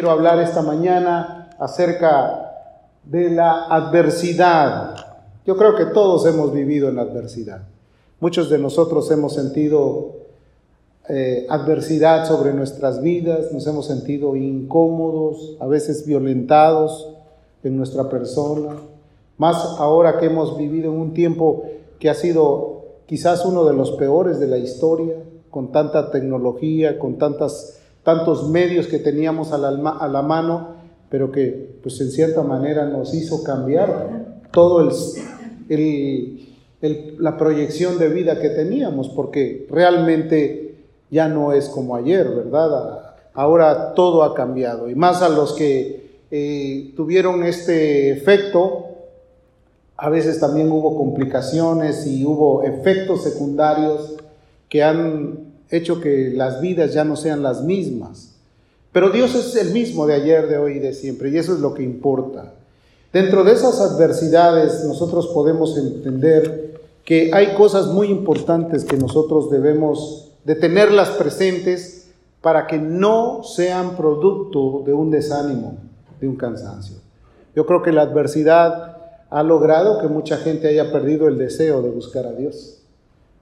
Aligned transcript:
quiero 0.00 0.12
hablar 0.12 0.38
esta 0.40 0.62
mañana 0.62 1.50
acerca 1.58 2.54
de 3.04 3.28
la 3.28 3.66
adversidad. 3.66 4.94
Yo 5.44 5.58
creo 5.58 5.76
que 5.76 5.84
todos 5.84 6.24
hemos 6.24 6.54
vivido 6.54 6.88
en 6.88 6.98
adversidad. 6.98 7.64
Muchos 8.18 8.48
de 8.48 8.56
nosotros 8.56 9.10
hemos 9.10 9.34
sentido 9.34 10.12
eh, 11.06 11.46
adversidad 11.50 12.26
sobre 12.26 12.54
nuestras 12.54 13.02
vidas, 13.02 13.52
nos 13.52 13.66
hemos 13.66 13.88
sentido 13.88 14.36
incómodos, 14.36 15.58
a 15.60 15.66
veces 15.66 16.06
violentados 16.06 17.10
en 17.62 17.76
nuestra 17.76 18.08
persona, 18.08 18.76
más 19.36 19.56
ahora 19.78 20.18
que 20.18 20.24
hemos 20.24 20.56
vivido 20.56 20.90
en 20.90 20.98
un 20.98 21.12
tiempo 21.12 21.64
que 21.98 22.08
ha 22.08 22.14
sido 22.14 22.84
quizás 23.04 23.44
uno 23.44 23.66
de 23.66 23.74
los 23.74 23.90
peores 23.90 24.40
de 24.40 24.46
la 24.46 24.56
historia, 24.56 25.16
con 25.50 25.72
tanta 25.72 26.10
tecnología, 26.10 26.98
con 26.98 27.18
tantas 27.18 27.79
tantos 28.02 28.48
medios 28.48 28.86
que 28.86 28.98
teníamos 28.98 29.52
a 29.52 29.58
la, 29.58 30.22
mano, 30.22 30.76
pero 31.10 31.30
que 31.30 31.78
pues 31.82 32.00
en 32.00 32.10
cierta 32.10 32.42
manera 32.42 32.86
nos 32.86 33.14
hizo 33.14 33.42
cambiar 33.42 34.36
todo 34.52 34.88
el, 35.68 36.48
la 37.18 37.36
proyección 37.36 37.98
de 37.98 38.08
vida 38.08 38.40
que 38.40 38.50
teníamos, 38.50 39.08
porque 39.10 39.66
realmente 39.70 40.76
ya 41.10 41.28
no 41.28 41.52
es 41.52 41.68
como 41.68 41.96
ayer, 41.96 42.28
¿verdad? 42.28 43.14
Ahora 43.34 43.94
todo 43.94 44.22
ha 44.22 44.34
cambiado, 44.34 44.88
y 44.88 44.94
más 44.94 45.22
a 45.22 45.28
los 45.28 45.52
que 45.52 46.00
eh, 46.30 46.92
tuvieron 46.96 47.44
este 47.44 48.12
efecto, 48.12 48.86
a 49.96 50.08
veces 50.08 50.40
también 50.40 50.72
hubo 50.72 50.96
complicaciones 50.96 52.06
y 52.06 52.24
hubo 52.24 52.62
efectos 52.62 53.22
secundarios 53.22 54.14
que 54.70 54.82
han 54.82 55.49
hecho 55.70 56.00
que 56.00 56.32
las 56.34 56.60
vidas 56.60 56.92
ya 56.92 57.04
no 57.04 57.16
sean 57.16 57.42
las 57.42 57.62
mismas. 57.62 58.32
Pero 58.92 59.10
Dios 59.10 59.34
es 59.34 59.54
el 59.56 59.72
mismo 59.72 60.06
de 60.06 60.14
ayer, 60.14 60.48
de 60.48 60.58
hoy 60.58 60.74
y 60.74 60.78
de 60.80 60.92
siempre, 60.92 61.30
y 61.30 61.38
eso 61.38 61.54
es 61.54 61.60
lo 61.60 61.74
que 61.74 61.82
importa. 61.82 62.52
Dentro 63.12 63.44
de 63.44 63.52
esas 63.52 63.80
adversidades 63.80 64.84
nosotros 64.84 65.28
podemos 65.28 65.76
entender 65.76 66.80
que 67.04 67.30
hay 67.32 67.54
cosas 67.54 67.86
muy 67.86 68.08
importantes 68.08 68.84
que 68.84 68.96
nosotros 68.96 69.50
debemos 69.50 70.32
de 70.44 70.54
tenerlas 70.54 71.10
presentes 71.10 72.08
para 72.40 72.66
que 72.66 72.78
no 72.78 73.42
sean 73.42 73.96
producto 73.96 74.82
de 74.86 74.92
un 74.92 75.10
desánimo, 75.10 75.76
de 76.20 76.28
un 76.28 76.36
cansancio. 76.36 76.96
Yo 77.54 77.66
creo 77.66 77.82
que 77.82 77.92
la 77.92 78.02
adversidad 78.02 78.96
ha 79.28 79.42
logrado 79.42 80.00
que 80.00 80.08
mucha 80.08 80.36
gente 80.38 80.68
haya 80.68 80.92
perdido 80.92 81.28
el 81.28 81.38
deseo 81.38 81.82
de 81.82 81.90
buscar 81.90 82.26
a 82.26 82.32
Dios. 82.32 82.79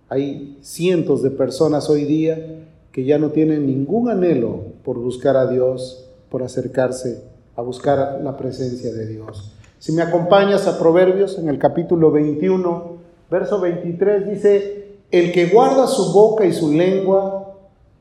Hay 0.08 0.58
cientos 0.62 1.22
de 1.22 1.30
personas 1.30 1.90
hoy 1.90 2.04
día 2.04 2.64
que 2.92 3.04
ya 3.04 3.18
no 3.18 3.28
tienen 3.30 3.66
ningún 3.66 4.08
anhelo 4.08 4.60
por 4.82 4.98
buscar 4.98 5.36
a 5.36 5.46
Dios, 5.46 6.06
por 6.30 6.42
acercarse 6.42 7.22
a 7.56 7.62
buscar 7.62 8.20
la 8.22 8.36
presencia 8.36 8.92
de 8.92 9.06
Dios. 9.06 9.52
Si 9.78 9.92
me 9.92 10.02
acompañas 10.02 10.66
a 10.66 10.78
Proverbios 10.78 11.38
en 11.38 11.48
el 11.48 11.58
capítulo 11.58 12.10
21, 12.10 12.97
verso 13.30 13.60
23 13.60 14.30
dice, 14.30 14.97
el 15.10 15.30
que 15.30 15.47
guarda 15.47 15.86
su 15.86 16.12
boca 16.12 16.47
y 16.47 16.52
su 16.52 16.72
lengua, 16.72 17.54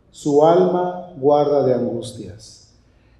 su 0.10 0.46
alma 0.46 1.14
guarda 1.20 1.66
de 1.66 1.74
angustias. 1.74 2.74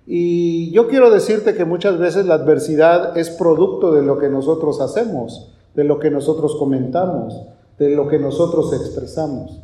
Y 0.06 0.72
yo 0.72 0.88
quiero 0.88 1.12
decirte 1.12 1.56
que 1.56 1.66
muchas 1.66 2.00
veces 2.00 2.26
la 2.26 2.36
adversidad 2.36 3.18
es 3.18 3.30
producto 3.30 3.92
de 3.92 4.02
lo 4.02 4.18
que 4.18 4.30
nosotros 4.30 4.80
hacemos, 4.80 5.52
de 5.76 5.84
lo 5.84 6.00
que 6.00 6.10
nosotros 6.10 6.56
comentamos, 6.56 7.36
de 7.80 7.90
lo 7.90 8.08
que 8.08 8.20
nosotros 8.20 8.74
expresamos. 8.74 9.60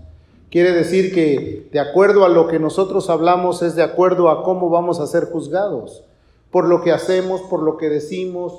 Quiere 0.50 0.72
decir 0.72 1.14
que 1.14 1.68
de 1.72 1.80
acuerdo 1.80 2.26
a 2.26 2.30
lo 2.30 2.48
que 2.48 2.60
nosotros 2.60 3.10
hablamos 3.10 3.64
es 3.64 3.76
de 3.76 3.82
acuerdo 3.82 4.30
a 4.30 4.44
cómo 4.44 4.70
vamos 4.70 5.00
a 5.00 5.08
ser 5.08 5.32
juzgados, 5.32 6.04
por 6.52 6.68
lo 6.68 6.82
que 6.82 6.92
hacemos, 6.92 7.42
por 7.42 7.64
lo 7.64 7.78
que 7.78 7.90
decimos, 7.90 8.54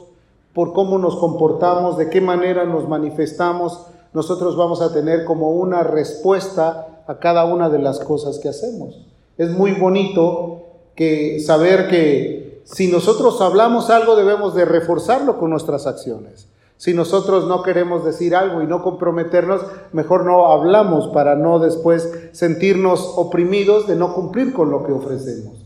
por 0.52 0.72
cómo 0.72 0.98
nos 0.98 1.16
comportamos, 1.16 1.96
de 1.96 2.10
qué 2.10 2.20
manera 2.20 2.64
nos 2.64 2.88
manifestamos, 2.88 3.86
nosotros 4.12 4.56
vamos 4.56 4.80
a 4.80 4.92
tener 4.92 5.24
como 5.24 5.50
una 5.50 5.82
respuesta 5.82 7.02
a 7.06 7.18
cada 7.18 7.44
una 7.44 7.68
de 7.68 7.78
las 7.78 8.00
cosas 8.00 8.38
que 8.38 8.48
hacemos. 8.48 9.06
Es 9.38 9.50
muy 9.50 9.72
bonito 9.72 10.62
que 10.94 11.40
saber 11.40 11.88
que 11.88 12.62
si 12.64 12.88
nosotros 12.88 13.40
hablamos 13.40 13.90
algo 13.90 14.16
debemos 14.16 14.54
de 14.54 14.64
reforzarlo 14.64 15.38
con 15.38 15.50
nuestras 15.50 15.86
acciones. 15.86 16.48
Si 16.84 16.92
nosotros 16.92 17.46
no 17.48 17.62
queremos 17.62 18.04
decir 18.04 18.36
algo 18.36 18.60
y 18.60 18.66
no 18.66 18.82
comprometernos, 18.82 19.62
mejor 19.92 20.26
no 20.26 20.52
hablamos 20.52 21.08
para 21.08 21.34
no 21.34 21.58
después 21.58 22.12
sentirnos 22.32 23.14
oprimidos 23.16 23.86
de 23.86 23.96
no 23.96 24.12
cumplir 24.12 24.52
con 24.52 24.70
lo 24.70 24.84
que 24.84 24.92
ofrecemos. 24.92 25.64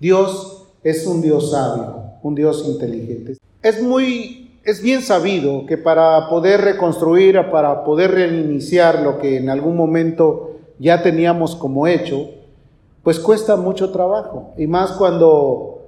Dios 0.00 0.64
es 0.82 1.06
un 1.06 1.20
Dios 1.20 1.50
sabio, 1.50 2.04
un 2.22 2.34
Dios 2.34 2.64
inteligente. 2.66 3.36
Es 3.60 3.82
muy, 3.82 4.58
es 4.64 4.80
bien 4.80 5.02
sabido 5.02 5.66
que 5.66 5.76
para 5.76 6.30
poder 6.30 6.62
reconstruir, 6.62 7.38
para 7.50 7.84
poder 7.84 8.12
reiniciar 8.12 9.02
lo 9.02 9.18
que 9.18 9.36
en 9.36 9.50
algún 9.50 9.76
momento 9.76 10.52
ya 10.78 11.02
teníamos 11.02 11.54
como 11.54 11.86
hecho, 11.86 12.30
pues 13.02 13.20
cuesta 13.20 13.56
mucho 13.56 13.90
trabajo. 13.90 14.54
Y 14.56 14.66
más 14.66 14.92
cuando 14.92 15.82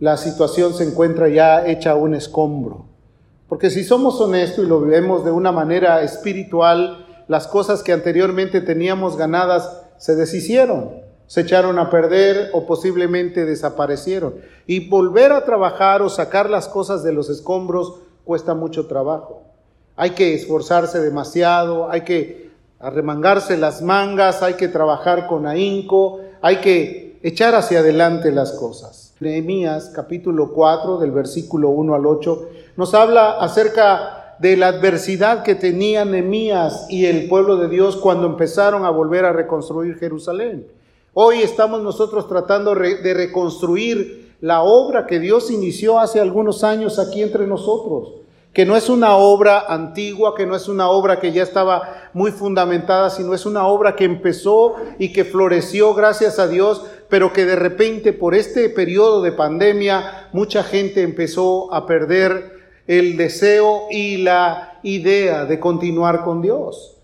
la 0.00 0.16
situación 0.16 0.74
se 0.74 0.82
encuentra 0.82 1.28
ya 1.28 1.64
hecha 1.68 1.94
un 1.94 2.16
escombro. 2.16 2.87
Porque 3.48 3.70
si 3.70 3.82
somos 3.82 4.20
honestos 4.20 4.64
y 4.64 4.68
lo 4.68 4.80
vemos 4.80 5.24
de 5.24 5.30
una 5.30 5.52
manera 5.52 6.02
espiritual, 6.02 7.06
las 7.28 7.46
cosas 7.46 7.82
que 7.82 7.92
anteriormente 7.92 8.60
teníamos 8.60 9.16
ganadas 9.16 9.82
se 9.96 10.14
deshicieron, 10.16 10.90
se 11.26 11.42
echaron 11.42 11.78
a 11.78 11.90
perder 11.90 12.50
o 12.52 12.66
posiblemente 12.66 13.44
desaparecieron. 13.44 14.34
Y 14.66 14.88
volver 14.88 15.32
a 15.32 15.44
trabajar 15.44 16.02
o 16.02 16.10
sacar 16.10 16.50
las 16.50 16.68
cosas 16.68 17.02
de 17.02 17.12
los 17.12 17.30
escombros 17.30 18.00
cuesta 18.24 18.54
mucho 18.54 18.86
trabajo. 18.86 19.42
Hay 19.96 20.10
que 20.10 20.34
esforzarse 20.34 21.00
demasiado, 21.00 21.90
hay 21.90 22.02
que 22.02 22.50
arremangarse 22.78 23.56
las 23.56 23.82
mangas, 23.82 24.42
hay 24.42 24.54
que 24.54 24.68
trabajar 24.68 25.26
con 25.26 25.46
ahínco, 25.46 26.20
hay 26.40 26.56
que 26.56 27.18
echar 27.22 27.54
hacia 27.54 27.80
adelante 27.80 28.30
las 28.30 28.52
cosas. 28.52 29.14
Nehemías 29.20 29.90
capítulo 29.94 30.52
4 30.52 30.98
del 30.98 31.10
versículo 31.10 31.70
1 31.70 31.94
al 31.94 32.06
8 32.06 32.48
nos 32.78 32.94
habla 32.94 33.32
acerca 33.40 34.36
de 34.38 34.56
la 34.56 34.68
adversidad 34.68 35.42
que 35.42 35.56
tenía 35.56 36.04
Nehemías 36.04 36.86
y 36.88 37.06
el 37.06 37.28
pueblo 37.28 37.56
de 37.56 37.68
Dios 37.68 37.96
cuando 37.96 38.28
empezaron 38.28 38.84
a 38.84 38.90
volver 38.90 39.24
a 39.24 39.32
reconstruir 39.32 39.98
Jerusalén. 39.98 40.64
Hoy 41.12 41.42
estamos 41.42 41.82
nosotros 41.82 42.28
tratando 42.28 42.76
de 42.76 43.14
reconstruir 43.14 44.36
la 44.40 44.62
obra 44.62 45.08
que 45.08 45.18
Dios 45.18 45.50
inició 45.50 45.98
hace 45.98 46.20
algunos 46.20 46.62
años 46.62 47.00
aquí 47.00 47.20
entre 47.20 47.48
nosotros, 47.48 48.12
que 48.52 48.64
no 48.64 48.76
es 48.76 48.88
una 48.88 49.16
obra 49.16 49.64
antigua, 49.68 50.36
que 50.36 50.46
no 50.46 50.54
es 50.54 50.68
una 50.68 50.88
obra 50.88 51.18
que 51.18 51.32
ya 51.32 51.42
estaba 51.42 52.10
muy 52.12 52.30
fundamentada, 52.30 53.10
sino 53.10 53.34
es 53.34 53.44
una 53.44 53.66
obra 53.66 53.96
que 53.96 54.04
empezó 54.04 54.76
y 55.00 55.12
que 55.12 55.24
floreció 55.24 55.94
gracias 55.94 56.38
a 56.38 56.46
Dios, 56.46 56.84
pero 57.08 57.32
que 57.32 57.44
de 57.44 57.56
repente 57.56 58.12
por 58.12 58.36
este 58.36 58.70
periodo 58.70 59.20
de 59.20 59.32
pandemia 59.32 60.28
mucha 60.32 60.62
gente 60.62 61.02
empezó 61.02 61.74
a 61.74 61.84
perder 61.84 62.57
el 62.88 63.16
deseo 63.16 63.86
y 63.90 64.16
la 64.16 64.80
idea 64.82 65.44
de 65.44 65.60
continuar 65.60 66.24
con 66.24 66.42
Dios. 66.42 66.96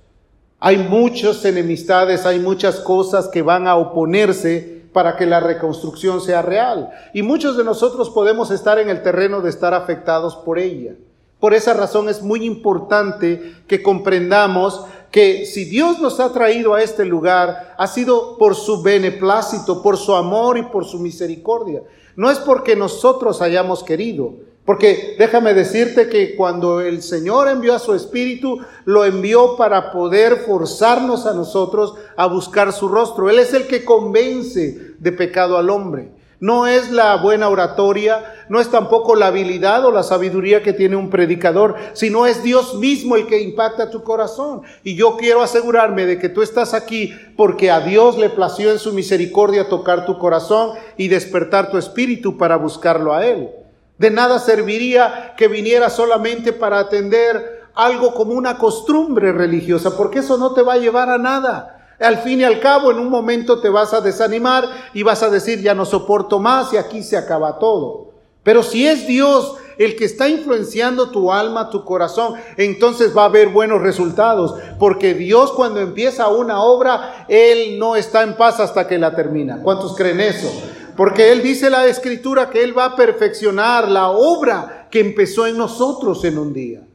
Hay 0.59 0.79
muchas 0.79 1.45
enemistades, 1.45 2.25
hay 2.25 2.41
muchas 2.41 2.81
cosas 2.81 3.29
que 3.29 3.43
van 3.43 3.69
a 3.69 3.77
oponerse 3.77 4.83
para 4.95 5.17
que 5.17 5.27
la 5.27 5.41
reconstrucción 5.41 6.23
sea 6.23 6.41
real. 6.41 6.91
Y 7.13 7.23
muchos 7.23 7.57
de 7.59 7.65
nosotros 7.65 8.09
podemos 8.09 8.51
estar 8.51 8.79
en 8.79 8.89
el 8.89 9.03
terreno 9.03 9.43
de 9.43 9.51
estar 9.51 9.75
afectados 9.75 10.37
por 10.37 10.59
ella. 10.59 10.95
Por 11.39 11.53
esa 11.53 11.75
razón 11.75 12.09
es 12.09 12.23
muy 12.23 12.47
importante 12.47 13.57
que 13.69 13.83
comprendamos 13.83 14.87
que 15.11 15.45
si 15.45 15.67
Dios 15.67 16.01
nos 16.01 16.19
ha 16.19 16.33
traído 16.33 16.73
a 16.73 16.83
este 16.83 17.05
lugar, 17.05 17.75
ha 17.77 17.87
sido 17.87 18.39
por 18.39 18.55
su 18.55 18.83
beneplácito, 18.83 19.83
por 19.83 19.99
su 19.99 20.15
amor 20.15 20.57
y 20.57 20.63
por 20.63 20.87
su 20.87 20.99
misericordia. 20.99 21.83
No 22.17 22.31
es 22.31 22.39
porque 22.39 22.75
nosotros 22.75 23.43
hayamos 23.43 23.85
querido, 23.85 24.33
porque 24.65 25.17
déjame 25.19 25.53
decirte 25.53 26.09
que 26.09 26.35
cuando 26.37 26.81
el 26.81 27.03
Señor 27.03 27.49
envió 27.49 27.75
a 27.75 27.79
su 27.79 27.95
Espíritu, 27.95 28.61
lo 28.87 29.05
envió 29.05 29.57
para 29.57 29.93
poder 29.93 30.37
forzarnos 30.37 31.27
a 31.27 31.35
nosotros 31.35 31.95
a 32.17 32.27
buscar 32.27 32.73
su 32.73 32.89
rostro. 32.89 33.29
Él 33.29 33.39
es 33.39 33.53
el 33.53 33.67
que 33.67 33.85
convence 33.85 34.95
de 34.99 35.13
pecado 35.13 35.59
al 35.59 35.69
hombre. 35.69 36.13
No 36.41 36.67
es 36.67 36.91
la 36.91 37.17
buena 37.17 37.49
oratoria, 37.49 38.35
no 38.49 38.61
es 38.61 38.71
tampoco 38.71 39.17
la 39.17 39.29
habilidad 39.29 39.85
o 39.85 39.91
la 39.91 40.03
sabiduría 40.03 40.63
que 40.63 40.73
tiene 40.73 40.97
un 40.97 41.09
predicador, 41.09 41.77
sino 41.93 42.27
es 42.27 42.43
Dios 42.43 42.75
mismo 42.75 43.17
el 43.17 43.27
que 43.27 43.41
impacta 43.41 43.91
tu 43.91 44.03
corazón. 44.03 44.63
Y 44.83 44.95
yo 44.95 45.17
quiero 45.17 45.43
asegurarme 45.43 46.07
de 46.07 46.19
que 46.19 46.29
tú 46.29 46.43
estás 46.43 46.75
aquí 46.75 47.15
porque 47.37 47.71
a 47.71 47.81
Dios 47.81 48.19
le 48.19 48.31
plació 48.31 48.73
en 48.73 48.79
su 48.79 48.93
misericordia 48.93 49.69
tocar 49.69 50.07
tu 50.07 50.19
corazón 50.19 50.73
y 50.97 51.09
despertar 51.09 51.71
tu 51.71 51.79
espíritu 51.79 52.37
para 52.37 52.57
buscarlo 52.57 53.15
a 53.15 53.27
Él. 53.27 53.51
De 53.99 54.11
nada 54.11 54.39
serviría 54.39 55.35
que 55.37 55.49
viniera 55.49 55.89
solamente 55.89 56.53
para 56.53 56.79
atender 56.79 57.63
algo 57.75 58.15
como 58.15 58.33
una 58.35 58.59
costumbre 58.59 59.33
religiosa, 59.33 59.97
porque 59.97 60.21
eso 60.21 60.37
no 60.37 60.53
te 60.53 60.63
va 60.63 60.75
a 60.75 60.79
llevar 60.79 61.11
a 61.11 61.19
nada. 61.19 61.95
Al 62.01 62.19
fin 62.19 62.41
y 62.41 62.45
al 62.45 62.61
cabo, 62.61 62.91
en 62.91 62.99
un 62.99 63.09
momento 63.09 63.61
te 63.61 63.69
vas 63.69 63.95
a 63.95 64.01
desanimar 64.01 64.65
y 64.95 65.03
vas 65.03 65.23
a 65.23 65.31
decir, 65.31 65.61
ya 65.61 65.75
no 65.75 65.85
soporto 65.85 66.41
más 66.41 66.73
y 66.73 66.77
aquí 66.77 67.03
se 67.03 67.17
acaba 67.17 67.59
todo. 67.59 68.13
Pero 68.43 68.63
si 68.63 68.87
es 68.87 69.07
Dios 69.07 69.55
el 69.79 69.97
que 69.97 70.05
está 70.05 70.29
influenciando 70.29 71.11
tu 71.11 71.33
alma, 71.33 71.71
tu 71.71 71.85
corazón, 71.85 72.35
entonces 72.57 73.17
va 73.17 73.23
a 73.23 73.27
haber 73.27 73.49
buenos 73.49 73.81
resultados. 73.81 74.55
Porque 74.79 75.15
Dios 75.15 75.53
cuando 75.53 75.81
empieza 75.81 76.29
una 76.29 76.63
obra, 76.63 77.27
Él 77.29 77.79
no 77.79 77.97
está 77.97 78.23
en 78.23 78.37
paz 78.37 78.61
hasta 78.61 78.87
que 78.87 78.99
la 78.99 79.17
termina. 79.17 79.63
¿Cuántos 79.63 79.97
creen 79.97 80.21
eso? 80.21 80.53
Porque 80.97 81.33
Él 81.33 81.43
dice 81.43 81.71
la 81.71 81.87
escritura 81.87 82.51
que 82.51 82.63
Él 82.63 82.77
va 82.77 82.87
a 82.87 82.97
perfeccionar 82.97 83.89
la 83.89 84.11
obra 84.11 84.89
que 84.91 85.01
empezó 85.01 85.47
en 85.47 85.57
nosotros 85.57 86.25
en 86.25 86.39
un 86.39 86.53
día. 86.53 86.87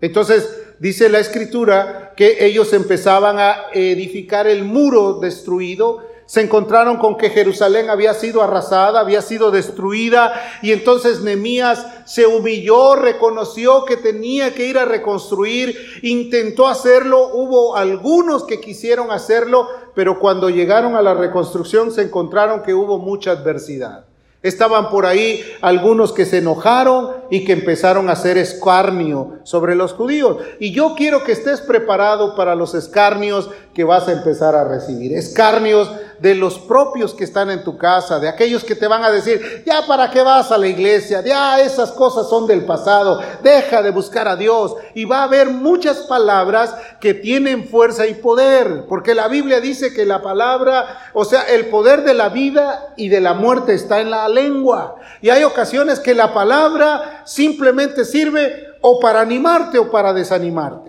Entonces, 0.00 0.48
dice 0.78 1.08
la 1.08 1.18
escritura 1.18 2.12
que 2.16 2.44
ellos 2.44 2.72
empezaban 2.72 3.38
a 3.38 3.66
edificar 3.72 4.46
el 4.46 4.64
muro 4.64 5.14
destruido 5.14 6.07
se 6.28 6.42
encontraron 6.42 6.98
con 6.98 7.16
que 7.16 7.30
Jerusalén 7.30 7.88
había 7.88 8.12
sido 8.12 8.42
arrasada, 8.42 9.00
había 9.00 9.22
sido 9.22 9.50
destruida, 9.50 10.34
y 10.60 10.72
entonces 10.72 11.22
Nemías 11.22 11.86
se 12.04 12.26
humilló, 12.26 12.96
reconoció 12.96 13.86
que 13.86 13.96
tenía 13.96 14.52
que 14.52 14.66
ir 14.66 14.76
a 14.76 14.84
reconstruir, 14.84 15.74
intentó 16.02 16.68
hacerlo, 16.68 17.30
hubo 17.32 17.76
algunos 17.76 18.44
que 18.44 18.60
quisieron 18.60 19.10
hacerlo, 19.10 19.68
pero 19.94 20.18
cuando 20.18 20.50
llegaron 20.50 20.96
a 20.96 21.02
la 21.02 21.14
reconstrucción 21.14 21.92
se 21.92 22.02
encontraron 22.02 22.62
que 22.62 22.74
hubo 22.74 22.98
mucha 22.98 23.30
adversidad. 23.30 24.04
Estaban 24.40 24.88
por 24.90 25.04
ahí 25.04 25.42
algunos 25.62 26.12
que 26.12 26.24
se 26.24 26.38
enojaron 26.38 27.10
y 27.28 27.44
que 27.44 27.52
empezaron 27.52 28.08
a 28.08 28.12
hacer 28.12 28.38
escarnio 28.38 29.38
sobre 29.42 29.74
los 29.74 29.94
judíos. 29.94 30.36
Y 30.60 30.70
yo 30.70 30.94
quiero 30.96 31.24
que 31.24 31.32
estés 31.32 31.60
preparado 31.60 32.36
para 32.36 32.54
los 32.54 32.72
escarnios 32.74 33.50
que 33.78 33.84
vas 33.84 34.08
a 34.08 34.12
empezar 34.12 34.56
a 34.56 34.64
recibir. 34.64 35.12
Escarnios 35.16 35.88
de 36.18 36.34
los 36.34 36.58
propios 36.58 37.14
que 37.14 37.22
están 37.22 37.48
en 37.48 37.62
tu 37.62 37.78
casa, 37.78 38.18
de 38.18 38.28
aquellos 38.28 38.64
que 38.64 38.74
te 38.74 38.88
van 38.88 39.04
a 39.04 39.10
decir, 39.12 39.62
ya 39.64 39.86
para 39.86 40.10
qué 40.10 40.20
vas 40.20 40.50
a 40.50 40.58
la 40.58 40.66
iglesia, 40.66 41.20
ya 41.24 41.60
esas 41.60 41.92
cosas 41.92 42.28
son 42.28 42.48
del 42.48 42.64
pasado, 42.64 43.20
deja 43.40 43.80
de 43.80 43.92
buscar 43.92 44.26
a 44.26 44.34
Dios. 44.34 44.74
Y 44.96 45.04
va 45.04 45.20
a 45.20 45.22
haber 45.22 45.50
muchas 45.50 45.98
palabras 45.98 46.74
que 47.00 47.14
tienen 47.14 47.68
fuerza 47.68 48.04
y 48.08 48.14
poder, 48.14 48.86
porque 48.88 49.14
la 49.14 49.28
Biblia 49.28 49.60
dice 49.60 49.94
que 49.94 50.04
la 50.04 50.22
palabra, 50.22 51.12
o 51.14 51.24
sea, 51.24 51.42
el 51.42 51.66
poder 51.66 52.02
de 52.02 52.14
la 52.14 52.30
vida 52.30 52.94
y 52.96 53.10
de 53.10 53.20
la 53.20 53.34
muerte 53.34 53.74
está 53.74 54.00
en 54.00 54.10
la 54.10 54.28
lengua. 54.28 54.96
Y 55.20 55.30
hay 55.30 55.44
ocasiones 55.44 56.00
que 56.00 56.16
la 56.16 56.34
palabra 56.34 57.22
simplemente 57.26 58.04
sirve 58.04 58.74
o 58.80 58.98
para 58.98 59.20
animarte 59.20 59.78
o 59.78 59.88
para 59.88 60.12
desanimarte, 60.12 60.87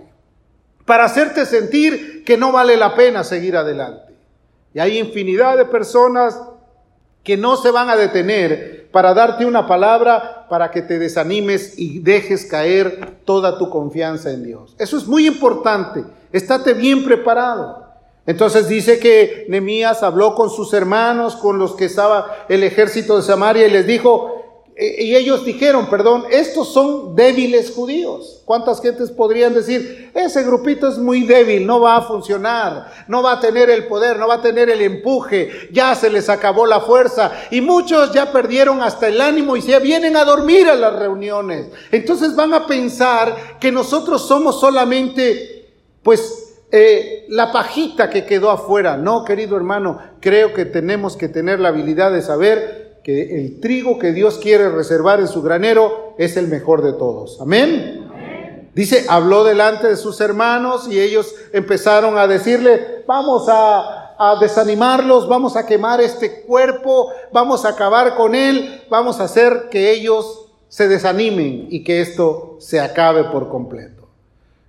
para 0.89 1.06
hacerte 1.06 1.45
sentir 1.45 2.24
que 2.25 2.36
no 2.36 2.51
vale 2.51 2.75
la 2.75 2.95
pena 2.95 3.24
seguir 3.24 3.56
adelante. 3.56 4.12
Y 4.74 4.80
hay 4.80 4.97
infinidad 4.97 5.56
de 5.56 5.65
personas 5.65 6.41
que 7.21 7.38
no 7.38 7.57
se 7.57 7.69
van 7.69 7.91
a 7.91 7.95
detener 7.95 8.89
para 8.91 9.13
darte 9.13 9.45
una 9.45 9.68
palabra 9.68 10.47
para 10.50 10.71
que 10.71 10.81
te 10.81 10.97
desanimes 10.97 11.77
y 11.77 12.00
dejes 12.00 12.44
caer 12.47 13.19
toda 13.24 13.59
tu 13.59 13.69
confianza 13.69 14.31
en 14.31 14.44
Dios. 14.44 14.75
Eso 14.80 14.97
es 14.97 15.06
muy 15.06 15.27
importante. 15.27 16.03
Estate 16.31 16.74
bien 16.74 17.06
preparado. 17.06 17.86
Entonces 18.25 18.68
dice 18.68 18.97
que 18.97 19.45
Nemías 19.47 20.01
habló 20.01 20.33
con 20.33 20.50
sus 20.50 20.74
hermanos, 20.74 21.36
con 21.36 21.59
los 21.59 21.75
que 21.75 21.86
estaba 21.86 22.45
el 22.50 22.63
ejército 22.63 23.15
de 23.15 23.21
Samaria 23.21 23.68
y 23.68 23.71
les 23.71 23.86
dijo, 23.86 24.38
y 24.81 25.14
ellos 25.14 25.44
dijeron, 25.44 25.90
perdón, 25.90 26.24
estos 26.31 26.72
son 26.72 27.14
débiles 27.14 27.72
judíos. 27.72 28.42
¿Cuántas 28.46 28.81
gentes 28.81 29.12
podrían 29.12 29.54
decir, 29.54 30.10
ese 30.14 30.42
grupito 30.44 30.88
es 30.88 30.98
muy 30.98 31.24
débil, 31.24 31.68
no 31.68 31.81
va 31.81 31.98
a 31.98 32.02
funcionar, 32.02 32.90
no 33.10 33.22
va 33.22 33.34
a 33.34 33.40
tener 33.42 33.70
el 33.70 33.88
poder, 33.88 34.18
no 34.18 34.28
va 34.28 34.36
a 34.36 34.42
tener 34.42 34.70
el 34.70 34.81
empuje, 34.81 35.68
ya 35.74 35.94
se 35.96 36.10
les 36.10 36.30
acabó 36.30 36.66
la 36.66 36.80
fuerza 36.80 37.31
y 37.52 37.60
muchos 37.60 38.14
ya 38.14 38.31
perdieron 38.31 38.81
hasta 38.81 39.10
el 39.10 39.20
ánimo 39.20 39.58
y 39.58 39.62
se 39.62 39.78
vienen 39.80 40.16
a 40.16 40.24
dormir 40.24 40.70
a 40.70 40.76
las 40.76 40.98
reuniones. 40.98 41.68
Entonces 41.92 42.34
van 42.36 42.54
a 42.54 42.66
pensar 42.66 43.60
que 43.60 43.74
nosotros 43.74 44.25
somos 44.28 44.62
solamente, 44.62 45.74
pues, 46.02 46.56
eh, 46.72 47.25
la 47.28 47.52
pajita 47.52 48.10
que 48.10 48.25
quedó 48.25 48.50
afuera. 48.50 48.96
No, 48.96 49.25
querido 49.25 49.58
hermano, 49.58 50.00
creo 50.22 50.54
que 50.54 50.64
tenemos 50.64 51.18
que 51.18 51.28
tener 51.28 51.60
la 51.60 51.70
habilidad 51.70 52.12
de 52.14 52.22
saber 52.22 52.88
que 53.10 53.40
el 53.40 53.60
trigo 53.60 53.98
que 53.98 54.14
Dios 54.14 54.38
quiere 54.38 54.70
reservar 54.70 55.20
en 55.20 55.28
su 55.28 55.42
granero 55.42 56.14
es 56.20 56.38
el 56.38 56.48
mejor 56.48 56.84
de 56.84 56.94
todos. 56.94 57.42
Amén. 57.42 58.08
Dice, 58.76 59.08
habló 59.10 59.44
delante 59.44 59.88
de 59.88 59.98
sus 59.98 60.22
hermanos 60.22 60.88
y 60.88 61.00
ellos 61.00 61.34
empezaron 61.52 62.20
a 62.20 62.28
decirle, 62.28 63.04
vamos 63.08 63.50
a, 63.50 64.14
a 64.16 64.40
desanimarlos, 64.40 65.28
vamos 65.28 65.56
a 65.56 65.66
quemar 65.66 66.02
este 66.02 66.44
cuerpo, 66.44 67.12
vamos 67.34 67.66
a 67.66 67.70
acabar 67.70 68.16
con 68.16 68.36
él, 68.36 68.84
vamos 68.92 69.20
a 69.20 69.24
hacer 69.24 69.70
que 69.72 69.92
ellos 69.92 70.46
se 70.68 70.88
desanimen 70.88 71.66
y 71.72 71.84
que 71.84 72.02
esto 72.02 72.58
se 72.60 72.80
acabe 72.80 73.24
por 73.24 73.50
completo. 73.50 74.08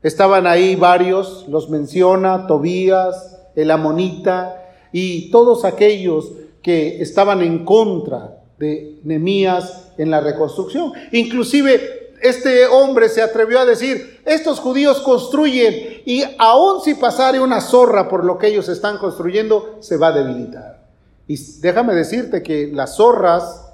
Estaban 0.02 0.46
ahí 0.46 0.76
varios, 0.76 1.44
los 1.46 1.68
menciona 1.68 2.46
Tobías, 2.46 3.38
el 3.54 3.70
amonita 3.70 4.64
y 4.92 5.30
todos 5.30 5.66
aquellos 5.66 6.32
que 6.62 7.00
estaban 7.02 7.42
en 7.42 7.64
contra 7.64 8.42
de 8.58 8.98
Nemías 9.04 9.92
en 9.98 10.10
la 10.10 10.20
reconstrucción. 10.20 10.92
Inclusive 11.12 12.00
este 12.22 12.66
hombre 12.66 13.08
se 13.08 13.22
atrevió 13.22 13.58
a 13.60 13.64
decir, 13.64 14.20
estos 14.26 14.60
judíos 14.60 15.00
construyen 15.00 16.02
y 16.04 16.22
aun 16.38 16.82
si 16.82 16.94
pasare 16.94 17.40
una 17.40 17.60
zorra 17.60 18.08
por 18.08 18.24
lo 18.24 18.38
que 18.38 18.48
ellos 18.48 18.68
están 18.68 18.98
construyendo, 18.98 19.78
se 19.80 19.96
va 19.96 20.08
a 20.08 20.12
debilitar. 20.12 20.80
Y 21.26 21.38
déjame 21.60 21.94
decirte 21.94 22.42
que 22.42 22.68
las 22.72 22.96
zorras 22.96 23.66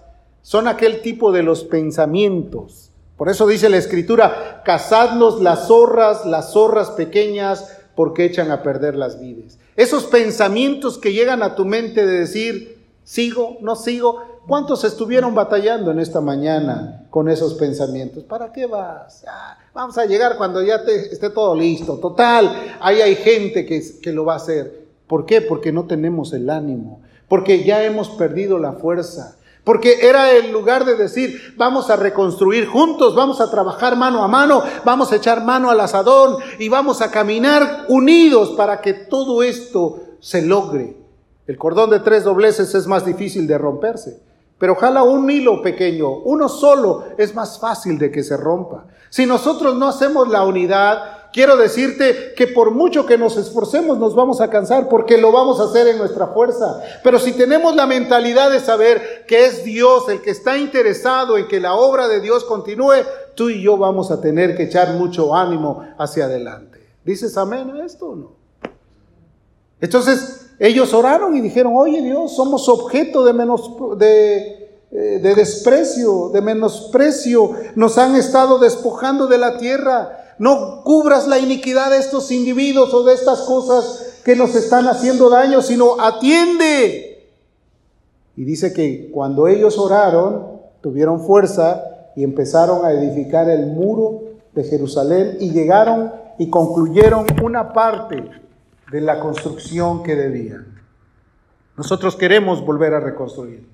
son 0.43 0.69
aquel 0.69 1.01
tipo 1.03 1.33
de 1.33 1.43
los 1.43 1.65
pensamientos. 1.65 2.93
Por 3.17 3.29
eso 3.29 3.47
dice 3.47 3.69
la 3.69 3.79
escritura, 3.79 4.63
cazadnos 4.65 5.41
las 5.41 5.67
zorras, 5.67 6.27
las 6.27 6.53
zorras 6.53 6.91
pequeñas, 6.91 7.77
porque 7.97 8.27
echan 8.27 8.51
a 8.51 8.63
perder 8.63 8.95
las 8.95 9.19
vides. 9.19 9.59
Esos 9.75 10.05
pensamientos 10.05 10.99
que 10.99 11.15
llegan 11.15 11.43
a 11.43 11.55
tu 11.55 11.65
mente 11.65 12.07
de 12.07 12.21
decir, 12.21 12.76
¿Sigo? 13.07 13.59
¿No 13.61 13.77
sigo? 13.77 14.21
¿Cuántos 14.49 14.83
estuvieron 14.83 15.33
batallando 15.33 15.93
en 15.93 16.01
esta 16.01 16.21
mañana 16.21 17.07
con 17.09 17.29
esos 17.29 17.55
pensamientos? 17.55 18.25
¿Para 18.25 18.53
qué 18.53 18.67
vas? 18.67 19.25
vamos 19.73 19.97
a 19.97 20.07
llegar 20.07 20.37
cuando 20.37 20.61
ya 20.61 20.85
te, 20.85 21.13
esté 21.13 21.31
todo 21.31 21.55
listo. 21.55 21.99
Total, 21.99 22.77
ahí 22.81 23.01
hay 23.01 23.15
gente 23.15 23.65
que, 23.65 23.81
que 24.03 24.11
lo 24.11 24.25
va 24.25 24.33
a 24.33 24.39
hacer. 24.39 24.89
¿Por 25.07 25.25
qué? 25.25 25.41
Porque 25.41 25.71
no 25.71 25.85
tenemos 25.85 26.33
el 26.33 26.51
ánimo. 26.51 27.01
Porque 27.29 27.63
ya 27.63 27.85
hemos 27.85 28.09
perdido 28.09 28.59
la 28.59 28.73
fuerza. 28.73 29.37
Porque 29.63 30.09
era 30.09 30.33
el 30.33 30.51
lugar 30.51 30.85
de 30.85 30.97
decir, 30.97 31.55
vamos 31.57 31.91
a 31.91 31.97
reconstruir 31.97 32.67
juntos, 32.67 33.15
vamos 33.15 33.41
a 33.41 33.49
trabajar 33.53 33.95
mano 33.95 34.25
a 34.25 34.29
mano, 34.29 34.65
vamos 34.85 35.13
a 35.13 35.17
echar 35.17 35.45
mano 35.45 35.71
al 35.71 35.79
asadón 35.79 36.39
y 36.59 36.69
vamos 36.69 37.01
a 37.03 37.13
caminar 37.13 37.87
unidos 37.89 38.51
para 38.57 38.81
que 38.81 38.95
todo 38.95 39.45
esto 39.45 40.01
se 40.19 40.43
logre. 40.43 41.06
El 41.47 41.59
cordón 41.59 41.91
de 41.91 42.01
tres 42.01 42.25
dobleces 42.25 42.75
es 42.75 42.87
más 42.87 43.05
difícil 43.05 43.47
de 43.47 43.59
romperse, 43.59 44.21
pero 44.59 44.73
ojalá 44.73 45.03
un 45.03 45.31
hilo 45.31 45.63
pequeño, 45.63 46.11
uno 46.11 46.49
solo, 46.49 47.05
es 47.19 47.35
más 47.35 47.59
fácil 47.61 47.99
de 47.99 48.11
que 48.11 48.23
se 48.23 48.37
rompa. 48.37 48.87
Si 49.11 49.27
nosotros 49.27 49.77
no 49.77 49.87
hacemos 49.87 50.29
la 50.29 50.45
unidad, 50.45 51.29
quiero 51.33 51.57
decirte 51.57 52.33
que 52.35 52.49
por 52.49 52.71
mucho 52.71 53.07
que 53.07 53.19
nos 53.19 53.37
esforcemos 53.37 53.99
nos 53.99 54.15
vamos 54.15 54.41
a 54.41 54.51
cansar 54.51 54.89
porque 54.89 55.19
lo 55.19 55.31
vamos 55.31 55.61
a 55.61 55.65
hacer 55.65 55.87
en 55.87 55.99
nuestra 55.99 56.29
fuerza. 56.29 56.83
Pero 57.05 57.19
si 57.19 57.33
tenemos 57.33 57.77
la 57.77 57.87
mentalidad 57.87 58.51
de 58.51 58.59
saber 58.59 59.25
que 59.29 59.45
es 59.45 59.63
Dios 59.63 60.09
el 60.09 60.23
que 60.23 60.31
está 60.31 60.57
interesado 60.57 61.37
en 61.37 61.47
que 61.47 61.61
la 61.61 61.75
obra 61.75 62.09
de 62.09 62.21
Dios 62.21 62.43
continúe, 62.45 63.05
tú 63.35 63.51
y 63.51 63.63
yo 63.63 63.77
vamos 63.77 64.11
a 64.11 64.21
tener 64.21 64.57
que 64.57 64.65
echar 64.65 64.95
mucho 64.95 65.37
ánimo 65.37 65.87
hacia 65.99 66.25
adelante. 66.25 66.89
¿Dices 67.05 67.37
amén 67.37 67.71
a 67.71 67.85
esto 67.85 68.07
o 68.07 68.17
no? 68.17 68.33
Entonces, 69.81 70.46
ellos 70.59 70.95
oraron 70.95 71.37
y 71.37 71.41
dijeron, 71.41 71.75
oye 71.77 72.01
Dios, 72.03 72.35
somos 72.35 72.69
objeto 72.69 73.25
de, 73.25 73.33
menos, 73.33 73.71
de, 73.99 74.81
eh, 74.91 75.21
de 75.23 75.35
desprecio, 75.35 76.31
de 76.31 76.41
menosprecio, 76.41 77.51
nos 77.75 77.99
han 77.99 78.17
estado 78.17 78.59
despojando 78.59 79.27
de 79.27 79.39
la 79.39 79.59
tierra. 79.59 80.35
No 80.39 80.83
cubras 80.85 81.27
la 81.27 81.39
iniquidad 81.39 81.91
de 81.91 81.99
estos 81.99 82.31
individuos 82.31 82.93
o 82.95 83.03
de 83.05 83.15
estas 83.15 83.43
cosas 83.43 84.21
que 84.25 84.37
nos 84.37 84.55
están 84.55 84.87
haciendo 84.87 85.29
daño, 85.29 85.63
sino 85.63 86.01
atiende. 86.01 87.31
Y 88.37 88.45
dice 88.45 88.73
que 88.73 89.11
cuando 89.13 89.49
ellos 89.49 89.79
oraron, 89.79 90.61
tuvieron 90.81 91.21
fuerza 91.21 91.85
y 92.17 92.25
empezaron 92.25 92.85
a 92.85 92.93
edificar 92.93 93.49
el 93.51 93.67
muro 93.67 94.23
de 94.55 94.65
Jerusalén 94.65 95.37
y 95.41 95.51
llegaron 95.51 96.13
y 96.39 96.49
concluyeron 96.49 97.27
una 97.43 97.73
parte 97.73 98.46
de 98.91 99.01
la 99.01 99.21
construcción 99.21 100.03
que 100.03 100.15
debían. 100.15 100.81
Nosotros 101.77 102.17
queremos 102.17 102.65
volver 102.65 102.95
a 102.95 103.01
reconstruir. 103.01 103.67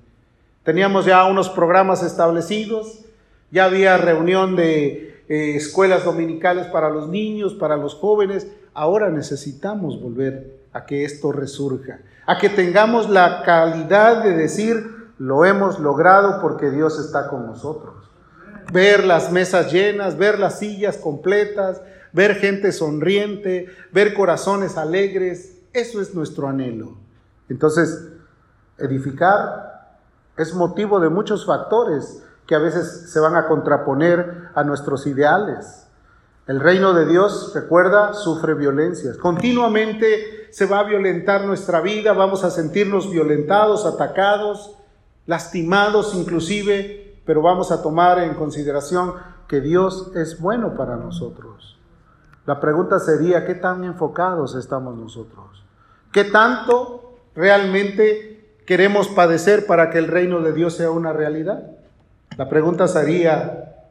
Teníamos 0.63 1.05
ya 1.05 1.25
unos 1.25 1.49
programas 1.49 2.03
establecidos, 2.03 3.05
ya 3.51 3.65
había 3.65 3.97
reunión 3.97 4.55
de 4.55 5.23
eh, 5.29 5.55
escuelas 5.55 6.05
dominicales 6.05 6.67
para 6.67 6.89
los 6.89 7.09
niños, 7.09 7.53
para 7.53 7.77
los 7.77 7.95
jóvenes. 7.95 8.47
Ahora 8.73 9.09
necesitamos 9.09 10.01
volver 10.01 10.57
a 10.73 10.85
que 10.85 11.05
esto 11.05 11.31
resurja, 11.31 11.99
a 12.25 12.37
que 12.39 12.49
tengamos 12.49 13.09
la 13.09 13.43
calidad 13.43 14.23
de 14.23 14.35
decir, 14.35 15.11
lo 15.19 15.45
hemos 15.45 15.79
logrado 15.79 16.41
porque 16.41 16.71
Dios 16.71 16.99
está 16.99 17.27
con 17.27 17.45
nosotros. 17.45 17.93
Ver 18.71 19.05
las 19.05 19.31
mesas 19.31 19.71
llenas, 19.71 20.17
ver 20.17 20.39
las 20.39 20.59
sillas 20.59 20.97
completas, 20.97 21.81
ver 22.13 22.35
gente 22.35 22.71
sonriente, 22.71 23.67
ver 23.91 24.13
corazones 24.13 24.77
alegres, 24.77 25.61
eso 25.73 25.99
es 25.99 26.13
nuestro 26.13 26.47
anhelo. 26.47 26.97
Entonces, 27.49 28.11
edificar 28.77 29.97
es 30.37 30.53
motivo 30.53 30.99
de 30.99 31.09
muchos 31.09 31.45
factores 31.45 32.23
que 32.47 32.55
a 32.55 32.59
veces 32.59 33.11
se 33.11 33.19
van 33.19 33.35
a 33.35 33.47
contraponer 33.47 34.49
a 34.53 34.63
nuestros 34.63 35.07
ideales. 35.07 35.87
El 36.45 36.59
reino 36.59 36.93
de 36.93 37.05
Dios, 37.05 37.53
recuerda, 37.55 38.13
sufre 38.13 38.53
violencias. 38.53 39.17
Continuamente 39.17 40.49
se 40.51 40.65
va 40.65 40.79
a 40.79 40.83
violentar 40.83 41.45
nuestra 41.45 41.81
vida, 41.81 42.13
vamos 42.13 42.43
a 42.43 42.51
sentirnos 42.51 43.09
violentados, 43.09 43.85
atacados, 43.85 44.77
lastimados 45.25 46.13
inclusive, 46.15 47.21
pero 47.25 47.41
vamos 47.41 47.71
a 47.71 47.81
tomar 47.81 48.19
en 48.19 48.33
consideración 48.33 49.13
que 49.47 49.61
Dios 49.61 50.11
es 50.15 50.39
bueno 50.39 50.75
para 50.75 50.97
nosotros. 50.97 51.79
La 52.45 52.59
pregunta 52.59 52.99
sería, 52.99 53.45
¿qué 53.45 53.55
tan 53.55 53.83
enfocados 53.83 54.55
estamos 54.55 54.97
nosotros? 54.97 55.63
¿Qué 56.11 56.25
tanto 56.25 57.15
realmente 57.35 58.57
queremos 58.65 59.07
padecer 59.07 59.65
para 59.65 59.89
que 59.89 59.97
el 59.97 60.07
reino 60.07 60.41
de 60.41 60.51
Dios 60.51 60.75
sea 60.75 60.91
una 60.91 61.13
realidad? 61.13 61.63
La 62.37 62.49
pregunta 62.49 62.87
sería, 62.87 63.85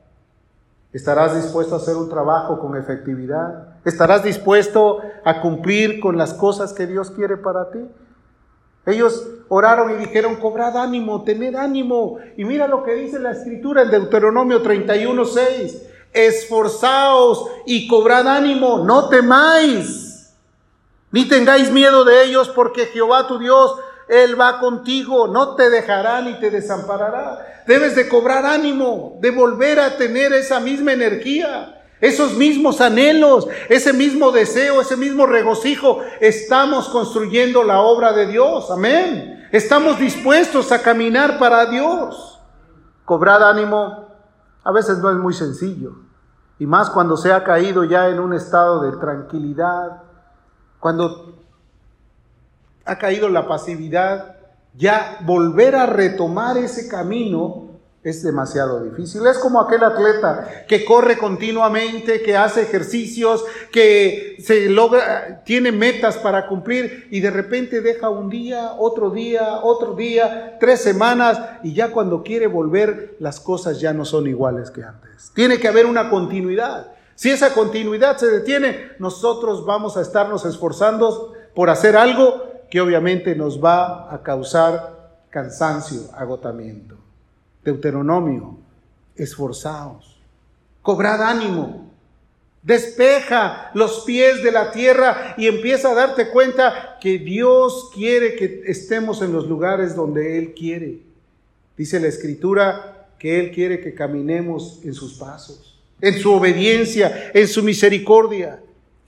¿estarás 0.92 1.34
dispuesto 1.34 1.74
a 1.74 1.78
hacer 1.78 1.96
un 1.96 2.10
trabajo 2.10 2.58
con 2.58 2.76
efectividad? 2.76 3.76
¿Estarás 3.84 4.22
dispuesto 4.22 5.00
a 5.24 5.40
cumplir 5.40 6.00
con 6.00 6.18
las 6.18 6.34
cosas 6.34 6.74
que 6.74 6.86
Dios 6.86 7.10
quiere 7.10 7.38
para 7.38 7.70
ti? 7.70 7.80
Ellos 8.84 9.28
oraron 9.48 9.92
y 9.92 9.94
dijeron, 9.94 10.36
cobrad 10.36 10.76
ánimo, 10.76 11.22
tened 11.22 11.54
ánimo. 11.54 12.18
Y 12.36 12.44
mira 12.44 12.66
lo 12.66 12.82
que 12.82 12.94
dice 12.94 13.18
la 13.18 13.30
escritura 13.30 13.82
en 13.82 13.90
Deuteronomio 13.90 14.60
31, 14.60 15.24
6. 15.24 15.88
Esforzaos 16.12 17.46
y 17.66 17.88
cobrad 17.88 18.28
ánimo, 18.28 18.78
no 18.78 19.08
temáis, 19.08 20.34
ni 21.10 21.26
tengáis 21.26 21.70
miedo 21.70 22.04
de 22.04 22.24
ellos, 22.24 22.48
porque 22.48 22.86
Jehová 22.86 23.26
tu 23.26 23.38
Dios, 23.38 23.74
Él 24.08 24.38
va 24.40 24.60
contigo, 24.60 25.28
no 25.28 25.54
te 25.54 25.70
dejará 25.70 26.20
ni 26.20 26.34
te 26.34 26.50
desamparará. 26.50 27.64
Debes 27.66 27.94
de 27.96 28.08
cobrar 28.08 28.44
ánimo, 28.44 29.18
de 29.20 29.30
volver 29.30 29.80
a 29.80 29.96
tener 29.96 30.32
esa 30.32 30.60
misma 30.60 30.92
energía 30.92 31.78
esos 32.02 32.34
mismos 32.34 32.80
anhelos, 32.80 33.46
ese 33.68 33.92
mismo 33.92 34.32
deseo, 34.32 34.80
ese 34.80 34.96
mismo 34.96 35.24
regocijo, 35.24 36.00
estamos 36.20 36.88
construyendo 36.88 37.62
la 37.62 37.80
obra 37.80 38.12
de 38.12 38.26
Dios. 38.26 38.72
Amén. 38.72 39.46
Estamos 39.52 40.00
dispuestos 40.00 40.72
a 40.72 40.82
caminar 40.82 41.38
para 41.38 41.66
Dios. 41.66 42.40
Cobrar 43.04 43.44
ánimo 43.44 44.08
a 44.64 44.72
veces 44.72 44.98
no 44.98 45.10
es 45.10 45.16
muy 45.16 45.34
sencillo. 45.34 45.96
Y 46.58 46.66
más 46.66 46.90
cuando 46.90 47.16
se 47.16 47.32
ha 47.32 47.42
caído 47.42 47.84
ya 47.84 48.08
en 48.08 48.20
un 48.20 48.32
estado 48.32 48.82
de 48.82 48.96
tranquilidad, 48.98 50.02
cuando 50.78 51.34
ha 52.84 52.98
caído 52.98 53.28
la 53.28 53.48
pasividad, 53.48 54.36
ya 54.74 55.18
volver 55.24 55.76
a 55.76 55.86
retomar 55.86 56.56
ese 56.56 56.88
camino 56.88 57.71
es 58.04 58.22
demasiado 58.22 58.82
difícil. 58.82 59.24
Es 59.26 59.38
como 59.38 59.60
aquel 59.60 59.84
atleta 59.84 60.64
que 60.66 60.84
corre 60.84 61.16
continuamente, 61.16 62.22
que 62.22 62.36
hace 62.36 62.62
ejercicios, 62.62 63.44
que 63.70 64.36
se 64.40 64.68
logra, 64.68 65.42
tiene 65.44 65.70
metas 65.70 66.16
para 66.16 66.48
cumplir 66.48 67.06
y 67.10 67.20
de 67.20 67.30
repente 67.30 67.80
deja 67.80 68.08
un 68.08 68.28
día, 68.28 68.72
otro 68.78 69.10
día, 69.10 69.60
otro 69.62 69.94
día, 69.94 70.56
tres 70.58 70.80
semanas 70.80 71.40
y 71.62 71.74
ya 71.74 71.92
cuando 71.92 72.22
quiere 72.24 72.48
volver 72.48 73.16
las 73.20 73.38
cosas 73.38 73.80
ya 73.80 73.92
no 73.92 74.04
son 74.04 74.26
iguales 74.26 74.70
que 74.70 74.82
antes. 74.82 75.30
Tiene 75.34 75.58
que 75.58 75.68
haber 75.68 75.86
una 75.86 76.10
continuidad. 76.10 76.88
Si 77.14 77.30
esa 77.30 77.54
continuidad 77.54 78.16
se 78.16 78.26
detiene, 78.26 78.90
nosotros 78.98 79.64
vamos 79.64 79.96
a 79.96 80.00
estarnos 80.00 80.44
esforzando 80.44 81.34
por 81.54 81.70
hacer 81.70 81.96
algo 81.96 82.50
que 82.68 82.80
obviamente 82.80 83.36
nos 83.36 83.62
va 83.62 84.12
a 84.12 84.22
causar 84.22 85.20
cansancio, 85.30 86.00
agotamiento. 86.14 87.01
Deuteronomio, 87.64 88.58
esforzaos, 89.16 90.20
cobrad 90.82 91.22
ánimo, 91.22 91.90
despeja 92.62 93.70
los 93.74 94.00
pies 94.00 94.42
de 94.42 94.52
la 94.52 94.70
tierra 94.72 95.34
y 95.36 95.46
empieza 95.46 95.90
a 95.90 95.94
darte 95.94 96.28
cuenta 96.30 96.98
que 97.00 97.18
Dios 97.18 97.90
quiere 97.94 98.36
que 98.36 98.62
estemos 98.66 99.22
en 99.22 99.32
los 99.32 99.48
lugares 99.48 99.94
donde 99.94 100.38
Él 100.38 100.54
quiere. 100.54 101.00
Dice 101.76 102.00
la 102.00 102.08
escritura 102.08 103.08
que 103.18 103.40
Él 103.40 103.52
quiere 103.52 103.80
que 103.80 103.94
caminemos 103.94 104.80
en 104.84 104.94
sus 104.94 105.14
pasos, 105.14 105.80
en 106.00 106.18
su 106.18 106.32
obediencia, 106.32 107.30
en 107.34 107.48
su 107.48 107.62
misericordia. 107.62 108.60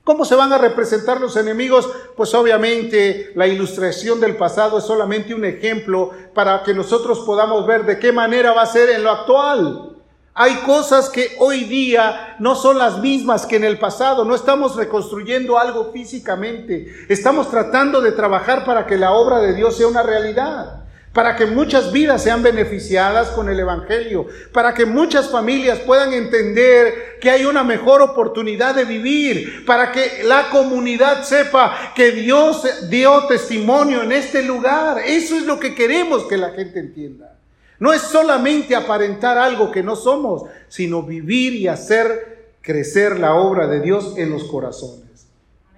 ¿Cómo 0.05 0.27
se 0.27 0.35
van 0.35 0.53
a 0.53 0.59
representar 0.59 1.19
los 1.19 1.35
enemigos? 1.37 1.89
Pues 2.15 2.35
obviamente 2.35 3.33
la 3.35 3.47
ilustración 3.47 4.21
del 4.21 4.37
pasado 4.37 4.77
es 4.77 4.85
solamente 4.85 5.35
un 5.35 5.47
ejemplo 5.47 6.11
para 6.35 6.63
que 6.63 6.75
nosotros 6.75 7.21
podamos 7.21 7.67
ver 7.67 7.87
de 7.87 7.99
qué 7.99 8.13
manera 8.13 8.53
va 8.53 8.61
a 8.61 8.67
ser 8.67 8.91
en 8.91 9.03
lo 9.03 9.11
actual. 9.11 9.97
Hay 10.35 10.57
cosas 10.57 11.09
que 11.09 11.35
hoy 11.39 11.65
día 11.65 12.37
no 12.39 12.55
son 12.55 12.77
las 12.77 12.99
mismas 12.99 13.47
que 13.47 13.57
en 13.57 13.65
el 13.65 13.79
pasado. 13.79 14.27
No 14.27 14.35
estamos 14.35 14.77
reconstruyendo 14.77 15.59
algo 15.59 15.91
físicamente. 15.91 17.07
Estamos 17.09 17.51
tratando 17.51 18.03
de 18.03 18.13
trabajar 18.13 18.67
para 18.67 18.85
que 18.85 18.99
la 18.99 19.13
obra 19.13 19.39
de 19.39 19.55
Dios 19.55 19.75
sea 19.75 19.87
una 19.87 20.03
realidad 20.03 20.84
para 21.15 21.37
que 21.37 21.47
muchas 21.47 21.93
vidas 21.93 22.25
sean 22.25 22.43
beneficiadas 22.43 23.29
con 23.29 23.49
el 23.49 23.59
Evangelio, 23.61 24.27
para 24.53 24.75
que 24.75 24.85
muchas 24.85 25.31
familias 25.31 25.79
puedan 25.79 26.13
entender 26.13 27.19
que 27.21 27.31
hay 27.31 27.45
una 27.45 27.63
mejor 27.63 28.03
oportunidad 28.03 28.75
de 28.75 28.85
vivir, 28.85 29.65
para 29.65 29.93
que 29.93 30.25
la 30.25 30.51
comunidad 30.51 31.23
sepa 31.23 31.93
que 31.95 32.11
Dios 32.11 32.91
dio 32.91 33.29
testimonio 33.29 34.03
en 34.03 34.11
este 34.11 34.43
lugar. 34.43 34.99
Eso 35.07 35.37
es 35.37 35.47
lo 35.47 35.61
que 35.61 35.77
queremos 35.77 36.25
que 36.25 36.37
la 36.37 36.51
gente 36.51 36.81
entienda. 36.81 37.39
No 37.79 37.93
es 37.93 38.03
solamente 38.03 38.75
aparentar 38.75 39.39
algo 39.39 39.71
que 39.71 39.85
no 39.85 39.95
somos, 39.95 40.43
sino 40.67 41.05
vivir 41.05 41.55
y 41.55 41.69
hacer 41.69 42.55
crecer 42.61 43.21
la 43.21 43.37
obra 43.37 43.69
de 43.69 43.81
Dios 43.81 44.15
en 44.17 44.31
los 44.31 44.45
corazones. 44.45 45.29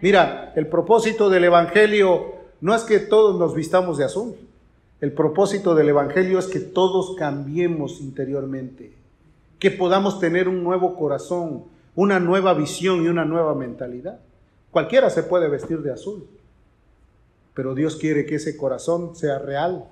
Mira, 0.01 0.55
el 0.57 0.67
propósito 0.69 1.29
del 1.29 1.45
Evangelio 1.45 2.37
no 2.63 2.75
es 2.75 2.85
que 2.85 3.01
todos 3.01 3.39
nos 3.39 3.55
vistamos 3.55 3.99
de 3.99 4.05
azul. 4.05 4.46
El 5.01 5.13
propósito 5.13 5.75
del 5.75 5.91
Evangelio 5.91 6.39
es 6.39 6.47
que 6.47 6.61
todos 6.61 7.17
cambiemos 7.17 8.01
interiormente, 8.01 8.93
que 9.59 9.71
podamos 9.71 10.21
tener 10.21 10.49
un 10.49 10.65
nuevo 10.65 10.97
corazón, 10.97 11.65
una 11.95 12.19
nueva 12.19 12.55
visión 12.55 13.05
y 13.05 13.09
una 13.09 13.27
nueva 13.27 13.55
mentalidad. 13.55 14.21
Cualquiera 14.71 15.11
se 15.11 15.23
puede 15.23 15.49
vestir 15.49 15.81
de 15.83 15.93
azul, 15.93 16.27
pero 17.53 17.75
Dios 17.75 17.97
quiere 17.97 18.25
que 18.25 18.37
ese 18.37 18.57
corazón 18.57 19.15
sea 19.17 19.39
real, 19.39 19.85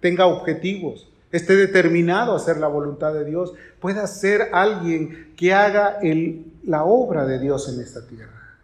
tenga 0.00 0.26
objetivos, 0.26 1.08
esté 1.30 1.54
determinado 1.54 2.32
a 2.32 2.36
hacer 2.36 2.56
la 2.56 2.68
voluntad 2.68 3.12
de 3.12 3.24
Dios, 3.24 3.54
pueda 3.80 4.06
ser 4.08 4.48
alguien 4.52 5.34
que 5.36 5.54
haga 5.54 5.98
la 6.64 6.84
obra 6.84 7.26
de 7.26 7.38
Dios 7.38 7.72
en 7.72 7.80
esta 7.80 8.06
tierra. 8.06 8.56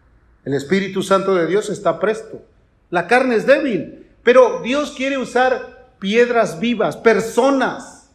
El 0.43 0.53
Espíritu 0.53 1.03
Santo 1.03 1.35
de 1.35 1.47
Dios 1.47 1.69
está 1.69 1.99
presto. 1.99 2.41
La 2.89 3.07
carne 3.07 3.35
es 3.35 3.45
débil, 3.45 4.07
pero 4.23 4.61
Dios 4.61 4.91
quiere 4.91 5.17
usar 5.17 5.74
piedras 5.99 6.59
vivas, 6.59 6.97
personas. 6.97 8.09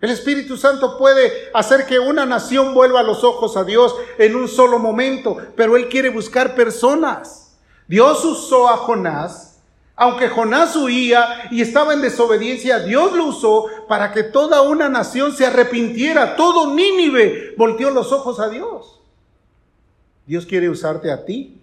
El 0.00 0.10
Espíritu 0.10 0.56
Santo 0.56 0.98
puede 0.98 1.32
hacer 1.54 1.86
que 1.86 1.98
una 1.98 2.26
nación 2.26 2.74
vuelva 2.74 3.02
los 3.02 3.24
ojos 3.24 3.56
a 3.56 3.64
Dios 3.64 3.94
en 4.18 4.36
un 4.36 4.48
solo 4.48 4.78
momento, 4.78 5.36
pero 5.56 5.76
Él 5.76 5.88
quiere 5.88 6.10
buscar 6.10 6.54
personas. 6.54 7.56
Dios 7.88 8.24
usó 8.24 8.68
a 8.68 8.76
Jonás, 8.76 9.54
aunque 9.96 10.28
Jonás 10.28 10.74
huía 10.74 11.48
y 11.50 11.60
estaba 11.62 11.94
en 11.94 12.02
desobediencia, 12.02 12.80
Dios 12.80 13.12
lo 13.12 13.26
usó 13.26 13.66
para 13.88 14.12
que 14.12 14.24
toda 14.24 14.62
una 14.62 14.88
nación 14.88 15.32
se 15.32 15.46
arrepintiera. 15.46 16.34
Todo 16.34 16.74
Nínive 16.74 17.54
volteó 17.56 17.90
los 17.90 18.10
ojos 18.10 18.40
a 18.40 18.48
Dios. 18.48 19.00
Dios 20.26 20.46
quiere 20.46 20.68
usarte 20.68 21.12
a 21.12 21.24
ti, 21.24 21.60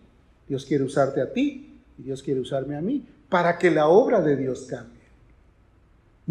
Dios 0.47 0.65
quiere 0.65 0.83
usarte 0.83 1.21
a 1.21 1.33
ti 1.33 1.79
y 1.97 2.03
Dios 2.03 2.23
quiere 2.23 2.39
usarme 2.39 2.77
a 2.77 2.81
mí 2.81 3.05
para 3.27 3.57
que 3.57 3.69
la 3.69 3.87
obra 3.87 4.21
de 4.21 4.37
Dios 4.37 4.67
cambie. 4.69 5.00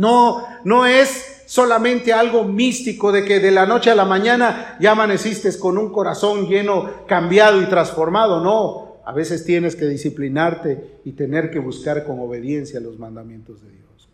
No, 0.00 0.46
no 0.64 0.86
es 0.86 1.42
solamente 1.44 2.14
algo 2.14 2.44
místico 2.44 3.12
de 3.12 3.22
que 3.22 3.38
de 3.38 3.50
la 3.50 3.66
noche 3.66 3.90
a 3.90 3.94
la 3.94 4.06
mañana 4.06 4.78
ya 4.80 4.92
amaneciste 4.92 5.50
con 5.58 5.76
un 5.76 5.92
corazón 5.92 6.48
lleno, 6.48 6.88
cambiado 7.06 7.60
y 7.60 7.66
transformado. 7.66 8.40
No, 8.40 9.02
a 9.04 9.12
veces 9.12 9.44
tienes 9.44 9.76
que 9.76 9.84
disciplinarte 9.84 11.00
y 11.04 11.12
tener 11.12 11.50
que 11.50 11.58
buscar 11.58 12.06
con 12.06 12.18
obediencia 12.18 12.80
los 12.80 12.98
mandamientos 12.98 13.60
de 13.60 13.72
Dios. 13.72 14.08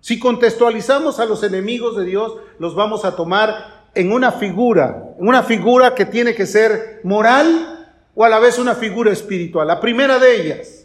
Si 0.00 0.18
contextualizamos 0.18 1.20
a 1.20 1.26
los 1.26 1.42
enemigos 1.42 1.94
de 1.98 2.06
Dios, 2.06 2.32
los 2.58 2.74
vamos 2.74 3.04
a 3.04 3.16
tomar 3.16 3.90
en 3.94 4.10
una 4.10 4.32
figura, 4.32 5.14
una 5.18 5.42
figura 5.42 5.94
que 5.94 6.06
tiene 6.06 6.34
que 6.34 6.46
ser 6.46 7.00
moral 7.02 7.92
o 8.14 8.24
a 8.24 8.30
la 8.30 8.38
vez 8.38 8.58
una 8.58 8.74
figura 8.74 9.12
espiritual. 9.12 9.68
La 9.68 9.78
primera 9.78 10.18
de 10.18 10.40
ellas, 10.40 10.75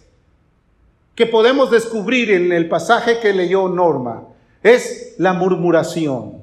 que 1.21 1.27
podemos 1.27 1.69
descubrir 1.69 2.31
en 2.31 2.51
el 2.51 2.67
pasaje 2.67 3.19
que 3.19 3.31
leyó 3.31 3.69
Norma 3.69 4.23
es 4.63 5.13
la 5.19 5.33
murmuración. 5.33 6.41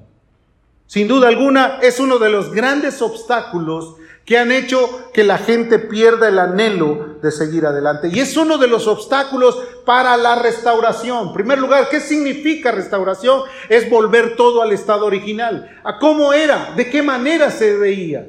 Sin 0.86 1.08
duda 1.08 1.26
alguna 1.26 1.80
es 1.82 1.98
uno 1.98 2.20
de 2.20 2.30
los 2.30 2.52
grandes 2.52 3.02
obstáculos 3.02 3.96
que 4.24 4.38
han 4.38 4.52
hecho 4.52 5.10
que 5.12 5.24
la 5.24 5.38
gente 5.38 5.80
pierda 5.80 6.28
el 6.28 6.38
anhelo 6.38 7.16
de 7.20 7.32
seguir 7.32 7.66
adelante. 7.66 8.08
Y 8.12 8.20
es 8.20 8.36
uno 8.36 8.56
de 8.56 8.68
los 8.68 8.86
obstáculos 8.86 9.58
para 9.84 10.16
la 10.16 10.40
restauración. 10.40 11.26
En 11.26 11.34
primer 11.34 11.58
lugar, 11.58 11.88
¿qué 11.90 11.98
significa 11.98 12.70
restauración? 12.70 13.42
Es 13.68 13.90
volver 13.90 14.36
todo 14.36 14.62
al 14.62 14.70
estado 14.70 15.06
original. 15.06 15.76
¿A 15.82 15.98
cómo 15.98 16.32
era? 16.32 16.72
¿De 16.76 16.88
qué 16.88 17.02
manera 17.02 17.50
se 17.50 17.76
veía? 17.76 18.28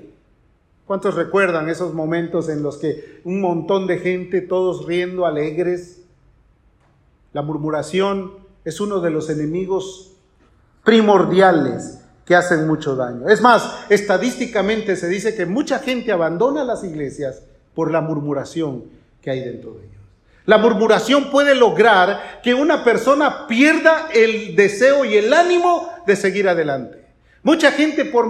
¿Cuántos 0.88 1.14
recuerdan 1.14 1.70
esos 1.70 1.94
momentos 1.94 2.50
en 2.50 2.64
los 2.64 2.80
que 2.80 3.22
un 3.24 3.40
montón 3.40 3.86
de 3.86 4.00
gente, 4.00 4.42
todos 4.42 4.88
riendo, 4.88 5.28
alegres? 5.28 5.99
La 7.34 7.42
murmuración 7.42 8.34
es 8.66 8.82
uno 8.82 9.00
de 9.00 9.12
los 9.12 9.30
enemigos 9.30 10.14
primordiales 10.84 12.02
que 12.26 12.36
hacen 12.36 12.68
mucho 12.68 12.96
daño. 12.96 13.30
Es 13.30 13.42
más, 13.42 13.86
estadísticamente 13.90 14.96
se 14.96 15.08
dice 15.08 15.36
que 15.36 15.46
mucha 15.46 15.80
gente 15.80 16.12
abandona 16.12 16.64
las 16.64 16.84
iglesias 16.84 17.44
por 17.74 17.92
la 17.92 18.02
murmuración 18.02 18.86
que 19.22 19.32
hay 19.32 19.42
dentro 19.42 19.74
de 19.74 19.80
ellos. 19.80 19.96
La 20.46 20.58
murmuración 20.58 21.30
puede 21.30 21.54
lograr 21.54 22.42
que 22.42 22.56
una 22.56 22.84
persona 22.84 23.48
pierda 23.48 24.10
el 24.14 24.56
deseo 24.56 25.06
y 25.06 25.16
el 25.16 25.32
ánimo 25.34 25.90
de 26.08 26.16
seguir 26.16 26.50
adelante. 26.50 27.06
Mucha 27.44 27.72
gente 27.72 28.06
por, 28.06 28.26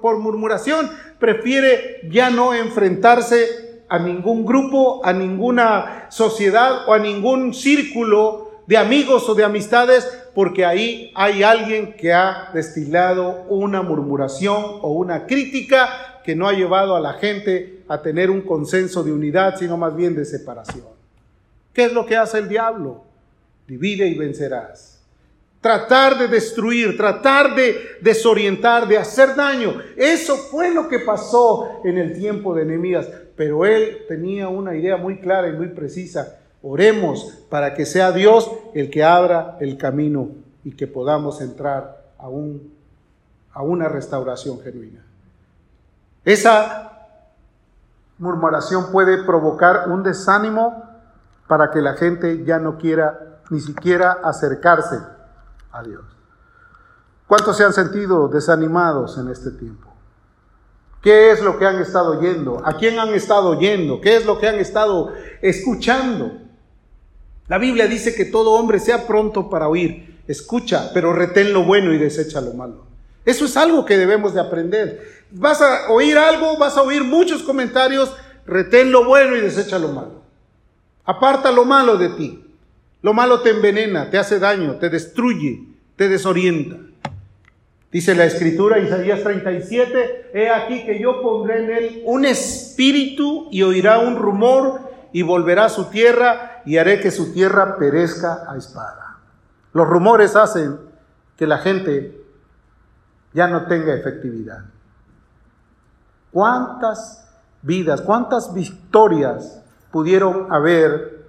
por 0.00 0.18
murmuración 0.18 0.90
prefiere 1.18 2.00
ya 2.10 2.30
no 2.30 2.54
enfrentarse 2.54 3.73
a 3.88 3.98
ningún 3.98 4.44
grupo, 4.44 5.04
a 5.04 5.12
ninguna 5.12 6.06
sociedad 6.10 6.88
o 6.88 6.94
a 6.94 6.98
ningún 6.98 7.54
círculo 7.54 8.50
de 8.66 8.76
amigos 8.76 9.28
o 9.28 9.34
de 9.34 9.44
amistades, 9.44 10.08
porque 10.34 10.64
ahí 10.64 11.12
hay 11.14 11.42
alguien 11.42 11.94
que 11.94 12.12
ha 12.12 12.50
destilado 12.54 13.44
una 13.48 13.82
murmuración 13.82 14.64
o 14.80 14.92
una 14.92 15.26
crítica 15.26 16.20
que 16.24 16.34
no 16.34 16.48
ha 16.48 16.54
llevado 16.54 16.96
a 16.96 17.00
la 17.00 17.14
gente 17.14 17.82
a 17.86 18.00
tener 18.00 18.30
un 18.30 18.40
consenso 18.40 19.04
de 19.04 19.12
unidad, 19.12 19.56
sino 19.58 19.76
más 19.76 19.94
bien 19.94 20.14
de 20.14 20.24
separación. 20.24 20.86
¿Qué 21.72 21.84
es 21.84 21.92
lo 21.92 22.06
que 22.06 22.16
hace 22.16 22.38
el 22.38 22.48
diablo? 22.48 23.04
Divide 23.66 24.06
y 24.08 24.16
vencerás. 24.16 25.02
Tratar 25.60 26.18
de 26.18 26.28
destruir, 26.28 26.96
tratar 26.96 27.54
de 27.54 27.76
desorientar, 28.00 28.86
de 28.86 28.98
hacer 28.98 29.34
daño. 29.34 29.74
Eso 29.96 30.36
fue 30.36 30.72
lo 30.72 30.88
que 30.88 31.00
pasó 31.00 31.80
en 31.84 31.98
el 31.98 32.18
tiempo 32.18 32.54
de 32.54 32.64
Nehemías. 32.64 33.08
Pero 33.36 33.64
él 33.64 34.04
tenía 34.08 34.48
una 34.48 34.74
idea 34.74 34.96
muy 34.96 35.20
clara 35.20 35.48
y 35.48 35.52
muy 35.52 35.68
precisa 35.68 36.38
Oremos 36.66 37.44
para 37.50 37.74
que 37.74 37.84
sea 37.84 38.10
Dios 38.10 38.50
el 38.72 38.88
que 38.88 39.04
abra 39.04 39.58
el 39.60 39.76
camino 39.76 40.30
y 40.64 40.74
que 40.74 40.86
podamos 40.86 41.42
entrar 41.42 42.02
a, 42.18 42.30
un, 42.30 42.74
a 43.52 43.62
una 43.62 43.86
restauración 43.86 44.58
genuina. 44.60 45.04
Esa 46.24 47.06
murmuración 48.16 48.90
puede 48.90 49.22
provocar 49.24 49.90
un 49.90 50.02
desánimo 50.02 50.84
para 51.46 51.70
que 51.70 51.82
la 51.82 51.96
gente 51.96 52.46
ya 52.46 52.58
no 52.58 52.78
quiera 52.78 53.42
ni 53.50 53.60
siquiera 53.60 54.12
acercarse 54.24 54.98
a 55.70 55.82
Dios. 55.82 56.02
¿Cuántos 57.26 57.58
se 57.58 57.64
han 57.64 57.74
sentido 57.74 58.28
desanimados 58.28 59.18
en 59.18 59.28
este 59.28 59.50
tiempo? 59.50 59.93
¿Qué 61.04 61.32
es 61.32 61.42
lo 61.42 61.58
que 61.58 61.66
han 61.66 61.82
estado 61.82 62.18
oyendo? 62.18 62.62
¿A 62.64 62.78
quién 62.78 62.98
han 62.98 63.12
estado 63.12 63.50
oyendo? 63.50 64.00
¿Qué 64.00 64.16
es 64.16 64.24
lo 64.24 64.38
que 64.38 64.48
han 64.48 64.58
estado 64.58 65.12
escuchando? 65.42 66.32
La 67.46 67.58
Biblia 67.58 67.86
dice 67.86 68.14
que 68.14 68.24
todo 68.24 68.52
hombre 68.52 68.78
sea 68.78 69.06
pronto 69.06 69.50
para 69.50 69.68
oír, 69.68 70.22
escucha, 70.26 70.92
pero 70.94 71.12
retén 71.12 71.52
lo 71.52 71.62
bueno 71.64 71.92
y 71.92 71.98
desecha 71.98 72.40
lo 72.40 72.54
malo. 72.54 72.86
Eso 73.26 73.44
es 73.44 73.54
algo 73.58 73.84
que 73.84 73.98
debemos 73.98 74.32
de 74.32 74.40
aprender. 74.40 75.26
Vas 75.30 75.60
a 75.60 75.90
oír 75.90 76.16
algo, 76.16 76.56
vas 76.56 76.78
a 76.78 76.82
oír 76.82 77.04
muchos 77.04 77.42
comentarios, 77.42 78.10
retén 78.46 78.90
lo 78.90 79.04
bueno 79.04 79.36
y 79.36 79.42
desecha 79.42 79.78
lo 79.78 79.88
malo. 79.88 80.22
Aparta 81.04 81.52
lo 81.52 81.66
malo 81.66 81.98
de 81.98 82.08
ti. 82.08 82.44
Lo 83.02 83.12
malo 83.12 83.42
te 83.42 83.50
envenena, 83.50 84.08
te 84.08 84.16
hace 84.16 84.38
daño, 84.38 84.76
te 84.76 84.88
destruye, 84.88 85.68
te 85.96 86.08
desorienta. 86.08 86.78
Dice 87.94 88.16
la 88.16 88.24
escritura, 88.24 88.80
Isaías 88.80 89.22
37, 89.22 90.32
he 90.34 90.50
aquí 90.50 90.84
que 90.84 90.98
yo 90.98 91.22
pondré 91.22 91.62
en 91.62 91.70
él 91.70 92.02
un 92.06 92.24
espíritu 92.24 93.46
y 93.52 93.62
oirá 93.62 94.00
un 94.00 94.16
rumor 94.16 94.80
y 95.12 95.22
volverá 95.22 95.66
a 95.66 95.68
su 95.68 95.84
tierra 95.84 96.60
y 96.64 96.76
haré 96.78 96.98
que 96.98 97.12
su 97.12 97.32
tierra 97.32 97.76
perezca 97.78 98.50
a 98.50 98.56
espada. 98.56 99.20
Los 99.72 99.86
rumores 99.86 100.34
hacen 100.34 100.76
que 101.36 101.46
la 101.46 101.58
gente 101.58 102.20
ya 103.32 103.46
no 103.46 103.66
tenga 103.66 103.94
efectividad. 103.94 104.64
¿Cuántas 106.32 107.32
vidas, 107.62 108.02
cuántas 108.02 108.52
victorias 108.52 109.62
pudieron 109.92 110.52
haber 110.52 111.28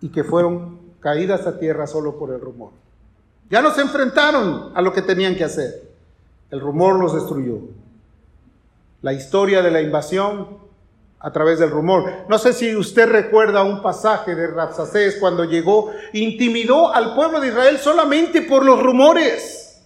y 0.00 0.08
que 0.08 0.24
fueron 0.24 0.94
caídas 0.98 1.46
a 1.46 1.58
tierra 1.58 1.86
solo 1.86 2.18
por 2.18 2.30
el 2.30 2.40
rumor? 2.40 2.72
Ya 3.50 3.60
no 3.60 3.70
se 3.72 3.82
enfrentaron 3.82 4.72
a 4.74 4.80
lo 4.80 4.94
que 4.94 5.02
tenían 5.02 5.36
que 5.36 5.44
hacer. 5.44 5.89
El 6.50 6.60
rumor 6.60 6.98
los 6.98 7.14
destruyó. 7.14 7.60
La 9.02 9.12
historia 9.12 9.62
de 9.62 9.70
la 9.70 9.80
invasión 9.80 10.58
a 11.20 11.32
través 11.32 11.58
del 11.58 11.70
rumor. 11.70 12.10
No 12.28 12.38
sé 12.38 12.52
si 12.52 12.74
usted 12.74 13.08
recuerda 13.08 13.62
un 13.62 13.82
pasaje 13.82 14.34
de 14.34 14.46
Rapsacés 14.46 15.16
cuando 15.20 15.44
llegó, 15.44 15.92
intimidó 16.14 16.92
al 16.92 17.14
pueblo 17.14 17.40
de 17.40 17.48
Israel 17.48 17.78
solamente 17.78 18.42
por 18.42 18.64
los 18.64 18.82
rumores. 18.82 19.82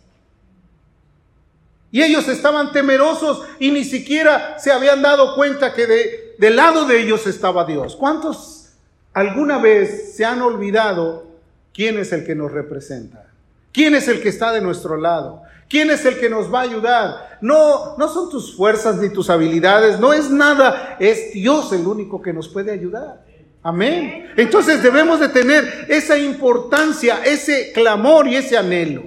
Y 1.90 2.03
ellos 2.03 2.27
estaban 2.29 2.72
temerosos 2.72 3.42
y 3.59 3.70
ni 3.70 3.85
siquiera 3.85 4.59
se 4.59 4.72
habían 4.72 5.03
dado 5.03 5.35
cuenta 5.35 5.74
que 5.74 5.87
de, 5.87 6.35
del 6.38 6.57
lado 6.57 6.87
de 6.87 7.00
ellos 7.00 7.27
estaba 7.27 7.64
Dios. 7.64 7.96
¿Cuántos 7.96 8.72
alguna 9.12 9.59
vez 9.59 10.16
se 10.16 10.24
han 10.24 10.42
olvidado 10.42 11.27
quién 11.72 11.98
es 11.98 12.12
el 12.12 12.24
que 12.24 12.35
nos 12.35 12.50
representa? 12.50 13.31
¿Quién 13.74 13.96
es 13.96 14.06
el 14.06 14.22
que 14.22 14.28
está 14.28 14.52
de 14.52 14.60
nuestro 14.60 14.96
lado? 14.96 15.42
¿Quién 15.68 15.90
es 15.90 16.04
el 16.04 16.20
que 16.20 16.30
nos 16.30 16.52
va 16.52 16.60
a 16.60 16.62
ayudar? 16.62 17.38
No, 17.40 17.96
no 17.98 18.08
son 18.08 18.30
tus 18.30 18.56
fuerzas 18.56 18.98
ni 18.98 19.08
tus 19.08 19.28
habilidades, 19.28 19.98
no 19.98 20.12
es 20.12 20.30
nada, 20.30 20.96
es 21.00 21.32
Dios 21.32 21.72
el 21.72 21.84
único 21.84 22.22
que 22.22 22.32
nos 22.32 22.48
puede 22.48 22.70
ayudar. 22.70 23.24
Amén. 23.64 24.30
Entonces 24.37 24.80
debemos 24.80 25.18
de 25.18 25.28
tener 25.28 25.87
esa 25.88 26.16
importancia, 26.16 27.24
ese 27.24 27.72
clamor 27.72 28.28
y 28.28 28.37
ese 28.37 28.56
anhelo. 28.56 29.02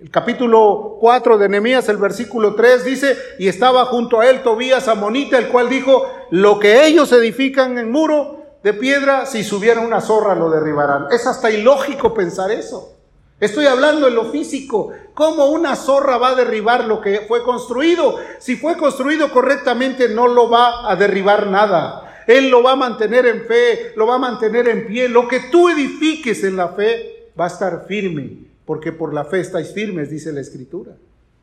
El 0.00 0.08
capítulo 0.08 0.96
4 1.00 1.36
de 1.38 1.48
Nehemías, 1.48 1.88
el 1.88 1.96
versículo 1.96 2.54
3 2.54 2.84
dice, 2.84 3.16
y 3.40 3.48
estaba 3.48 3.86
junto 3.86 4.20
a 4.20 4.30
él 4.30 4.44
Tobías 4.44 4.86
Amonita, 4.86 5.36
el 5.36 5.48
cual 5.48 5.68
dijo, 5.68 6.06
lo 6.30 6.60
que 6.60 6.86
ellos 6.86 7.10
edifican 7.10 7.76
en 7.76 7.90
muro 7.90 8.44
de 8.62 8.72
piedra, 8.72 9.26
si 9.26 9.42
subiera 9.42 9.80
una 9.80 10.00
zorra 10.00 10.36
lo 10.36 10.48
derribarán. 10.48 11.06
Es 11.10 11.26
hasta 11.26 11.50
ilógico 11.50 12.14
pensar 12.14 12.52
eso. 12.52 12.97
Estoy 13.40 13.66
hablando 13.66 14.08
en 14.08 14.14
lo 14.14 14.26
físico. 14.32 14.90
¿Cómo 15.14 15.46
una 15.46 15.76
zorra 15.76 16.18
va 16.18 16.30
a 16.30 16.34
derribar 16.34 16.84
lo 16.86 17.00
que 17.00 17.20
fue 17.28 17.42
construido? 17.44 18.16
Si 18.38 18.56
fue 18.56 18.76
construido 18.76 19.30
correctamente, 19.30 20.08
no 20.08 20.26
lo 20.26 20.50
va 20.50 20.90
a 20.90 20.96
derribar 20.96 21.46
nada. 21.46 22.24
Él 22.26 22.50
lo 22.50 22.62
va 22.62 22.72
a 22.72 22.76
mantener 22.76 23.26
en 23.26 23.42
fe, 23.46 23.92
lo 23.96 24.06
va 24.06 24.16
a 24.16 24.18
mantener 24.18 24.68
en 24.68 24.86
pie. 24.86 25.08
Lo 25.08 25.28
que 25.28 25.40
tú 25.50 25.68
edifiques 25.68 26.42
en 26.42 26.56
la 26.56 26.70
fe 26.70 27.30
va 27.38 27.44
a 27.44 27.48
estar 27.48 27.86
firme, 27.86 28.38
porque 28.64 28.92
por 28.92 29.14
la 29.14 29.24
fe 29.24 29.40
estáis 29.40 29.72
firmes, 29.72 30.10
dice 30.10 30.32
la 30.32 30.40
Escritura. 30.40 30.92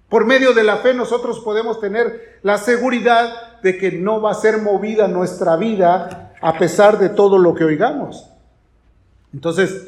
Por 0.10 0.25
medio 0.25 0.53
de 0.53 0.63
la 0.63 0.77
fe 0.77 0.93
nosotros 0.93 1.39
podemos 1.39 1.79
tener 1.79 2.39
la 2.43 2.58
seguridad 2.58 3.60
de 3.62 3.77
que 3.77 3.91
no 3.93 4.21
va 4.21 4.31
a 4.31 4.36
ser 4.36 4.60
movida 4.60 5.08
nuestra 5.08 5.55
vida 5.55 6.34
a 6.41 6.58
pesar 6.60 6.99
de 6.99 7.10
todo 7.10 7.39
lo 7.39 7.55
que 7.55 7.63
oigamos. 7.63 8.29
Entonces, 9.34 9.88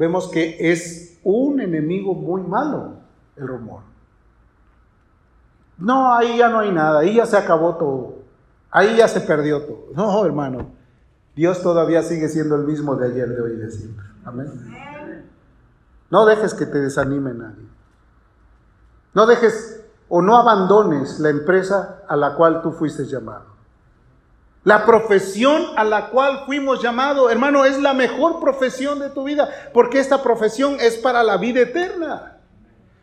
vemos 0.00 0.28
que 0.28 0.56
es 0.58 1.18
un 1.22 1.60
enemigo 1.60 2.14
muy 2.14 2.40
malo 2.40 2.94
el 3.36 3.46
rumor. 3.46 3.82
No, 5.76 6.14
ahí 6.14 6.38
ya 6.38 6.48
no 6.48 6.60
hay 6.60 6.72
nada, 6.72 7.00
ahí 7.00 7.16
ya 7.16 7.26
se 7.26 7.36
acabó 7.36 7.76
todo, 7.76 8.14
ahí 8.70 8.96
ya 8.96 9.06
se 9.08 9.20
perdió 9.20 9.60
todo. 9.60 9.88
No, 9.94 10.24
hermano, 10.24 10.70
Dios 11.36 11.62
todavía 11.62 12.02
sigue 12.02 12.30
siendo 12.30 12.56
el 12.56 12.64
mismo 12.64 12.96
de 12.96 13.08
ayer, 13.08 13.28
de 13.28 13.42
hoy 13.42 13.52
y 13.52 13.56
de 13.56 13.70
siempre. 13.70 14.06
Amén. 14.24 15.28
No 16.08 16.24
dejes 16.24 16.54
que 16.54 16.64
te 16.64 16.78
desanime 16.80 17.34
nadie. 17.34 17.68
No 19.12 19.26
dejes 19.26 19.84
o 20.08 20.22
no 20.22 20.38
abandones 20.38 21.20
la 21.20 21.28
empresa 21.28 22.04
a 22.08 22.16
la 22.16 22.36
cual 22.36 22.62
tú 22.62 22.72
fuiste 22.72 23.04
llamado. 23.04 23.49
La 24.62 24.84
profesión 24.84 25.68
a 25.76 25.84
la 25.84 26.10
cual 26.10 26.42
fuimos 26.44 26.82
llamados, 26.82 27.32
hermano, 27.32 27.64
es 27.64 27.80
la 27.80 27.94
mejor 27.94 28.40
profesión 28.40 28.98
de 28.98 29.08
tu 29.08 29.24
vida, 29.24 29.48
porque 29.72 29.98
esta 29.98 30.22
profesión 30.22 30.76
es 30.80 30.96
para 30.98 31.22
la 31.22 31.38
vida 31.38 31.62
eterna. 31.62 32.36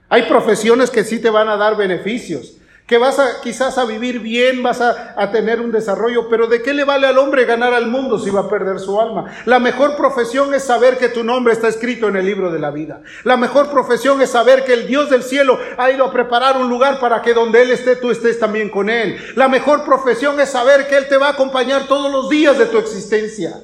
Hay 0.07 0.23
profesiones 0.23 0.91
que 0.91 1.03
sí 1.03 1.19
te 1.19 1.31
van 1.31 1.49
a 1.49 1.57
dar 1.57 1.75
beneficios, 1.75 2.56
que 2.87 2.97
vas 2.97 3.19
a 3.19 3.41
quizás 3.41 3.77
a 3.77 3.83
vivir 3.83 4.19
bien, 4.19 4.63
vas 4.63 4.79
a, 4.79 5.13
a, 5.17 5.29
tener 5.29 5.59
un 5.59 5.73
desarrollo, 5.73 6.29
pero 6.29 6.47
¿de 6.47 6.61
qué 6.61 6.73
le 6.73 6.85
vale 6.85 7.05
al 7.05 7.17
hombre 7.17 7.43
ganar 7.43 7.73
al 7.73 7.87
mundo 7.87 8.17
si 8.17 8.29
va 8.29 8.41
a 8.41 8.49
perder 8.49 8.79
su 8.79 8.99
alma? 8.99 9.25
La 9.45 9.59
mejor 9.59 9.97
profesión 9.97 10.53
es 10.53 10.63
saber 10.63 10.97
que 10.97 11.09
tu 11.09 11.21
nombre 11.21 11.51
está 11.51 11.67
escrito 11.67 12.07
en 12.07 12.15
el 12.15 12.25
libro 12.25 12.49
de 12.49 12.59
la 12.59 12.71
vida. 12.71 13.01
La 13.25 13.35
mejor 13.35 13.69
profesión 13.69 14.21
es 14.21 14.29
saber 14.29 14.63
que 14.63 14.71
el 14.71 14.87
Dios 14.87 15.09
del 15.09 15.23
cielo 15.23 15.59
ha 15.77 15.91
ido 15.91 16.05
a 16.05 16.13
preparar 16.13 16.55
un 16.55 16.69
lugar 16.69 17.01
para 17.01 17.21
que 17.21 17.33
donde 17.33 17.61
Él 17.61 17.71
esté, 17.71 17.97
tú 17.97 18.09
estés 18.09 18.39
también 18.39 18.69
con 18.69 18.89
Él. 18.89 19.17
La 19.35 19.49
mejor 19.49 19.83
profesión 19.83 20.39
es 20.39 20.49
saber 20.49 20.87
que 20.87 20.95
Él 20.95 21.09
te 21.09 21.17
va 21.17 21.27
a 21.27 21.31
acompañar 21.31 21.87
todos 21.87 22.09
los 22.09 22.29
días 22.29 22.57
de 22.57 22.67
tu 22.67 22.77
existencia. 22.77 23.61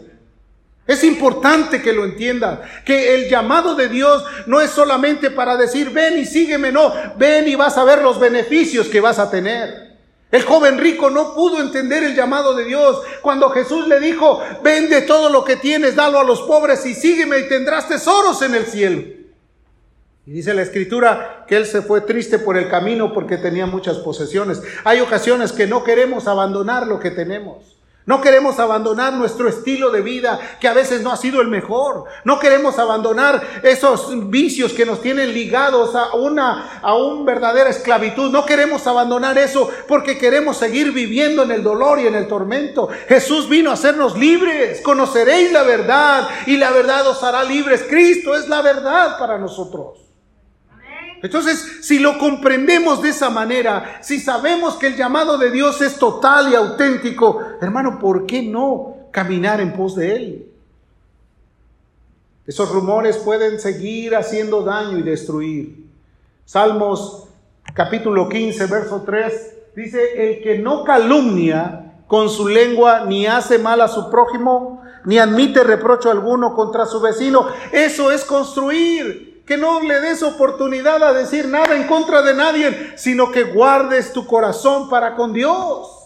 Es 0.85 1.03
importante 1.03 1.81
que 1.81 1.93
lo 1.93 2.03
entiendan, 2.03 2.59
que 2.85 3.15
el 3.15 3.29
llamado 3.29 3.73
de 3.73 3.87
Dios 3.87 4.23
no 4.47 4.59
es 4.59 4.69
solamente 4.69 5.31
para 5.31 5.55
decir, 5.55 5.91
ven 5.91 6.19
y 6.19 6.25
sígueme, 6.25 6.73
no, 6.73 6.93
ven 7.17 7.47
y 7.47 7.55
vas 7.55 7.77
a 7.77 7.85
ver 7.85 8.01
los 8.01 8.19
beneficios 8.19 8.87
que 8.87 8.99
vas 8.99 9.17
a 9.17 9.31
tener. 9.31 9.93
El 10.29 10.43
joven 10.43 10.79
rico 10.79 11.09
no 11.09 11.35
pudo 11.35 11.61
entender 11.61 12.03
el 12.03 12.15
llamado 12.15 12.55
de 12.55 12.65
Dios 12.65 13.01
cuando 13.21 13.51
Jesús 13.51 13.87
le 13.87 13.99
dijo, 13.99 14.41
vende 14.63 15.03
todo 15.03 15.29
lo 15.29 15.45
que 15.45 15.55
tienes, 15.55 15.95
dalo 15.95 16.19
a 16.19 16.23
los 16.23 16.41
pobres 16.41 16.85
y 16.85 16.95
sígueme 16.95 17.39
y 17.39 17.47
tendrás 17.47 17.87
tesoros 17.87 18.41
en 18.41 18.55
el 18.55 18.65
cielo. 18.65 19.03
Y 20.25 20.31
dice 20.31 20.53
la 20.53 20.63
escritura 20.63 21.45
que 21.47 21.55
él 21.55 21.65
se 21.65 21.81
fue 21.81 22.01
triste 22.01 22.39
por 22.39 22.57
el 22.57 22.69
camino 22.69 23.13
porque 23.13 23.37
tenía 23.37 23.67
muchas 23.67 23.97
posesiones. 23.99 24.61
Hay 24.83 25.01
ocasiones 25.01 25.51
que 25.51 25.67
no 25.67 25.83
queremos 25.83 26.27
abandonar 26.27 26.87
lo 26.87 26.99
que 26.99 27.11
tenemos. 27.11 27.72
No 28.05 28.19
queremos 28.19 28.59
abandonar 28.59 29.13
nuestro 29.13 29.47
estilo 29.47 29.89
de 29.89 30.01
vida 30.01 30.37
que 30.59 30.67
a 30.67 30.73
veces 30.73 31.01
no 31.01 31.11
ha 31.11 31.17
sido 31.17 31.41
el 31.41 31.47
mejor. 31.47 32.03
No 32.25 32.37
queremos 32.37 32.77
abandonar 32.77 33.61
esos 33.63 34.29
vicios 34.29 34.73
que 34.73 34.85
nos 34.85 35.01
tienen 35.01 35.33
ligados 35.33 35.95
a 35.95 36.13
una, 36.15 36.79
a 36.81 36.95
una 36.95 37.23
verdadera 37.23 37.69
esclavitud. 37.69 38.29
No 38.29 38.45
queremos 38.45 38.85
abandonar 38.87 39.37
eso 39.37 39.69
porque 39.87 40.17
queremos 40.17 40.57
seguir 40.57 40.91
viviendo 40.91 41.43
en 41.43 41.51
el 41.51 41.63
dolor 41.63 41.99
y 41.99 42.07
en 42.07 42.15
el 42.15 42.27
tormento. 42.27 42.89
Jesús 43.07 43.47
vino 43.47 43.69
a 43.69 43.75
hacernos 43.75 44.17
libres. 44.17 44.81
Conoceréis 44.81 45.53
la 45.53 45.63
verdad 45.63 46.27
y 46.45 46.57
la 46.57 46.71
verdad 46.71 47.07
os 47.07 47.23
hará 47.23 47.43
libres. 47.43 47.85
Cristo 47.89 48.35
es 48.35 48.49
la 48.49 48.61
verdad 48.61 49.17
para 49.17 49.37
nosotros. 49.37 50.02
Entonces, 51.23 51.77
si 51.81 51.99
lo 51.99 52.17
comprendemos 52.17 53.01
de 53.01 53.09
esa 53.09 53.29
manera, 53.29 53.99
si 54.01 54.19
sabemos 54.19 54.75
que 54.75 54.87
el 54.87 54.97
llamado 54.97 55.37
de 55.37 55.51
Dios 55.51 55.81
es 55.81 55.97
total 55.97 56.51
y 56.51 56.55
auténtico, 56.55 57.41
hermano, 57.61 57.97
¿por 57.97 58.25
qué 58.25 58.43
no 58.43 59.07
caminar 59.09 59.61
en 59.61 59.71
pos 59.71 59.95
de 59.95 60.15
Él? 60.17 60.47
Esos 62.45 62.69
rumores 62.69 63.15
pueden 63.19 63.57
seguir 63.57 64.17
haciendo 64.17 64.63
daño 64.63 64.97
y 64.97 65.01
destruir. 65.01 65.85
Salmos 66.43 67.23
capítulo 67.73 68.27
15, 68.27 68.65
verso 68.65 69.03
3, 69.05 69.55
dice, 69.77 70.29
el 70.29 70.43
que 70.43 70.59
no 70.59 70.83
calumnia 70.83 72.01
con 72.05 72.29
su 72.29 72.49
lengua, 72.49 73.05
ni 73.05 73.27
hace 73.27 73.59
mal 73.59 73.79
a 73.79 73.87
su 73.87 74.11
prójimo, 74.11 74.83
ni 75.05 75.19
admite 75.19 75.63
reprocho 75.63 76.11
alguno 76.11 76.53
contra 76.53 76.85
su 76.85 76.99
vecino, 76.99 77.47
eso 77.71 78.11
es 78.11 78.25
construir 78.25 79.32
que 79.45 79.57
no 79.57 79.81
le 79.81 79.99
des 79.99 80.23
oportunidad 80.23 81.03
a 81.03 81.13
decir 81.13 81.47
nada 81.47 81.75
en 81.75 81.87
contra 81.87 82.21
de 82.21 82.33
nadie, 82.33 82.93
sino 82.95 83.31
que 83.31 83.43
guardes 83.43 84.13
tu 84.13 84.25
corazón 84.25 84.89
para 84.89 85.15
con 85.15 85.33
Dios. 85.33 86.03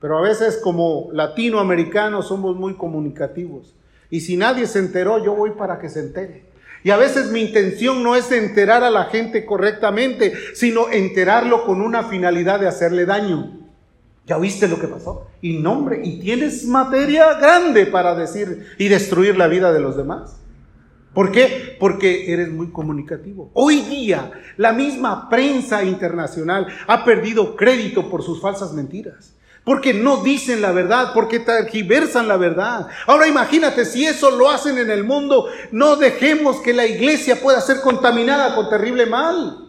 Pero 0.00 0.18
a 0.18 0.22
veces 0.22 0.56
como 0.56 1.10
latinoamericanos 1.12 2.26
somos 2.26 2.56
muy 2.56 2.74
comunicativos. 2.74 3.74
Y 4.10 4.20
si 4.20 4.36
nadie 4.36 4.66
se 4.66 4.80
enteró, 4.80 5.24
yo 5.24 5.34
voy 5.34 5.52
para 5.52 5.78
que 5.78 5.88
se 5.88 6.00
entere. 6.00 6.44
Y 6.84 6.90
a 6.90 6.96
veces 6.96 7.30
mi 7.30 7.42
intención 7.42 8.02
no 8.02 8.16
es 8.16 8.32
enterar 8.32 8.82
a 8.82 8.90
la 8.90 9.04
gente 9.04 9.46
correctamente, 9.46 10.34
sino 10.54 10.90
enterarlo 10.90 11.64
con 11.64 11.80
una 11.80 12.02
finalidad 12.04 12.58
de 12.58 12.66
hacerle 12.66 13.06
daño. 13.06 13.60
¿Ya 14.26 14.36
oíste 14.36 14.66
lo 14.66 14.80
que 14.80 14.88
pasó? 14.88 15.28
Y 15.40 15.58
nombre, 15.58 16.00
y 16.02 16.18
tienes 16.18 16.64
materia 16.66 17.34
grande 17.34 17.86
para 17.86 18.16
decir 18.16 18.74
y 18.78 18.88
destruir 18.88 19.36
la 19.36 19.46
vida 19.46 19.72
de 19.72 19.80
los 19.80 19.96
demás. 19.96 20.41
¿Por 21.14 21.30
qué? 21.30 21.76
Porque 21.78 22.32
eres 22.32 22.50
muy 22.50 22.70
comunicativo. 22.70 23.50
Hoy 23.54 23.82
día 23.82 24.30
la 24.56 24.72
misma 24.72 25.28
prensa 25.28 25.84
internacional 25.84 26.66
ha 26.86 27.04
perdido 27.04 27.54
crédito 27.56 28.08
por 28.08 28.22
sus 28.22 28.40
falsas 28.40 28.72
mentiras. 28.72 29.34
Porque 29.64 29.94
no 29.94 30.24
dicen 30.24 30.60
la 30.60 30.72
verdad, 30.72 31.12
porque 31.14 31.38
tergiversan 31.38 32.26
la 32.26 32.36
verdad. 32.36 32.88
Ahora 33.06 33.28
imagínate 33.28 33.84
si 33.84 34.04
eso 34.04 34.30
lo 34.30 34.50
hacen 34.50 34.78
en 34.78 34.90
el 34.90 35.04
mundo, 35.04 35.46
no 35.70 35.96
dejemos 35.96 36.60
que 36.60 36.72
la 36.72 36.86
iglesia 36.86 37.40
pueda 37.40 37.60
ser 37.60 37.80
contaminada 37.80 38.56
con 38.56 38.68
terrible 38.68 39.06
mal. 39.06 39.68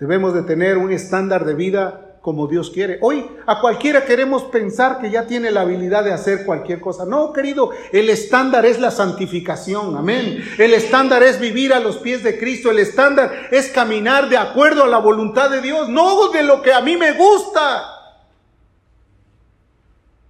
Debemos 0.00 0.34
de 0.34 0.42
tener 0.42 0.76
un 0.76 0.90
estándar 0.90 1.44
de 1.44 1.54
vida 1.54 2.03
como 2.24 2.46
Dios 2.46 2.70
quiere. 2.70 2.96
Hoy 3.02 3.26
a 3.44 3.60
cualquiera 3.60 4.06
queremos 4.06 4.44
pensar 4.44 4.98
que 4.98 5.10
ya 5.10 5.26
tiene 5.26 5.50
la 5.50 5.60
habilidad 5.60 6.02
de 6.04 6.14
hacer 6.14 6.46
cualquier 6.46 6.80
cosa. 6.80 7.04
No, 7.04 7.34
querido, 7.34 7.72
el 7.92 8.08
estándar 8.08 8.64
es 8.64 8.80
la 8.80 8.90
santificación, 8.90 9.94
amén. 9.94 10.42
El 10.56 10.72
estándar 10.72 11.22
es 11.22 11.38
vivir 11.38 11.74
a 11.74 11.80
los 11.80 11.98
pies 11.98 12.24
de 12.24 12.38
Cristo, 12.38 12.70
el 12.70 12.78
estándar 12.78 13.30
es 13.50 13.68
caminar 13.68 14.30
de 14.30 14.38
acuerdo 14.38 14.84
a 14.84 14.86
la 14.86 14.96
voluntad 14.96 15.50
de 15.50 15.60
Dios, 15.60 15.90
no 15.90 16.30
de 16.30 16.42
lo 16.44 16.62
que 16.62 16.72
a 16.72 16.80
mí 16.80 16.96
me 16.96 17.12
gusta, 17.12 17.84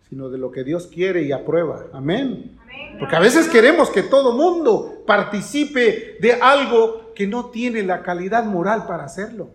sino 0.08 0.30
de 0.30 0.38
lo 0.38 0.50
que 0.50 0.64
Dios 0.64 0.88
quiere 0.88 1.22
y 1.22 1.30
aprueba, 1.30 1.86
amén. 1.92 2.58
Porque 2.98 3.14
a 3.14 3.20
veces 3.20 3.46
queremos 3.46 3.88
que 3.90 4.02
todo 4.02 4.32
mundo 4.32 5.04
participe 5.06 6.16
de 6.18 6.32
algo 6.32 7.12
que 7.14 7.28
no 7.28 7.50
tiene 7.50 7.84
la 7.84 8.02
calidad 8.02 8.44
moral 8.46 8.84
para 8.88 9.04
hacerlo. 9.04 9.50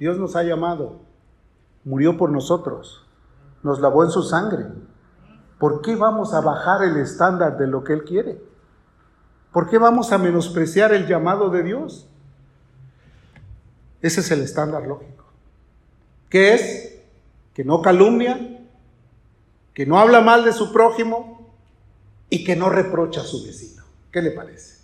Dios 0.00 0.16
nos 0.16 0.34
ha 0.34 0.42
llamado, 0.42 1.02
murió 1.84 2.16
por 2.16 2.30
nosotros, 2.30 3.04
nos 3.62 3.80
lavó 3.80 4.02
en 4.02 4.10
su 4.10 4.22
sangre. 4.22 4.64
¿Por 5.58 5.82
qué 5.82 5.94
vamos 5.94 6.32
a 6.32 6.40
bajar 6.40 6.82
el 6.84 6.96
estándar 6.96 7.58
de 7.58 7.66
lo 7.66 7.84
que 7.84 7.92
Él 7.92 8.04
quiere? 8.04 8.40
¿Por 9.52 9.68
qué 9.68 9.76
vamos 9.76 10.10
a 10.10 10.16
menospreciar 10.16 10.94
el 10.94 11.06
llamado 11.06 11.50
de 11.50 11.62
Dios? 11.62 12.08
Ese 14.00 14.20
es 14.20 14.30
el 14.30 14.40
estándar 14.40 14.86
lógico. 14.86 15.26
¿Qué 16.30 16.54
es? 16.54 16.98
Que 17.52 17.62
no 17.62 17.82
calumnia, 17.82 18.64
que 19.74 19.84
no 19.84 19.98
habla 19.98 20.22
mal 20.22 20.46
de 20.46 20.54
su 20.54 20.72
prójimo 20.72 21.52
y 22.30 22.42
que 22.42 22.56
no 22.56 22.70
reprocha 22.70 23.20
a 23.20 23.24
su 23.24 23.44
vecino. 23.44 23.84
¿Qué 24.10 24.22
le 24.22 24.30
parece? 24.30 24.80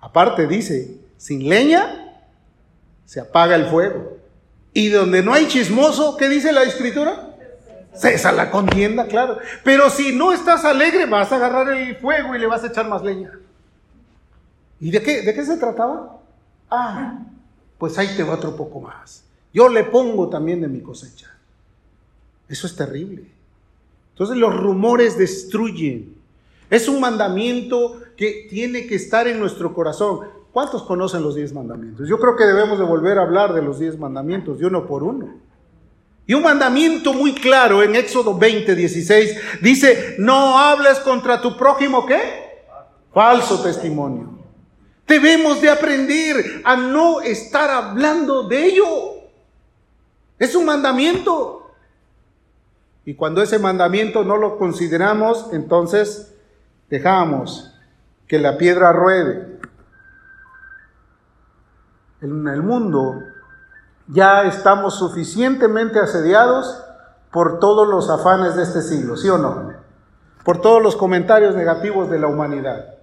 Aparte 0.00 0.46
dice, 0.46 1.00
sin 1.16 1.48
leña 1.48 2.04
se 3.06 3.20
apaga 3.20 3.56
el 3.56 3.66
fuego. 3.66 4.18
Y 4.74 4.88
donde 4.88 5.22
no 5.22 5.32
hay 5.32 5.48
chismoso, 5.48 6.18
¿qué 6.18 6.28
dice 6.28 6.52
la 6.52 6.64
escritura? 6.64 7.34
Cesa 7.94 8.30
la 8.30 8.50
contienda, 8.50 9.06
claro. 9.06 9.38
Pero 9.64 9.88
si 9.88 10.14
no 10.14 10.34
estás 10.34 10.66
alegre, 10.66 11.06
vas 11.06 11.32
a 11.32 11.36
agarrar 11.36 11.70
el 11.70 11.96
fuego 11.96 12.34
y 12.34 12.38
le 12.38 12.46
vas 12.46 12.62
a 12.62 12.66
echar 12.66 12.86
más 12.86 13.02
leña. 13.02 13.32
¿Y 14.78 14.90
de 14.90 15.02
qué, 15.02 15.22
de 15.22 15.32
qué 15.32 15.44
se 15.46 15.56
trataba? 15.56 16.20
Ah, 16.70 17.20
pues 17.78 17.96
ahí 17.96 18.08
te 18.16 18.22
va 18.22 18.34
otro 18.34 18.54
poco 18.54 18.80
más. 18.80 19.24
Yo 19.54 19.70
le 19.70 19.84
pongo 19.84 20.28
también 20.28 20.60
de 20.60 20.68
mi 20.68 20.80
cosecha. 20.80 21.34
Eso 22.48 22.66
es 22.66 22.76
terrible. 22.76 23.24
Entonces 24.12 24.36
los 24.36 24.54
rumores 24.54 25.16
destruyen. 25.16 26.14
Es 26.68 26.88
un 26.88 27.00
mandamiento 27.00 28.02
que 28.16 28.46
tiene 28.50 28.86
que 28.86 28.96
estar 28.96 29.26
en 29.28 29.38
nuestro 29.38 29.72
corazón. 29.72 30.20
¿Cuántos 30.56 30.84
conocen 30.84 31.22
los 31.22 31.34
diez 31.34 31.52
mandamientos? 31.52 32.08
Yo 32.08 32.18
creo 32.18 32.34
que 32.34 32.46
debemos 32.46 32.78
de 32.78 32.84
volver 32.86 33.18
a 33.18 33.24
hablar 33.24 33.52
de 33.52 33.60
los 33.60 33.78
diez 33.78 33.98
mandamientos, 33.98 34.58
de 34.58 34.64
uno 34.64 34.86
por 34.86 35.02
uno. 35.02 35.34
Y 36.26 36.32
un 36.32 36.42
mandamiento 36.42 37.12
muy 37.12 37.34
claro 37.34 37.82
en 37.82 37.94
Éxodo 37.94 38.38
20, 38.38 38.74
16 38.74 39.38
dice, 39.60 40.16
no 40.18 40.58
hables 40.58 40.98
contra 41.00 41.42
tu 41.42 41.58
prójimo, 41.58 42.06
¿qué? 42.06 42.64
Falso 43.12 43.62
testimonio. 43.62 44.30
Debemos 45.06 45.60
de 45.60 45.68
aprender 45.68 46.62
a 46.64 46.74
no 46.74 47.20
estar 47.20 47.68
hablando 47.68 48.44
de 48.44 48.64
ello. 48.64 48.86
Es 50.38 50.54
un 50.54 50.64
mandamiento. 50.64 51.70
Y 53.04 53.12
cuando 53.12 53.42
ese 53.42 53.58
mandamiento 53.58 54.24
no 54.24 54.38
lo 54.38 54.56
consideramos, 54.56 55.48
entonces 55.52 56.32
dejamos 56.88 57.74
que 58.26 58.38
la 58.38 58.56
piedra 58.56 58.92
ruede 58.92 59.55
en 62.26 62.48
el 62.48 62.62
mundo 62.62 63.22
ya 64.08 64.42
estamos 64.42 64.98
suficientemente 64.98 65.98
asediados 65.98 66.82
por 67.32 67.58
todos 67.58 67.88
los 67.88 68.08
afanes 68.08 68.54
de 68.56 68.62
este 68.62 68.82
siglo, 68.82 69.16
¿sí 69.16 69.28
o 69.28 69.38
no? 69.38 69.72
Por 70.44 70.60
todos 70.60 70.82
los 70.82 70.96
comentarios 70.96 71.54
negativos 71.54 72.08
de 72.10 72.18
la 72.18 72.28
humanidad. 72.28 72.94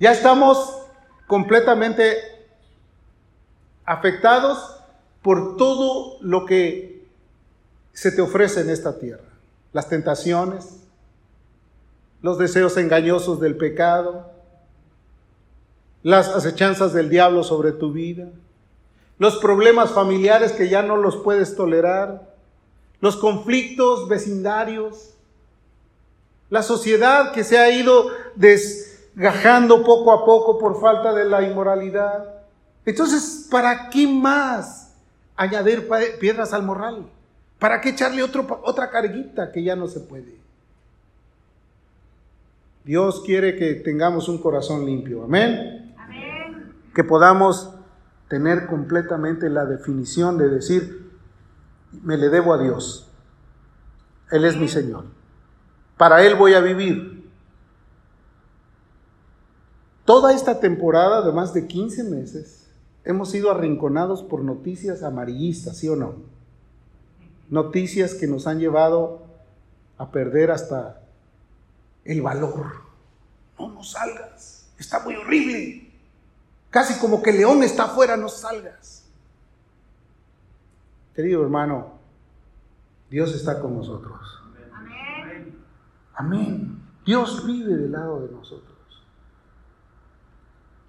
Ya 0.00 0.12
estamos 0.12 0.78
completamente 1.26 2.16
afectados 3.84 4.76
por 5.20 5.56
todo 5.56 6.18
lo 6.20 6.46
que 6.46 7.06
se 7.92 8.10
te 8.10 8.22
ofrece 8.22 8.62
en 8.62 8.70
esta 8.70 8.98
tierra. 8.98 9.28
Las 9.72 9.88
tentaciones, 9.88 10.82
los 12.22 12.38
deseos 12.38 12.76
engañosos 12.76 13.40
del 13.40 13.56
pecado, 13.56 14.30
las 16.02 16.28
acechanzas 16.28 16.92
del 16.92 17.08
diablo 17.08 17.44
sobre 17.44 17.72
tu 17.72 17.92
vida, 17.92 18.28
los 19.18 19.36
problemas 19.36 19.90
familiares 19.92 20.52
que 20.52 20.68
ya 20.68 20.82
no 20.82 20.96
los 20.96 21.16
puedes 21.16 21.54
tolerar, 21.54 22.34
los 23.00 23.16
conflictos 23.16 24.08
vecindarios, 24.08 25.14
la 26.50 26.62
sociedad 26.62 27.32
que 27.32 27.44
se 27.44 27.58
ha 27.58 27.70
ido 27.70 28.08
desgajando 28.36 29.84
poco 29.84 30.12
a 30.12 30.24
poco 30.24 30.58
por 30.58 30.80
falta 30.80 31.12
de 31.12 31.24
la 31.24 31.42
inmoralidad. 31.42 32.42
Entonces, 32.84 33.46
¿para 33.50 33.90
qué 33.90 34.06
más 34.06 34.92
añadir 35.36 35.88
piedras 36.20 36.52
al 36.52 36.62
morral? 36.62 37.06
¿Para 37.58 37.80
qué 37.80 37.90
echarle 37.90 38.22
otro, 38.22 38.60
otra 38.64 38.90
carguita 38.90 39.52
que 39.52 39.62
ya 39.62 39.76
no 39.76 39.86
se 39.86 40.00
puede? 40.00 40.42
Dios 42.84 43.22
quiere 43.24 43.56
que 43.56 43.74
tengamos 43.74 44.28
un 44.28 44.38
corazón 44.38 44.84
limpio. 44.84 45.22
Amén. 45.22 45.81
Que 46.94 47.04
podamos 47.04 47.74
tener 48.28 48.66
completamente 48.66 49.50
la 49.50 49.66
definición 49.66 50.38
de 50.38 50.48
decir, 50.48 51.10
me 52.02 52.16
le 52.16 52.28
debo 52.28 52.54
a 52.54 52.58
Dios. 52.58 53.10
Él 54.30 54.44
es 54.44 54.56
mi 54.56 54.68
Señor. 54.68 55.04
Para 55.98 56.24
Él 56.24 56.34
voy 56.34 56.54
a 56.54 56.60
vivir. 56.60 57.30
Toda 60.04 60.32
esta 60.32 60.60
temporada 60.60 61.22
de 61.22 61.32
más 61.32 61.54
de 61.54 61.66
15 61.66 62.04
meses 62.04 62.70
hemos 63.04 63.30
sido 63.30 63.50
arrinconados 63.50 64.22
por 64.22 64.42
noticias 64.42 65.02
amarillistas, 65.02 65.76
¿sí 65.76 65.88
o 65.88 65.96
no? 65.96 66.16
Noticias 67.50 68.14
que 68.14 68.26
nos 68.26 68.46
han 68.46 68.58
llevado 68.58 69.26
a 69.98 70.10
perder 70.10 70.50
hasta 70.50 71.02
el 72.04 72.22
valor. 72.22 72.66
No, 73.58 73.70
no 73.70 73.84
salgas, 73.84 74.72
está 74.78 75.00
muy 75.00 75.14
horrible. 75.14 75.91
Casi 76.72 76.98
como 76.98 77.22
que 77.22 77.30
el 77.30 77.36
león 77.36 77.62
está 77.62 77.84
afuera, 77.84 78.16
no 78.16 78.30
salgas. 78.30 79.04
Querido 81.14 81.42
hermano, 81.42 81.98
Dios 83.10 83.34
está 83.34 83.60
con 83.60 83.76
nosotros. 83.76 84.18
Amén. 84.72 85.58
Amén. 86.14 86.82
Dios 87.04 87.44
vive 87.44 87.76
del 87.76 87.92
lado 87.92 88.22
de 88.22 88.32
nosotros. 88.32 88.72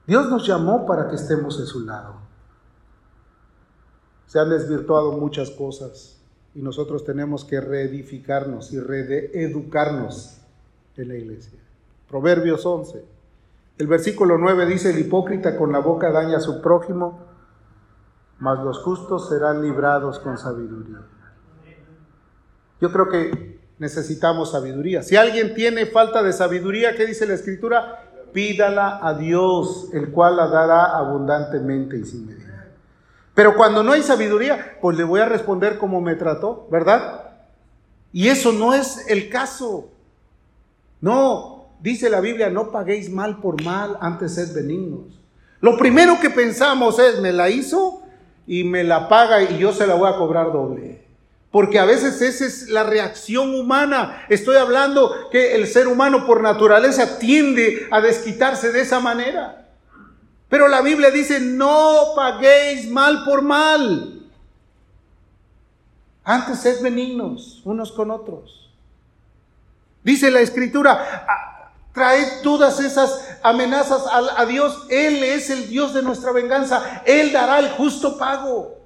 Dios 0.07 0.29
nos 0.29 0.47
llamó 0.47 0.85
para 0.85 1.09
que 1.09 1.15
estemos 1.15 1.59
en 1.59 1.65
su 1.65 1.81
lado. 1.81 2.15
Se 4.25 4.39
han 4.39 4.49
desvirtuado 4.51 5.11
muchas 5.11 5.51
cosas 5.51 6.21
y 6.55 6.61
nosotros 6.61 7.03
tenemos 7.03 7.43
que 7.43 7.59
reedificarnos 7.59 8.71
y 8.71 8.79
reeducarnos 8.79 10.37
en 10.95 11.09
la 11.09 11.15
iglesia. 11.15 11.59
Proverbios 12.07 12.65
11. 12.65 13.03
El 13.77 13.87
versículo 13.87 14.37
9 14.37 14.65
dice, 14.67 14.91
el 14.91 14.99
hipócrita 14.99 15.57
con 15.57 15.71
la 15.71 15.79
boca 15.79 16.11
daña 16.11 16.37
a 16.37 16.41
su 16.41 16.61
prójimo, 16.61 17.25
mas 18.39 18.59
los 18.63 18.79
justos 18.79 19.29
serán 19.29 19.61
librados 19.61 20.19
con 20.19 20.37
sabiduría. 20.37 21.01
Yo 22.79 22.91
creo 22.91 23.09
que 23.09 23.61
necesitamos 23.79 24.51
sabiduría. 24.51 25.01
Si 25.01 25.15
alguien 25.15 25.53
tiene 25.55 25.85
falta 25.85 26.21
de 26.21 26.33
sabiduría, 26.33 26.95
¿qué 26.95 27.05
dice 27.05 27.25
la 27.25 27.33
escritura? 27.33 28.03
Pídala 28.31 28.99
a 29.01 29.13
Dios, 29.13 29.89
el 29.93 30.11
cual 30.11 30.37
la 30.37 30.47
dará 30.47 30.97
abundantemente 30.97 31.97
y 31.97 32.05
sin 32.05 32.27
medida. 32.27 32.67
Pero 33.33 33.55
cuando 33.55 33.83
no 33.83 33.93
hay 33.93 34.03
sabiduría, 34.03 34.77
pues 34.81 34.97
le 34.97 35.03
voy 35.03 35.19
a 35.19 35.25
responder 35.25 35.77
como 35.77 36.01
me 36.01 36.15
trató, 36.15 36.67
¿verdad? 36.71 37.31
Y 38.11 38.27
eso 38.27 38.51
no 38.51 38.73
es 38.73 39.07
el 39.09 39.29
caso. 39.29 39.89
No, 41.01 41.52
dice 41.83 42.09
la 42.09 42.21
Biblia, 42.21 42.49
no 42.49 42.71
paguéis 42.71 43.11
mal 43.11 43.41
por 43.41 43.61
mal, 43.61 43.97
antes 43.99 44.35
sed 44.35 44.55
benignos. 44.55 45.19
Lo 45.59 45.77
primero 45.77 46.17
que 46.19 46.29
pensamos 46.29 46.97
es, 46.97 47.19
me 47.19 47.33
la 47.33 47.49
hizo 47.49 48.01
y 48.47 48.63
me 48.63 48.85
la 48.85 49.09
paga 49.09 49.43
y 49.43 49.57
yo 49.57 49.73
se 49.73 49.85
la 49.85 49.95
voy 49.95 50.09
a 50.09 50.15
cobrar 50.15 50.53
doble. 50.53 51.03
Porque 51.51 51.79
a 51.79 51.85
veces 51.85 52.21
esa 52.21 52.45
es 52.45 52.69
la 52.69 52.83
reacción 52.83 53.53
humana. 53.53 54.25
Estoy 54.29 54.55
hablando 54.55 55.29
que 55.29 55.55
el 55.55 55.67
ser 55.67 55.87
humano 55.87 56.25
por 56.25 56.41
naturaleza 56.41 57.19
tiende 57.19 57.85
a 57.91 58.01
desquitarse 58.01 58.71
de 58.71 58.81
esa 58.81 58.99
manera. 58.99 59.67
Pero 60.49 60.67
la 60.69 60.81
Biblia 60.81 61.11
dice, 61.11 61.41
no 61.41 62.13
paguéis 62.15 62.89
mal 62.89 63.25
por 63.25 63.41
mal. 63.41 64.21
Antes 66.23 66.59
sed 66.59 66.81
benignos 66.81 67.61
unos 67.65 67.91
con 67.91 68.09
otros. 68.09 68.71
Dice 70.03 70.31
la 70.31 70.41
escritura, 70.41 71.52
traed 71.93 72.41
todas 72.41 72.79
esas 72.79 73.37
amenazas 73.41 74.03
a, 74.11 74.45
Dios. 74.45 74.85
Él 74.89 75.23
es 75.23 75.49
el 75.49 75.69
Dios 75.69 75.93
de 75.93 76.01
nuestra 76.01 76.31
venganza. 76.31 77.03
Él 77.05 77.31
dará 77.31 77.59
el 77.59 77.69
justo 77.69 78.17
pago. 78.17 78.79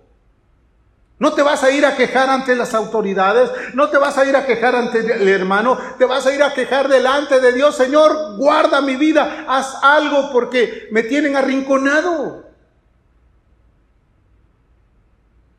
No 1.20 1.34
te 1.34 1.42
vas 1.42 1.64
a 1.64 1.72
ir 1.72 1.84
a 1.84 1.96
quejar 1.96 2.30
ante 2.30 2.56
las 2.56 2.76
autoridades, 2.76 3.50
no 3.74 3.90
te 3.90 3.98
vas 3.98 4.20
a 4.20 4.26
ir 4.26 4.36
a 4.36 4.46
quejar 4.46 4.76
ante 4.76 5.00
el 5.00 5.28
hermano, 5.28 5.76
te 5.98 6.06
vas 6.06 6.28
a 6.28 6.36
ir 6.36 6.44
a 6.44 6.54
quejar 6.54 6.88
delante 6.88 7.40
de 7.40 7.54
Dios, 7.54 7.76
Señor, 7.76 8.38
guarda 8.38 8.82
mi 8.82 8.98
vida, 8.98 9.46
haz 9.48 9.80
algo 9.82 10.30
porque 10.32 10.88
me 10.92 11.02
tienen 11.02 11.36
arrinconado. 11.36 12.44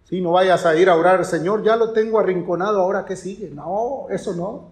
Si 0.09 0.21
no 0.21 0.31
vayas 0.31 0.65
a 0.65 0.77
ir 0.77 0.89
a 0.89 0.95
orar, 0.95 1.25
Señor, 1.25 1.65
ya 1.65 1.75
lo 1.75 1.91
tengo 1.91 2.21
arrinconado, 2.21 2.81
ahora 2.81 3.05
qué 3.05 3.17
sigue. 3.17 3.51
No, 3.51 4.07
eso 4.11 4.35
no. 4.35 4.71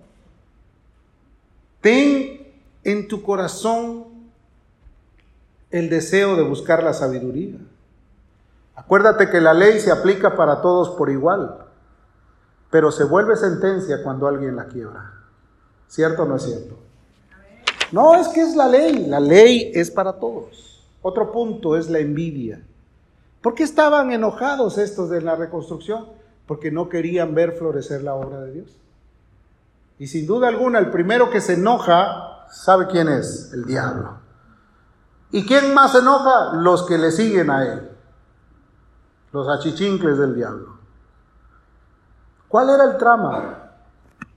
Ten 1.80 2.45
en 2.86 3.08
tu 3.08 3.22
corazón 3.22 4.04
el 5.72 5.90
deseo 5.90 6.36
de 6.36 6.44
buscar 6.44 6.84
la 6.84 6.94
sabiduría. 6.94 7.58
Acuérdate 8.76 9.28
que 9.28 9.40
la 9.40 9.54
ley 9.54 9.80
se 9.80 9.90
aplica 9.90 10.36
para 10.36 10.62
todos 10.62 10.90
por 10.90 11.10
igual, 11.10 11.66
pero 12.70 12.92
se 12.92 13.02
vuelve 13.02 13.34
sentencia 13.34 14.04
cuando 14.04 14.28
alguien 14.28 14.54
la 14.54 14.66
quiebra. 14.66 15.14
¿Cierto 15.88 16.22
o 16.22 16.26
no 16.26 16.36
es 16.36 16.44
cierto? 16.44 16.76
No, 17.90 18.14
es 18.14 18.28
que 18.28 18.42
es 18.42 18.54
la 18.54 18.68
ley, 18.68 19.06
la 19.06 19.18
ley 19.18 19.72
es 19.74 19.90
para 19.90 20.12
todos. 20.12 20.86
Otro 21.02 21.32
punto 21.32 21.76
es 21.76 21.90
la 21.90 21.98
envidia. 21.98 22.62
¿Por 23.42 23.54
qué 23.54 23.64
estaban 23.64 24.12
enojados 24.12 24.78
estos 24.78 25.10
de 25.10 25.22
la 25.22 25.34
reconstrucción? 25.34 26.06
Porque 26.46 26.70
no 26.70 26.88
querían 26.88 27.34
ver 27.34 27.52
florecer 27.52 28.04
la 28.04 28.14
obra 28.14 28.42
de 28.42 28.52
Dios. 28.52 28.76
Y 29.98 30.06
sin 30.06 30.26
duda 30.26 30.46
alguna, 30.46 30.78
el 30.78 30.90
primero 30.90 31.30
que 31.30 31.40
se 31.40 31.54
enoja, 31.54 32.35
¿sabe 32.50 32.86
quién 32.86 33.08
es? 33.08 33.52
El 33.52 33.64
diablo. 33.64 34.18
¿Y 35.30 35.44
quién 35.46 35.74
más 35.74 35.92
se 35.92 35.98
enoja? 35.98 36.54
Los 36.54 36.84
que 36.86 36.98
le 36.98 37.10
siguen 37.10 37.50
a 37.50 37.64
él. 37.64 37.90
Los 39.32 39.48
achichincles 39.48 40.18
del 40.18 40.34
diablo. 40.34 40.76
¿Cuál 42.48 42.70
era 42.70 42.84
el 42.84 42.96
trama? 42.96 43.72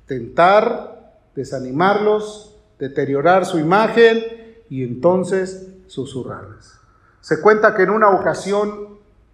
Tentar, 0.06 1.14
desanimarlos, 1.36 2.56
deteriorar 2.80 3.46
su 3.46 3.60
imagen 3.60 4.64
y 4.70 4.84
entonces 4.84 5.68
susurrarles. 5.88 6.80
Se 7.22 7.40
cuenta 7.42 7.76
que 7.76 7.84
en 7.84 7.92
una 7.92 8.10
ocasión 8.10 8.90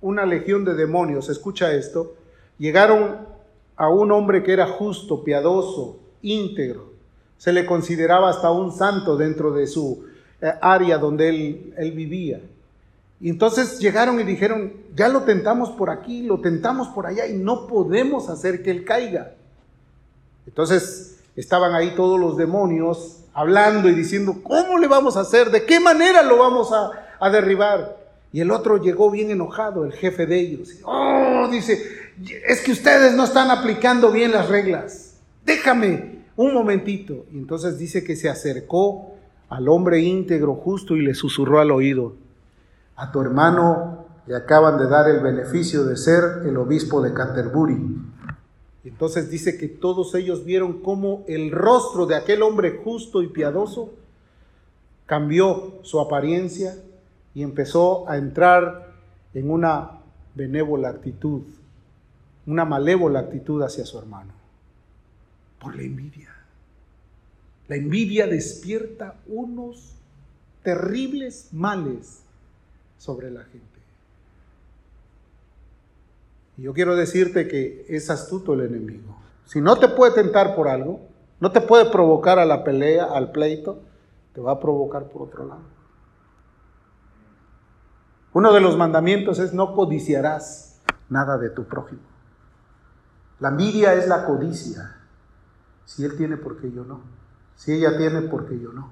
una 0.05 0.23
legión 0.23 0.63
de 0.65 0.75
demonios, 0.75 1.29
escucha 1.29 1.73
esto, 1.73 2.13
llegaron 2.59 3.27
a 3.75 3.89
un 3.89 4.11
hombre 4.11 4.43
que 4.43 4.53
era 4.53 4.67
justo, 4.67 5.23
piadoso, 5.23 5.99
íntegro. 6.21 6.94
Se 7.37 7.53
le 7.53 7.65
consideraba 7.65 8.29
hasta 8.29 8.51
un 8.51 8.71
santo 8.71 9.17
dentro 9.17 9.51
de 9.51 9.67
su 9.67 10.05
eh, 10.41 10.51
área 10.61 10.97
donde 10.97 11.29
él, 11.29 11.91
vivía. 11.91 12.41
Y 13.19 13.29
entonces 13.29 13.79
llegaron 13.79 14.19
y 14.19 14.23
dijeron, 14.23 14.73
ya 14.95 15.07
lo 15.07 15.23
tentamos 15.23 15.69
por 15.71 15.89
aquí, 15.89 16.23
lo 16.23 16.41
tentamos 16.41 16.89
por 16.89 17.07
allá 17.07 17.25
y 17.27 17.33
no 17.33 17.67
podemos 17.67 18.29
hacer 18.29 18.61
que 18.61 18.71
él 18.71 18.83
caiga. 18.83 19.33
Entonces 20.45 21.19
estaban 21.35 21.73
ahí 21.73 21.93
todos 21.95 22.19
los 22.19 22.37
demonios 22.37 23.21
hablando 23.33 23.89
y 23.89 23.95
diciendo, 23.95 24.41
¿cómo 24.43 24.77
le 24.77 24.87
vamos 24.87 25.17
a 25.17 25.21
hacer? 25.21 25.49
¿De 25.49 25.65
qué 25.65 25.79
manera 25.79 26.23
lo 26.23 26.37
vamos 26.37 26.71
a, 26.71 26.91
a 27.19 27.29
derribar? 27.29 27.97
Y 28.31 28.41
el 28.41 28.51
otro 28.51 28.77
llegó 28.77 29.09
bien 29.09 29.31
enojado, 29.31 29.85
el 29.85 29.93
jefe 29.93 30.25
de 30.25 30.37
ellos. 30.37 30.69
Oh, 30.83 31.47
dice, 31.49 31.81
es 32.45 32.61
que 32.61 32.73
ustedes 32.73 33.13
no 33.13 33.23
están 33.23 33.49
aplicando 33.49 34.11
bien 34.11 34.33
las 34.33 34.49
reglas. 34.49 35.13
Déjame, 35.45 36.14
un 36.37 36.53
momentito. 36.53 37.25
Y 37.31 37.37
entonces 37.37 37.77
dice 37.77 38.03
que 38.03 38.15
se 38.15 38.29
acercó 38.29 39.15
al 39.49 39.67
hombre 39.69 39.99
íntegro, 39.99 40.55
justo, 40.55 40.95
y 40.95 41.01
le 41.01 41.13
susurró 41.13 41.59
al 41.59 41.71
oído, 41.71 42.15
a 42.95 43.11
tu 43.11 43.21
hermano 43.21 44.05
le 44.27 44.35
acaban 44.35 44.79
de 44.79 44.87
dar 44.87 45.07
el 45.07 45.19
beneficio 45.19 45.83
de 45.83 45.97
ser 45.97 46.23
el 46.45 46.57
obispo 46.57 47.01
de 47.01 47.13
Canterbury. 47.13 47.77
Entonces 48.83 49.29
dice 49.29 49.57
que 49.57 49.67
todos 49.67 50.15
ellos 50.15 50.45
vieron 50.45 50.81
cómo 50.81 51.23
el 51.27 51.51
rostro 51.51 52.05
de 52.05 52.15
aquel 52.15 52.41
hombre 52.41 52.81
justo 52.83 53.21
y 53.21 53.27
piadoso 53.27 53.91
cambió 55.05 55.79
su 55.83 55.99
apariencia 55.99 56.75
y 57.35 57.43
empezó 57.43 58.09
a 58.09 58.17
entrar 58.17 58.93
en 59.33 59.51
una 59.51 59.99
benévola 60.33 60.89
actitud, 60.89 61.41
una 62.47 62.65
malévola 62.65 63.19
actitud 63.19 63.61
hacia 63.61 63.85
su 63.85 63.99
hermano 63.99 64.34
por 65.65 65.75
la 65.75 65.81
envidia. 65.81 66.29
La 67.67 67.75
envidia 67.75 68.27
despierta 68.27 69.15
unos 69.25 69.95
terribles 70.61 71.49
males 71.51 72.21
sobre 72.99 73.31
la 73.31 73.43
gente. 73.43 73.65
Y 76.57 76.61
yo 76.61 76.73
quiero 76.73 76.95
decirte 76.95 77.47
que 77.47 77.83
es 77.89 78.11
astuto 78.11 78.53
el 78.53 78.61
enemigo. 78.61 79.17
Si 79.45 79.59
no 79.59 79.75
te 79.77 79.87
puede 79.87 80.13
tentar 80.13 80.55
por 80.55 80.67
algo, 80.67 81.01
no 81.39 81.51
te 81.51 81.61
puede 81.61 81.89
provocar 81.89 82.37
a 82.37 82.45
la 82.45 82.63
pelea, 82.63 83.05
al 83.05 83.31
pleito, 83.31 83.81
te 84.33 84.41
va 84.41 84.51
a 84.51 84.59
provocar 84.59 85.05
por 85.09 85.23
otro 85.23 85.47
lado. 85.47 85.63
Uno 88.33 88.53
de 88.53 88.61
los 88.61 88.77
mandamientos 88.77 89.39
es 89.39 89.51
no 89.51 89.73
codiciarás 89.73 90.79
nada 91.09 91.39
de 91.39 91.49
tu 91.49 91.63
prójimo. 91.63 92.03
La 93.39 93.49
envidia 93.49 93.95
es 93.95 94.07
la 94.07 94.25
codicia. 94.25 94.94
Si 95.85 96.03
él 96.03 96.17
tiene, 96.17 96.37
¿por 96.37 96.59
qué 96.59 96.71
yo 96.71 96.83
no? 96.83 97.01
Si 97.55 97.73
ella 97.73 97.97
tiene, 97.97 98.21
¿por 98.21 98.47
qué 98.47 98.59
yo 98.59 98.71
no? 98.71 98.91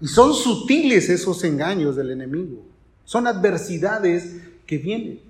Y 0.00 0.06
son 0.06 0.34
sutiles 0.34 1.08
esos 1.08 1.42
engaños 1.44 1.96
del 1.96 2.10
enemigo. 2.10 2.64
Son 3.04 3.26
adversidades 3.26 4.42
que 4.66 4.78
vienen. 4.78 5.22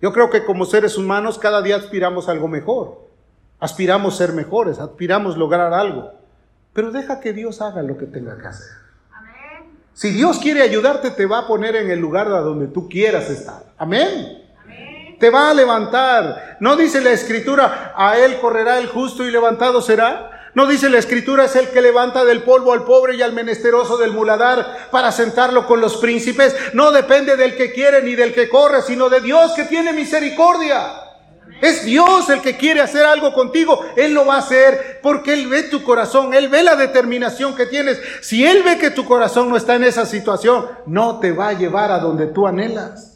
Yo 0.00 0.12
creo 0.12 0.30
que 0.30 0.44
como 0.44 0.64
seres 0.64 0.96
humanos 0.96 1.38
cada 1.38 1.62
día 1.62 1.76
aspiramos 1.76 2.28
a 2.28 2.32
algo 2.32 2.48
mejor. 2.48 3.06
Aspiramos 3.58 4.16
ser 4.16 4.32
mejores, 4.32 4.78
aspiramos 4.78 5.36
lograr 5.36 5.72
algo. 5.72 6.10
Pero 6.72 6.90
deja 6.90 7.20
que 7.20 7.32
Dios 7.32 7.62
haga 7.62 7.82
lo 7.82 7.96
que 7.96 8.06
tenga 8.06 8.36
que 8.38 8.46
hacer. 8.46 8.86
Si 9.94 10.10
Dios 10.10 10.38
quiere 10.38 10.60
ayudarte, 10.60 11.10
te 11.10 11.24
va 11.24 11.38
a 11.38 11.46
poner 11.46 11.74
en 11.74 11.90
el 11.90 11.98
lugar 11.98 12.28
a 12.28 12.40
donde 12.40 12.66
tú 12.66 12.86
quieras 12.86 13.30
estar. 13.30 13.72
Amén. 13.78 14.45
Te 15.18 15.30
va 15.30 15.50
a 15.50 15.54
levantar. 15.54 16.56
No 16.60 16.76
dice 16.76 17.00
la 17.00 17.10
escritura, 17.10 17.94
a 17.96 18.18
él 18.18 18.38
correrá 18.38 18.78
el 18.78 18.88
justo 18.88 19.24
y 19.24 19.30
levantado 19.30 19.80
será. 19.80 20.50
No 20.54 20.66
dice 20.66 20.88
la 20.88 20.98
escritura, 20.98 21.44
es 21.44 21.54
el 21.54 21.68
que 21.68 21.82
levanta 21.82 22.24
del 22.24 22.42
polvo 22.42 22.72
al 22.72 22.84
pobre 22.84 23.14
y 23.14 23.22
al 23.22 23.34
menesteroso 23.34 23.98
del 23.98 24.12
muladar 24.12 24.88
para 24.90 25.12
sentarlo 25.12 25.66
con 25.66 25.82
los 25.82 25.98
príncipes. 25.98 26.56
No 26.72 26.92
depende 26.92 27.36
del 27.36 27.56
que 27.56 27.72
quiere 27.72 28.02
ni 28.02 28.14
del 28.14 28.32
que 28.32 28.48
corre, 28.48 28.80
sino 28.80 29.10
de 29.10 29.20
Dios 29.20 29.52
que 29.52 29.64
tiene 29.64 29.92
misericordia. 29.92 31.02
Es 31.60 31.84
Dios 31.84 32.28
el 32.30 32.40
que 32.40 32.56
quiere 32.56 32.80
hacer 32.80 33.04
algo 33.04 33.32
contigo. 33.32 33.84
Él 33.96 34.12
lo 34.14 34.26
va 34.26 34.36
a 34.36 34.38
hacer 34.38 35.00
porque 35.02 35.32
Él 35.32 35.46
ve 35.48 35.64
tu 35.64 35.82
corazón, 35.82 36.34
Él 36.34 36.48
ve 36.48 36.62
la 36.62 36.76
determinación 36.76 37.54
que 37.54 37.66
tienes. 37.66 38.00
Si 38.22 38.46
Él 38.46 38.62
ve 38.62 38.78
que 38.78 38.90
tu 38.90 39.04
corazón 39.04 39.48
no 39.48 39.56
está 39.56 39.74
en 39.74 39.84
esa 39.84 40.06
situación, 40.06 40.66
no 40.86 41.18
te 41.20 41.32
va 41.32 41.48
a 41.48 41.52
llevar 41.52 41.90
a 41.92 41.98
donde 41.98 42.26
tú 42.26 42.46
anhelas. 42.46 43.15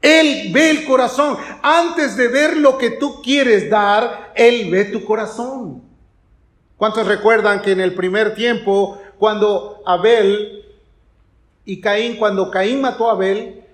Él 0.00 0.50
ve 0.52 0.70
el 0.70 0.84
corazón. 0.84 1.36
Antes 1.62 2.16
de 2.16 2.28
ver 2.28 2.56
lo 2.56 2.78
que 2.78 2.90
tú 2.90 3.20
quieres 3.22 3.68
dar, 3.68 4.32
Él 4.34 4.70
ve 4.70 4.84
tu 4.86 5.04
corazón. 5.04 5.82
¿Cuántos 6.76 7.06
recuerdan 7.06 7.60
que 7.60 7.72
en 7.72 7.80
el 7.80 7.94
primer 7.94 8.34
tiempo, 8.34 9.00
cuando 9.18 9.82
Abel 9.84 10.64
y 11.64 11.80
Caín, 11.80 12.16
cuando 12.16 12.50
Caín 12.50 12.80
mató 12.80 13.08
a 13.08 13.12
Abel, 13.12 13.64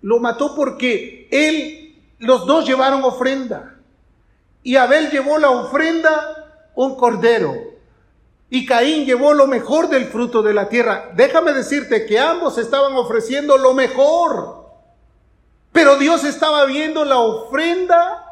lo 0.00 0.18
mató 0.18 0.54
porque 0.54 1.28
él, 1.30 1.96
los 2.18 2.46
dos 2.46 2.66
llevaron 2.66 3.04
ofrenda. 3.04 3.76
Y 4.62 4.76
Abel 4.76 5.10
llevó 5.10 5.38
la 5.38 5.50
ofrenda, 5.50 6.70
un 6.74 6.96
cordero. 6.96 7.54
Y 8.50 8.64
Caín 8.66 9.04
llevó 9.04 9.34
lo 9.34 9.46
mejor 9.46 9.88
del 9.88 10.06
fruto 10.06 10.42
de 10.42 10.54
la 10.54 10.68
tierra. 10.68 11.10
Déjame 11.14 11.52
decirte 11.52 12.06
que 12.06 12.18
ambos 12.18 12.56
estaban 12.56 12.94
ofreciendo 12.94 13.58
lo 13.58 13.74
mejor. 13.74 14.63
Pero 15.74 15.98
Dios 15.98 16.22
estaba 16.22 16.66
viendo 16.66 17.04
la 17.04 17.18
ofrenda 17.18 18.24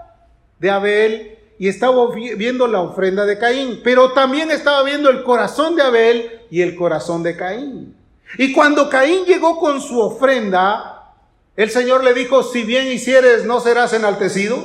de 0.60 0.70
Abel 0.70 1.38
y 1.58 1.66
estaba 1.66 2.06
viendo 2.14 2.68
la 2.68 2.80
ofrenda 2.80 3.26
de 3.26 3.36
Caín, 3.36 3.80
pero 3.82 4.12
también 4.12 4.52
estaba 4.52 4.84
viendo 4.84 5.10
el 5.10 5.24
corazón 5.24 5.74
de 5.74 5.82
Abel 5.82 6.42
y 6.52 6.62
el 6.62 6.76
corazón 6.76 7.24
de 7.24 7.36
Caín. 7.36 7.96
Y 8.38 8.52
cuando 8.52 8.88
Caín 8.88 9.24
llegó 9.24 9.58
con 9.58 9.80
su 9.80 10.00
ofrenda, 10.00 11.14
el 11.56 11.68
Señor 11.70 12.04
le 12.04 12.14
dijo, 12.14 12.44
si 12.44 12.62
bien 12.62 12.86
hicieres, 12.86 13.44
no 13.44 13.58
serás 13.58 13.92
enaltecido. 13.92 14.62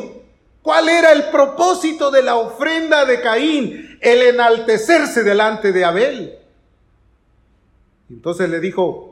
¿Cuál 0.61 0.87
era 0.87 1.13
el 1.13 1.31
propósito 1.31 2.11
de 2.11 2.21
la 2.21 2.35
ofrenda 2.35 3.05
de 3.05 3.21
Caín? 3.21 3.97
El 4.01 4.21
enaltecerse 4.21 5.23
delante 5.23 5.71
de 5.71 5.83
Abel. 5.83 6.37
Entonces 8.07 8.47
le 8.51 8.59
dijo, 8.59 9.06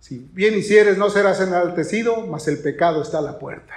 si 0.00 0.18
bien 0.32 0.58
hicieres, 0.58 0.96
no 0.96 1.10
serás 1.10 1.40
enaltecido, 1.40 2.26
mas 2.26 2.48
el 2.48 2.58
pecado 2.58 3.02
está 3.02 3.18
a 3.18 3.22
la 3.22 3.38
puerta. 3.38 3.74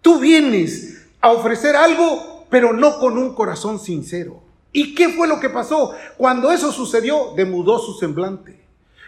Tú 0.00 0.18
vienes 0.18 1.06
a 1.20 1.30
ofrecer 1.30 1.76
algo, 1.76 2.46
pero 2.50 2.72
no 2.72 2.98
con 2.98 3.18
un 3.18 3.34
corazón 3.34 3.78
sincero. 3.78 4.42
¿Y 4.72 4.94
qué 4.94 5.10
fue 5.10 5.28
lo 5.28 5.38
que 5.38 5.50
pasó? 5.50 5.92
Cuando 6.16 6.50
eso 6.50 6.72
sucedió, 6.72 7.34
demudó 7.36 7.78
su 7.78 7.94
semblante. 7.94 8.62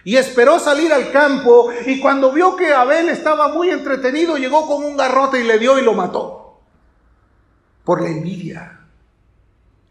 Y 0.04 0.16
esperó 0.16 0.58
salir 0.58 0.92
al 0.92 1.10
campo 1.10 1.70
y 1.86 1.98
cuando 1.98 2.30
vio 2.30 2.54
que 2.56 2.74
Abel 2.74 3.08
estaba 3.08 3.48
muy 3.48 3.70
entretenido, 3.70 4.36
llegó 4.36 4.66
con 4.66 4.84
un 4.84 4.98
garrote 4.98 5.40
y 5.40 5.44
le 5.44 5.58
dio 5.58 5.78
y 5.78 5.82
lo 5.82 5.94
mató. 5.94 6.60
Por 7.82 8.02
la 8.02 8.08
envidia. 8.08 8.80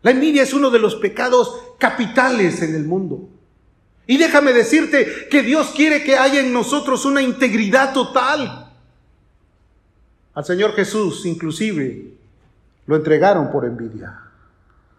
La 0.04 0.12
envidia 0.12 0.43
es 0.43 0.54
uno 0.54 0.69
de 0.69 0.78
los 0.78 0.95
pecados 0.95 1.60
capitales 1.80 2.62
en 2.62 2.76
el 2.76 2.86
mundo. 2.86 3.30
Y 4.06 4.18
déjame 4.18 4.54
decirte 4.54 5.28
que 5.30 5.44
Dios 5.44 5.72
quiere 5.76 6.04
que 6.04 6.18
haya 6.18 6.42
en 6.42 6.52
nosotros 6.52 7.06
una 7.06 7.22
integridad 7.22 7.94
total. 7.94 8.70
Al 10.34 10.46
Señor 10.46 10.74
Jesús, 10.74 11.26
inclusive, 11.26 12.13
lo 12.86 12.96
entregaron 12.96 13.52
por 13.52 13.66
envidia. 13.66 14.20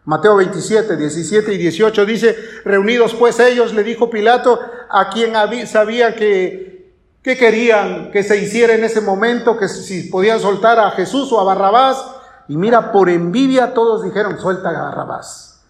Mateo 0.07 0.37
27, 0.37 0.97
17 0.97 1.55
y 1.55 1.59
18 1.59 2.07
dice, 2.07 2.37
reunidos 2.65 3.15
pues 3.15 3.41
ellos, 3.41 3.73
le 3.73 3.83
dijo 3.83 4.11
Pilato, 4.11 4.61
a 4.91 5.09
quien 5.09 5.35
sabía 5.67 6.15
que, 6.15 6.93
que 7.23 7.37
querían 7.37 8.11
que 8.11 8.23
se 8.23 8.37
hiciera 8.37 8.75
en 8.75 8.85
ese 8.85 9.01
momento, 9.01 9.57
que 9.57 9.69
si 9.69 10.09
podían 10.11 10.41
soltar 10.41 10.79
a 10.79 10.91
Jesús 10.93 11.33
o 11.33 11.41
a 11.41 11.45
Barrabás. 11.45 12.05
Y 12.49 12.57
mira, 12.59 12.93
por 12.93 13.09
envidia 13.09 13.73
todos 13.73 14.05
dijeron, 14.05 14.39
suelta 14.39 14.69
a 14.69 14.91
Barrabás. 14.91 15.63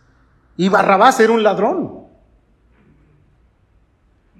Y 0.57 0.69
Barrabás 0.69 1.21
era 1.21 1.33
un 1.33 1.43
ladrón. 1.43 2.04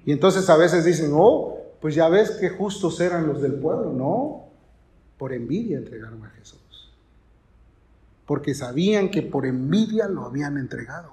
Y 0.05 0.11
entonces 0.11 0.49
a 0.49 0.57
veces 0.57 0.85
dicen, 0.85 1.11
oh, 1.13 1.57
pues 1.81 1.95
ya 1.95 2.07
ves 2.09 2.31
qué 2.39 2.49
justos 2.49 2.99
eran 2.99 3.27
los 3.27 3.41
del 3.41 3.53
pueblo. 3.55 3.91
No, 3.91 4.45
por 5.17 5.33
envidia 5.33 5.77
entregaron 5.77 6.23
a 6.23 6.29
Jesús. 6.29 6.59
Porque 8.25 8.53
sabían 8.53 9.09
que 9.09 9.21
por 9.21 9.45
envidia 9.45 10.07
lo 10.07 10.25
habían 10.25 10.57
entregado. 10.57 11.09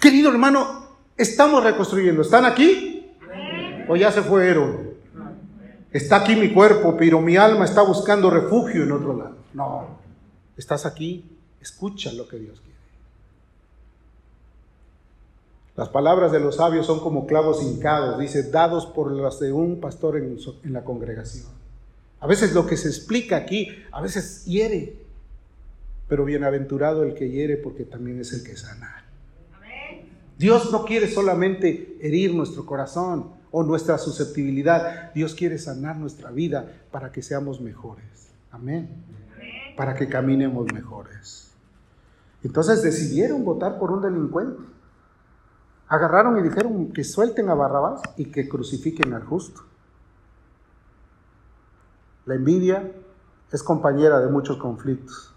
Querido 0.00 0.30
hermano, 0.30 0.86
estamos 1.16 1.62
reconstruyendo. 1.62 2.22
¿Están 2.22 2.44
aquí? 2.44 3.12
¿O 3.88 3.96
ya 3.96 4.12
se 4.12 4.22
fueron? 4.22 4.88
Está 5.90 6.16
aquí 6.16 6.36
mi 6.36 6.52
cuerpo, 6.52 6.96
pero 6.96 7.20
mi 7.20 7.36
alma 7.36 7.64
está 7.64 7.82
buscando 7.82 8.30
refugio 8.30 8.82
en 8.82 8.92
otro 8.92 9.16
lado. 9.16 9.36
No, 9.54 9.86
estás 10.56 10.84
aquí, 10.84 11.38
escucha 11.60 12.12
lo 12.12 12.28
que 12.28 12.38
Dios 12.38 12.60
quiere. 12.60 12.67
Las 15.78 15.90
palabras 15.90 16.32
de 16.32 16.40
los 16.40 16.56
sabios 16.56 16.86
son 16.86 16.98
como 16.98 17.24
clavos 17.24 17.62
hincados, 17.62 18.18
dice, 18.18 18.50
dados 18.50 18.84
por 18.84 19.12
las 19.12 19.38
de 19.38 19.52
un 19.52 19.78
pastor 19.78 20.16
en, 20.16 20.36
la 20.72 20.82
congregación. 20.82 21.46
A 22.18 22.26
veces 22.26 22.52
lo 22.52 22.66
que 22.66 22.76
se 22.76 22.88
explica 22.88 23.36
aquí, 23.36 23.68
a 23.92 24.02
veces 24.02 24.44
hiere, 24.44 24.96
pero 26.08 26.24
bienaventurado 26.24 27.04
el 27.04 27.14
que 27.14 27.30
hiere 27.30 27.56
porque 27.56 27.84
también 27.84 28.18
es 28.18 28.32
el 28.32 28.42
que 28.42 28.56
sana. 28.56 29.04
Dios 30.36 30.72
no 30.72 30.84
quiere 30.84 31.06
solamente 31.06 31.96
herir 32.00 32.34
nuestro 32.34 32.66
corazón 32.66 33.30
o 33.52 33.62
nuestra 33.62 33.98
susceptibilidad, 33.98 35.14
Dios 35.14 35.36
quiere 35.36 35.58
sanar 35.58 35.96
nuestra 35.96 36.32
vida 36.32 36.72
para 36.90 37.12
que 37.12 37.22
seamos 37.22 37.60
mejores. 37.60 38.32
Amén. 38.50 38.88
Para 39.76 39.94
que 39.94 40.08
caminemos 40.08 40.66
mejores. 40.74 41.52
Entonces 42.42 42.82
decidieron 42.82 43.44
votar 43.44 43.78
por 43.78 43.92
un 43.92 44.02
delincuente 44.02 44.77
agarraron 45.88 46.38
y 46.38 46.42
dijeron 46.42 46.92
que 46.92 47.04
suelten 47.04 47.48
a 47.48 47.54
Barrabás 47.54 48.02
y 48.16 48.30
que 48.30 48.48
crucifiquen 48.48 49.14
al 49.14 49.24
justo. 49.24 49.62
La 52.26 52.34
envidia 52.34 52.92
es 53.50 53.62
compañera 53.62 54.20
de 54.20 54.30
muchos 54.30 54.58
conflictos. 54.58 55.34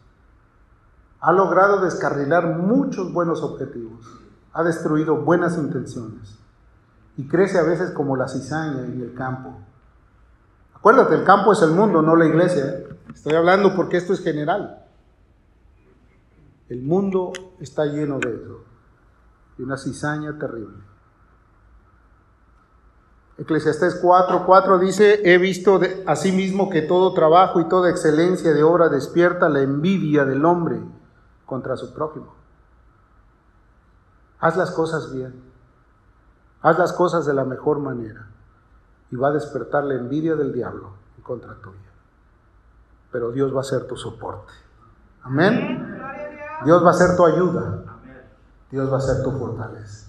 Ha 1.22 1.32
logrado 1.32 1.82
descarrilar 1.82 2.58
muchos 2.58 3.14
buenos 3.14 3.42
objetivos. 3.44 4.06
Ha 4.54 4.64
destruido 4.64 5.22
buenas 5.22 5.58
intenciones. 5.58 6.38
Y 7.16 7.28
crece 7.28 7.58
a 7.58 7.64
veces 7.64 7.92
como 7.92 8.18
la 8.18 8.28
cizaña 8.28 8.82
en 8.82 9.02
el 9.02 9.14
campo. 9.14 9.56
Acuérdate, 10.76 11.16
el 11.16 11.24
campo 11.24 11.54
es 11.54 11.62
el 11.62 11.72
mundo, 11.72 12.02
no 12.02 12.16
la 12.16 12.26
iglesia. 12.26 12.84
Estoy 13.14 13.36
hablando 13.36 13.76
porque 13.76 13.98
esto 13.98 14.14
es 14.14 14.22
general. 14.22 14.84
El 16.68 16.82
mundo 16.82 17.32
está 17.60 17.86
lleno 17.86 18.20
de 18.20 18.36
eso 18.36 18.71
una 19.64 19.78
cizaña 19.78 20.38
terrible. 20.38 20.84
Eclesiastés 23.38 24.00
4, 24.02 24.46
4 24.46 24.80
dice, 24.80 25.22
he 25.24 25.38
visto 25.38 25.80
asimismo 26.06 26.70
que 26.70 26.84
todo 26.84 27.14
trabajo 27.14 27.60
y 27.60 27.68
toda 27.68 27.90
excelencia 27.90 28.54
de 28.54 28.62
obra 28.64 28.90
despierta 28.90 29.50
la 29.50 29.62
envidia 29.62 30.26
del 30.26 30.46
hombre 30.46 30.80
contra 31.46 31.76
su 31.76 31.94
prójimo. 31.94 32.36
Haz 34.40 34.58
las 34.58 34.72
cosas 34.72 35.12
bien. 35.12 35.42
Haz 36.62 36.78
las 36.78 36.94
cosas 36.94 37.26
de 37.26 37.34
la 37.34 37.44
mejor 37.44 37.80
manera. 37.80 38.28
Y 39.12 39.16
va 39.16 39.30
a 39.30 39.32
despertar 39.32 39.86
la 39.86 39.96
envidia 39.96 40.36
del 40.36 40.54
diablo 40.54 40.92
en 41.18 41.24
contra 41.24 41.56
tuya. 41.56 41.78
Pero 43.12 43.32
Dios 43.32 43.56
va 43.56 43.62
a 43.62 43.64
ser 43.64 43.88
tu 43.88 43.96
soporte. 43.96 44.54
Amén. 45.24 46.00
Dios 46.64 46.86
va 46.86 46.92
a 46.92 46.94
ser 46.94 47.16
tu 47.16 47.26
ayuda. 47.26 47.91
Dios 48.72 48.92
va 48.92 48.98
a 48.98 49.02
ser 49.02 49.24
tu 49.24 49.32
fortaleza. 49.32 50.08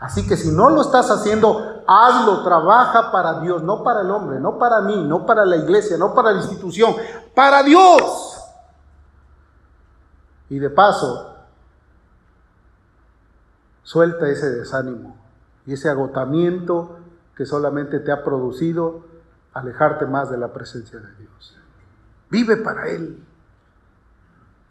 Así 0.00 0.26
que 0.26 0.36
si 0.36 0.50
no 0.50 0.70
lo 0.70 0.80
estás 0.80 1.10
haciendo, 1.10 1.82
hazlo, 1.86 2.42
trabaja 2.42 3.12
para 3.12 3.40
Dios, 3.40 3.62
no 3.62 3.84
para 3.84 4.00
el 4.00 4.10
hombre, 4.10 4.40
no 4.40 4.58
para 4.58 4.80
mí, 4.80 5.04
no 5.04 5.26
para 5.26 5.44
la 5.44 5.56
iglesia, 5.56 5.98
no 5.98 6.14
para 6.14 6.32
la 6.32 6.38
institución, 6.38 6.94
para 7.34 7.62
Dios. 7.62 8.42
Y 10.48 10.58
de 10.58 10.70
paso, 10.70 11.34
suelta 13.82 14.28
ese 14.28 14.50
desánimo 14.50 15.16
y 15.66 15.74
ese 15.74 15.90
agotamiento 15.90 16.96
que 17.36 17.44
solamente 17.44 18.00
te 18.00 18.10
ha 18.10 18.24
producido 18.24 19.04
alejarte 19.52 20.06
más 20.06 20.30
de 20.30 20.38
la 20.38 20.52
presencia 20.52 20.98
de 20.98 21.14
Dios. 21.16 21.56
Vive 22.30 22.56
para 22.56 22.88
Él. 22.88 23.22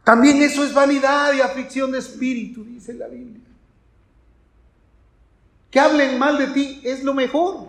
También 0.09 0.41
eso 0.41 0.63
es 0.63 0.73
vanidad 0.73 1.33
y 1.33 1.41
aflicción 1.41 1.91
de 1.91 1.99
espíritu, 1.99 2.63
dice 2.63 2.95
la 2.95 3.07
Biblia. 3.07 3.45
Que 5.69 5.79
hablen 5.79 6.17
mal 6.17 6.39
de 6.39 6.47
ti 6.47 6.81
es 6.83 7.03
lo 7.03 7.13
mejor. 7.13 7.67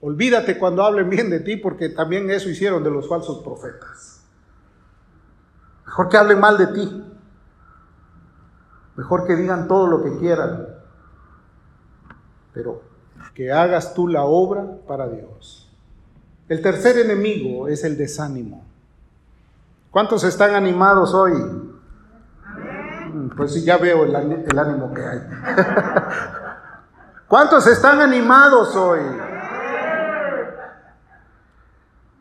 Olvídate 0.00 0.56
cuando 0.56 0.84
hablen 0.84 1.10
bien 1.10 1.30
de 1.30 1.40
ti, 1.40 1.56
porque 1.56 1.88
también 1.88 2.30
eso 2.30 2.48
hicieron 2.48 2.84
de 2.84 2.90
los 2.92 3.08
falsos 3.08 3.42
profetas. 3.42 4.22
Mejor 5.84 6.08
que 6.08 6.16
hablen 6.18 6.38
mal 6.38 6.56
de 6.56 6.68
ti. 6.68 7.04
Mejor 8.94 9.26
que 9.26 9.34
digan 9.34 9.66
todo 9.66 9.88
lo 9.88 10.04
que 10.04 10.16
quieran. 10.18 10.68
Pero 12.52 12.80
que 13.34 13.50
hagas 13.50 13.92
tú 13.92 14.06
la 14.06 14.22
obra 14.22 14.64
para 14.86 15.08
Dios. 15.08 15.68
El 16.48 16.62
tercer 16.62 16.96
enemigo 16.96 17.66
es 17.66 17.82
el 17.82 17.96
desánimo. 17.96 18.73
¿Cuántos 19.94 20.24
están 20.24 20.56
animados 20.56 21.14
hoy? 21.14 21.34
Pues 23.36 23.54
sí, 23.54 23.62
ya 23.62 23.76
veo 23.76 24.02
el, 24.02 24.16
ánimo 24.58 24.92
que 24.92 25.06
hay. 25.06 25.20
¿Cuántos 27.28 27.64
están 27.68 28.00
animados 28.00 28.74
hoy? 28.74 28.98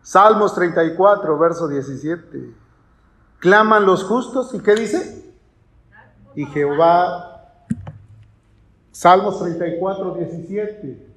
Salmos 0.03 0.53
34, 0.53 1.39
verso 1.39 1.67
17. 1.67 2.53
Claman 3.39 3.88
los 3.88 4.03
justos 4.03 4.53
y 4.53 4.59
¿qué 4.59 4.76
dice? 4.76 5.34
Y 6.36 6.45
Jehová, 6.45 7.55
Salmos 8.91 9.39
34, 9.39 10.13
17, 10.13 11.07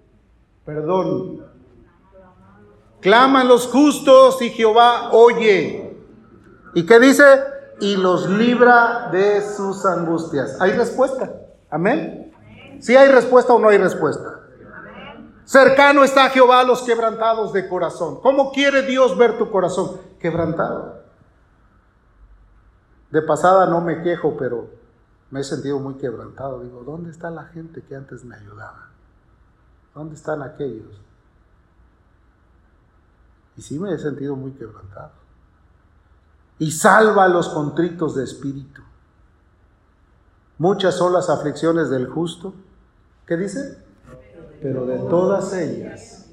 perdón. 0.65 1.45
Claman 3.03 3.47
los 3.47 3.67
justos 3.67 4.41
y 4.41 4.49
Jehová 4.49 5.11
oye. 5.13 5.86
¿Y 6.75 6.87
qué 6.87 7.01
dice? 7.01 7.25
Y 7.81 7.97
los 7.97 8.29
libra 8.29 9.09
de 9.11 9.43
sus 9.43 9.85
angustias. 9.85 10.61
¿Hay 10.61 10.73
respuesta? 10.73 11.33
¿Amén? 11.71 12.33
¿Si 12.81 12.89
¿Sí 12.89 12.97
hay 12.97 13.11
respuesta 13.11 13.53
o 13.53 13.59
no 13.59 13.69
hay 13.69 13.79
respuesta? 13.79 14.41
Cercano 15.45 16.03
está 16.03 16.29
Jehová 16.31 16.61
a 16.61 16.65
los 16.65 16.83
quebrantados 16.83 17.53
de 17.53 17.69
corazón. 17.69 18.21
¿Cómo 18.21 18.51
quiere 18.51 18.83
Dios 18.83 19.17
ver 19.17 19.39
tu 19.39 19.51
corazón? 19.51 20.01
Quebrantado. 20.19 21.03
De 23.11 23.23
pasada 23.23 23.67
no 23.67 23.81
me 23.81 24.03
quejo, 24.03 24.37
pero 24.37 24.69
me 25.31 25.41
he 25.41 25.45
sentido 25.45 25.79
muy 25.79 25.95
quebrantado. 25.95 26.61
Digo, 26.61 26.83
¿dónde 26.85 27.11
está 27.11 27.31
la 27.31 27.45
gente 27.45 27.83
que 27.83 27.95
antes 27.95 28.25
me 28.25 28.35
ayudaba? 28.35 28.91
¿Dónde 29.95 30.17
están 30.17 30.43
aquellos? 30.43 31.01
Y 33.57 33.63
sí 33.63 33.79
me 33.79 33.93
he 33.95 33.99
sentido 33.99 34.37
muy 34.37 34.53
quebrantado. 34.53 35.13
Y 36.59 36.71
salva 36.71 37.25
a 37.25 37.29
los 37.29 37.49
contritos 37.49 38.15
de 38.15 38.25
espíritu. 38.25 38.83
Muchas 40.59 40.95
son 40.95 41.13
las 41.13 41.29
aflicciones 41.29 41.91
del 41.91 42.09
justo. 42.09 42.55
¿Qué 43.27 43.37
dice? 43.37 43.79
Pero 44.63 44.87
de 44.87 44.99
todas 44.99 45.53
ellas. 45.53 46.27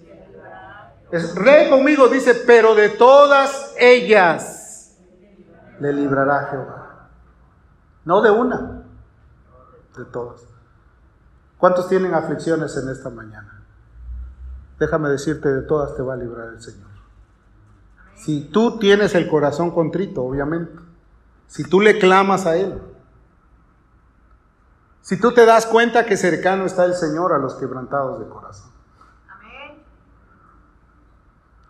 Es, 1.11 1.36
rey 1.36 1.69
conmigo 1.69 2.07
dice, 2.07 2.34
pero 2.47 2.74
de 2.74 2.89
todas 2.89 3.76
ellas 3.78 4.97
le 5.80 5.93
librará 5.93 6.47
Jehová. 6.49 7.09
No 8.05 8.21
de 8.21 8.32
una, 8.32 8.84
de 9.97 10.05
todas. 10.05 10.41
¿Cuántos 11.57 11.88
tienen 11.88 12.13
aflicciones 12.13 12.76
en 12.78 12.89
esta 12.89 13.09
mañana? 13.09 13.63
Déjame 14.80 15.09
decirte, 15.09 15.49
de 15.49 15.61
todas 15.61 15.95
te 15.95 16.01
va 16.01 16.13
a 16.13 16.17
librar 16.17 16.49
el 16.49 16.61
Señor. 16.61 16.93
Si 18.16 18.41
tú 18.49 18.80
tienes 18.80 19.16
el 19.16 19.28
corazón 19.28 19.72
contrito, 19.72 20.24
obviamente. 20.24 20.82
Si 21.47 21.64
tú 21.64 21.82
le 21.82 21.99
clamas 21.99 22.45
a 22.45 22.55
Él. 22.55 22.82
Si 25.01 25.20
tú 25.20 25.34
te 25.34 25.45
das 25.45 25.66
cuenta 25.66 26.05
que 26.05 26.16
cercano 26.16 26.66
está 26.66 26.86
el 26.86 26.93
Señor 26.93 27.34
a 27.34 27.38
los 27.38 27.55
quebrantados 27.55 28.20
de 28.20 28.28
corazón. 28.28 28.72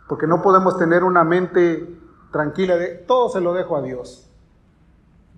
Porque 0.08 0.28
no 0.28 0.41
podemos 0.41 0.78
tener 0.78 1.04
una 1.04 1.24
mente 1.24 2.00
tranquila 2.32 2.76
de 2.76 2.89
todo 2.89 3.30
se 3.30 3.41
lo 3.41 3.54
dejo 3.54 3.78
a 3.78 3.82
Dios. 3.82 4.30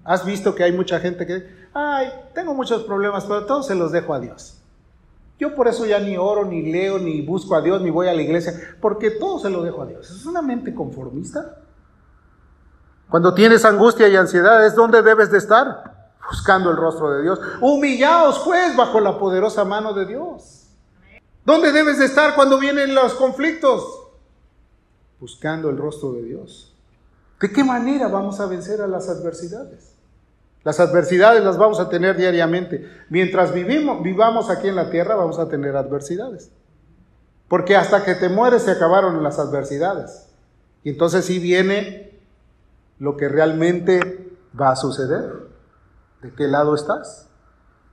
Has 0.03 0.25
visto 0.25 0.55
que 0.55 0.63
hay 0.63 0.71
mucha 0.71 0.99
gente 0.99 1.25
que, 1.25 1.67
ay, 1.73 2.11
tengo 2.33 2.53
muchos 2.53 2.83
problemas, 2.83 3.25
pero 3.25 3.45
todo 3.45 3.63
se 3.63 3.75
los 3.75 3.91
dejo 3.91 4.13
a 4.13 4.19
Dios. 4.19 4.64
Yo 5.37 5.53
por 5.53 5.67
eso 5.67 5.85
ya 5.85 5.99
ni 5.99 6.17
oro, 6.17 6.45
ni 6.45 6.71
leo, 6.71 6.97
ni 6.97 7.21
busco 7.21 7.55
a 7.55 7.61
Dios, 7.61 7.81
ni 7.81 7.89
voy 7.89 8.07
a 8.07 8.13
la 8.13 8.21
iglesia, 8.21 8.53
porque 8.79 9.11
todo 9.11 9.39
se 9.39 9.49
lo 9.49 9.63
dejo 9.63 9.81
a 9.81 9.85
Dios. 9.85 10.09
¿Es 10.09 10.25
una 10.25 10.41
mente 10.41 10.73
conformista? 10.73 11.57
Cuando 13.09 13.33
tienes 13.33 13.65
angustia 13.65 14.07
y 14.07 14.15
ansiedad, 14.15 14.65
¿es 14.65 14.75
donde 14.75 15.01
debes 15.01 15.31
de 15.31 15.37
estar? 15.37 16.13
Buscando 16.29 16.71
el 16.71 16.77
rostro 16.77 17.11
de 17.11 17.21
Dios. 17.21 17.39
Humillaos 17.61 18.39
pues 18.39 18.75
bajo 18.75 18.99
la 18.99 19.19
poderosa 19.19 19.65
mano 19.65 19.93
de 19.93 20.05
Dios. 20.05 20.67
¿Dónde 21.43 21.71
debes 21.71 21.99
de 21.99 22.05
estar 22.05 22.33
cuando 22.33 22.57
vienen 22.57 22.95
los 22.95 23.13
conflictos? 23.13 23.83
Buscando 25.19 25.69
el 25.69 25.77
rostro 25.77 26.13
de 26.13 26.23
Dios. 26.23 26.73
¿De 27.39 27.51
qué 27.51 27.63
manera 27.63 28.07
vamos 28.07 28.39
a 28.39 28.47
vencer 28.47 28.81
a 28.81 28.87
las 28.87 29.09
adversidades? 29.09 29.94
Las 30.65 30.79
adversidades 30.79 31.43
las 31.43 31.59
vamos 31.59 31.79
a 31.79 31.89
tener 31.89 32.17
diariamente. 32.17 32.89
Mientras 33.09 33.53
vivimos, 33.53 34.01
vivamos 34.01 34.49
aquí 34.49 34.67
en 34.67 34.75
la 34.75 34.89
tierra, 34.89 35.13
vamos 35.13 35.37
a 35.37 35.47
tener 35.47 35.77
adversidades. 35.77 36.51
Porque 37.47 37.77
hasta 37.77 38.03
que 38.03 38.15
te 38.15 38.29
mueres 38.29 38.63
se 38.63 38.71
acabaron 38.71 39.21
las 39.21 39.37
adversidades. 39.37 40.27
Y 40.83 40.89
entonces 40.89 41.23
sí 41.23 41.37
viene 41.37 42.19
lo 42.97 43.15
que 43.15 43.29
realmente 43.29 44.31
va 44.59 44.71
a 44.71 44.75
suceder. 44.75 45.33
¿De 46.23 46.33
qué 46.33 46.47
lado 46.47 46.73
estás? 46.73 47.29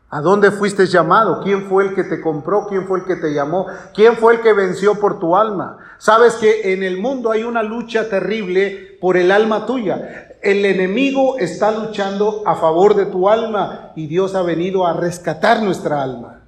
¿A 0.09 0.23
dónde 0.23 0.51
fuiste 0.51 0.87
llamado? 0.87 1.43
¿Quién 1.43 1.69
fue 1.69 1.89
el 1.89 1.95
que 1.95 2.05
te 2.05 2.23
compró? 2.23 2.67
¿Quién 2.69 2.87
fue 2.87 3.01
el 3.01 3.05
que 3.05 3.17
te 3.17 3.35
llamó? 3.35 3.67
¿Quién 3.95 4.17
fue 4.17 4.37
el 4.37 4.41
que 4.41 4.55
venció 4.55 4.99
por 4.99 5.19
tu 5.19 5.37
alma? 5.37 5.77
Sabes 5.99 6.37
que 6.37 6.73
en 6.73 6.83
el 6.83 6.99
mundo 6.99 7.31
hay 7.31 7.45
una 7.45 7.63
lucha 7.63 8.09
terrible 8.09 8.97
por 8.99 9.19
el 9.19 9.31
alma 9.31 9.67
tuya. 9.67 10.32
El 10.43 10.65
enemigo 10.65 11.39
está 11.39 11.71
luchando 11.71 12.43
a 12.45 12.57
favor 12.57 12.97
de 12.97 13.07
tu 13.07 13.29
alma 13.29 13.93
y 13.95 14.09
Dios 14.09 14.35
ha 14.35 14.43
venido 14.43 14.85
a 14.85 14.93
rescatar 14.93 15.63
nuestra 15.63 16.03
alma. 16.03 16.41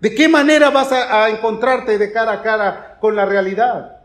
¿De 0.00 0.14
qué 0.14 0.28
manera 0.28 0.68
vas 0.68 0.92
a, 0.92 1.30
encontrarte 1.30 1.96
de 1.96 2.12
cara 2.12 2.32
a 2.32 2.42
cara 2.42 2.98
con 3.00 3.16
la 3.16 3.24
realidad? 3.24 3.95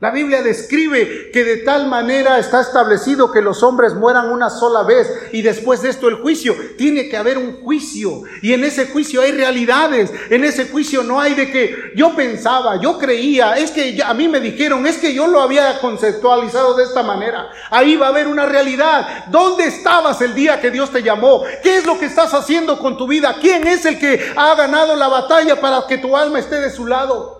La 0.00 0.12
Biblia 0.12 0.42
describe 0.42 1.32
que 1.32 1.42
de 1.42 1.56
tal 1.56 1.88
manera 1.88 2.38
está 2.38 2.60
establecido 2.60 3.32
que 3.32 3.42
los 3.42 3.64
hombres 3.64 3.94
mueran 3.94 4.30
una 4.30 4.48
sola 4.48 4.84
vez 4.84 5.12
y 5.32 5.42
después 5.42 5.82
de 5.82 5.88
esto 5.88 6.06
el 6.06 6.14
juicio. 6.14 6.54
Tiene 6.76 7.08
que 7.08 7.16
haber 7.16 7.36
un 7.36 7.60
juicio 7.64 8.22
y 8.40 8.52
en 8.52 8.62
ese 8.62 8.86
juicio 8.86 9.22
hay 9.22 9.32
realidades. 9.32 10.12
En 10.30 10.44
ese 10.44 10.68
juicio 10.68 11.02
no 11.02 11.20
hay 11.20 11.34
de 11.34 11.50
que 11.50 11.74
yo 11.96 12.14
pensaba, 12.14 12.80
yo 12.80 12.96
creía, 12.96 13.54
es 13.58 13.72
que 13.72 14.00
a 14.00 14.14
mí 14.14 14.28
me 14.28 14.38
dijeron, 14.38 14.86
es 14.86 14.98
que 14.98 15.12
yo 15.12 15.26
lo 15.26 15.40
había 15.40 15.80
conceptualizado 15.80 16.74
de 16.74 16.84
esta 16.84 17.02
manera. 17.02 17.50
Ahí 17.68 17.96
va 17.96 18.06
a 18.06 18.10
haber 18.10 18.28
una 18.28 18.46
realidad. 18.46 19.24
¿Dónde 19.26 19.64
estabas 19.64 20.20
el 20.20 20.32
día 20.32 20.60
que 20.60 20.70
Dios 20.70 20.92
te 20.92 21.02
llamó? 21.02 21.42
¿Qué 21.64 21.78
es 21.78 21.84
lo 21.84 21.98
que 21.98 22.06
estás 22.06 22.32
haciendo 22.34 22.78
con 22.78 22.96
tu 22.96 23.08
vida? 23.08 23.34
¿Quién 23.40 23.66
es 23.66 23.84
el 23.84 23.98
que 23.98 24.32
ha 24.36 24.54
ganado 24.54 24.94
la 24.94 25.08
batalla 25.08 25.60
para 25.60 25.88
que 25.88 25.98
tu 25.98 26.16
alma 26.16 26.38
esté 26.38 26.60
de 26.60 26.70
su 26.70 26.86
lado? 26.86 27.37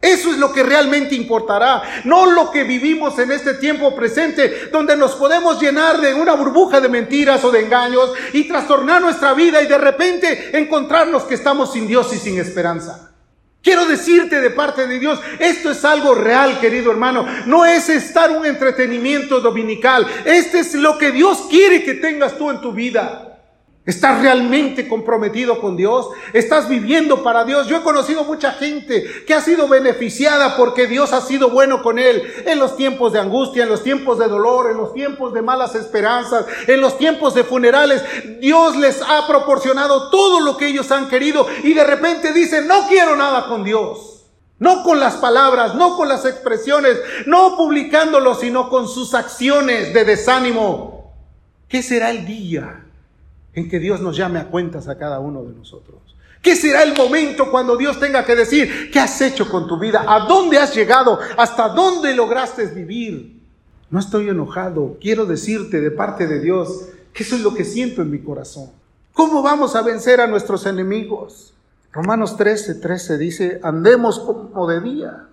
Eso 0.00 0.30
es 0.30 0.38
lo 0.38 0.52
que 0.52 0.62
realmente 0.62 1.16
importará, 1.16 1.82
no 2.04 2.26
lo 2.26 2.52
que 2.52 2.62
vivimos 2.62 3.18
en 3.18 3.32
este 3.32 3.54
tiempo 3.54 3.96
presente, 3.96 4.68
donde 4.70 4.96
nos 4.96 5.16
podemos 5.16 5.60
llenar 5.60 6.00
de 6.00 6.14
una 6.14 6.34
burbuja 6.34 6.80
de 6.80 6.88
mentiras 6.88 7.42
o 7.42 7.50
de 7.50 7.62
engaños 7.62 8.12
y 8.32 8.46
trastornar 8.46 9.02
nuestra 9.02 9.34
vida 9.34 9.60
y 9.60 9.66
de 9.66 9.78
repente 9.78 10.56
encontrarnos 10.56 11.24
que 11.24 11.34
estamos 11.34 11.72
sin 11.72 11.88
Dios 11.88 12.12
y 12.14 12.18
sin 12.18 12.38
esperanza. 12.38 13.10
Quiero 13.60 13.86
decirte 13.86 14.40
de 14.40 14.50
parte 14.50 14.86
de 14.86 15.00
Dios, 15.00 15.20
esto 15.40 15.72
es 15.72 15.84
algo 15.84 16.14
real, 16.14 16.60
querido 16.60 16.92
hermano. 16.92 17.26
No 17.46 17.66
es 17.66 17.88
estar 17.88 18.30
un 18.30 18.46
entretenimiento 18.46 19.40
dominical. 19.40 20.06
Este 20.24 20.60
es 20.60 20.74
lo 20.74 20.96
que 20.96 21.10
Dios 21.10 21.46
quiere 21.50 21.82
que 21.82 21.94
tengas 21.94 22.38
tú 22.38 22.50
en 22.50 22.60
tu 22.60 22.72
vida. 22.72 23.27
¿Estás 23.88 24.20
realmente 24.20 24.86
comprometido 24.86 25.62
con 25.62 25.74
Dios? 25.74 26.10
¿Estás 26.34 26.68
viviendo 26.68 27.22
para 27.22 27.44
Dios? 27.44 27.68
Yo 27.68 27.78
he 27.78 27.82
conocido 27.82 28.22
mucha 28.22 28.52
gente 28.52 29.24
que 29.26 29.32
ha 29.32 29.40
sido 29.40 29.66
beneficiada 29.66 30.58
porque 30.58 30.86
Dios 30.86 31.14
ha 31.14 31.22
sido 31.22 31.48
bueno 31.48 31.82
con 31.82 31.98
él 31.98 32.22
en 32.44 32.58
los 32.58 32.76
tiempos 32.76 33.14
de 33.14 33.20
angustia, 33.20 33.62
en 33.62 33.70
los 33.70 33.82
tiempos 33.82 34.18
de 34.18 34.28
dolor, 34.28 34.70
en 34.70 34.76
los 34.76 34.92
tiempos 34.92 35.32
de 35.32 35.40
malas 35.40 35.74
esperanzas, 35.74 36.44
en 36.66 36.82
los 36.82 36.98
tiempos 36.98 37.32
de 37.32 37.44
funerales. 37.44 38.02
Dios 38.40 38.76
les 38.76 39.00
ha 39.00 39.26
proporcionado 39.26 40.10
todo 40.10 40.40
lo 40.40 40.58
que 40.58 40.66
ellos 40.66 40.90
han 40.92 41.08
querido 41.08 41.46
y 41.64 41.72
de 41.72 41.84
repente 41.84 42.34
dicen, 42.34 42.66
no 42.68 42.88
quiero 42.88 43.16
nada 43.16 43.46
con 43.48 43.64
Dios. 43.64 44.26
No 44.58 44.82
con 44.82 45.00
las 45.00 45.14
palabras, 45.14 45.76
no 45.76 45.96
con 45.96 46.10
las 46.10 46.26
expresiones, 46.26 46.98
no 47.24 47.56
publicándolo, 47.56 48.34
sino 48.34 48.68
con 48.68 48.86
sus 48.86 49.14
acciones 49.14 49.94
de 49.94 50.04
desánimo. 50.04 51.14
¿Qué 51.68 51.82
será 51.82 52.10
el 52.10 52.26
día? 52.26 52.84
En 53.58 53.68
que 53.68 53.78
Dios 53.78 54.00
nos 54.00 54.16
llame 54.16 54.38
a 54.38 54.48
cuentas 54.48 54.88
a 54.88 54.96
cada 54.96 55.18
uno 55.18 55.42
de 55.42 55.52
nosotros. 55.52 55.98
¿Qué 56.40 56.54
será 56.54 56.84
el 56.84 56.96
momento 56.96 57.50
cuando 57.50 57.76
Dios 57.76 57.98
tenga 57.98 58.24
que 58.24 58.36
decir, 58.36 58.90
¿qué 58.92 59.00
has 59.00 59.20
hecho 59.20 59.50
con 59.50 59.66
tu 59.66 59.78
vida? 59.78 60.04
¿A 60.06 60.20
dónde 60.26 60.58
has 60.58 60.74
llegado? 60.74 61.18
¿Hasta 61.36 61.68
dónde 61.68 62.14
lograste 62.14 62.66
vivir? 62.66 63.42
No 63.90 63.98
estoy 63.98 64.28
enojado, 64.28 64.96
quiero 65.00 65.26
decirte 65.26 65.80
de 65.80 65.90
parte 65.90 66.26
de 66.26 66.40
Dios 66.40 66.88
que 67.12 67.24
eso 67.24 67.34
es 67.34 67.42
lo 67.42 67.54
que 67.54 67.64
siento 67.64 68.02
en 68.02 68.10
mi 68.10 68.20
corazón. 68.20 68.70
¿Cómo 69.12 69.42
vamos 69.42 69.74
a 69.74 69.82
vencer 69.82 70.20
a 70.20 70.28
nuestros 70.28 70.64
enemigos? 70.66 71.54
Romanos 71.90 72.36
13, 72.36 72.76
13 72.76 73.18
dice, 73.18 73.60
andemos 73.64 74.20
como 74.20 74.68
de 74.68 74.80
día, 74.80 75.26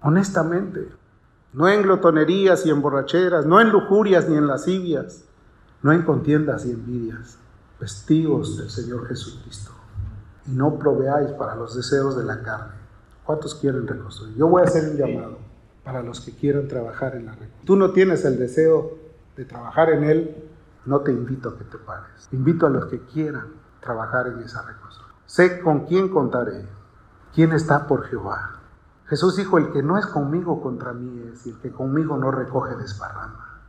honestamente, 0.00 0.88
no 1.52 1.68
en 1.68 1.82
glotonerías 1.82 2.66
y 2.66 2.70
en 2.70 2.82
borracheras, 2.82 3.46
no 3.46 3.60
en 3.60 3.68
lujurias 3.68 4.28
ni 4.28 4.36
en 4.36 4.48
lascivias, 4.48 5.22
no 5.82 5.92
en 5.92 6.02
contiendas 6.02 6.66
y 6.66 6.70
envidias 6.70 7.38
vestigos 7.80 8.58
del 8.58 8.70
Señor 8.70 9.06
Jesucristo 9.06 9.72
y 10.46 10.52
no 10.52 10.78
proveáis 10.78 11.30
para 11.32 11.54
los 11.54 11.76
deseos 11.76 12.16
de 12.16 12.24
la 12.24 12.42
carne. 12.42 12.74
¿Cuántos 13.24 13.54
quieren 13.54 13.86
reconstruir? 13.86 14.34
Yo 14.36 14.48
voy 14.48 14.62
a 14.62 14.64
hacer 14.64 14.90
un 14.90 14.96
llamado 14.96 15.38
para 15.84 16.02
los 16.02 16.20
que 16.20 16.34
quieran 16.34 16.66
trabajar 16.66 17.14
en 17.14 17.26
la 17.26 17.32
reconstrucción. 17.32 17.66
Tú 17.66 17.76
no 17.76 17.92
tienes 17.92 18.24
el 18.24 18.38
deseo 18.38 18.98
de 19.36 19.44
trabajar 19.44 19.90
en 19.90 20.04
él, 20.04 20.44
no 20.86 21.00
te 21.00 21.12
invito 21.12 21.50
a 21.50 21.58
que 21.58 21.64
te 21.64 21.78
pares. 21.78 22.28
Invito 22.32 22.66
a 22.66 22.70
los 22.70 22.86
que 22.86 23.00
quieran 23.04 23.48
trabajar 23.80 24.26
en 24.28 24.40
esa 24.40 24.62
reconstrucción. 24.62 25.18
Sé 25.26 25.60
con 25.60 25.84
quién 25.86 26.08
contaré, 26.08 26.66
quién 27.34 27.52
está 27.52 27.86
por 27.86 28.04
Jehová. 28.04 28.60
Jesús 29.06 29.36
dijo, 29.36 29.58
el 29.58 29.72
que 29.72 29.82
no 29.82 29.98
es 29.98 30.06
conmigo 30.06 30.62
contra 30.62 30.92
mí 30.92 31.22
es, 31.32 31.46
y 31.46 31.50
el 31.50 31.58
que 31.58 31.70
conmigo 31.70 32.16
no 32.16 32.30
recoge 32.30 32.76
desparrama. 32.76 33.60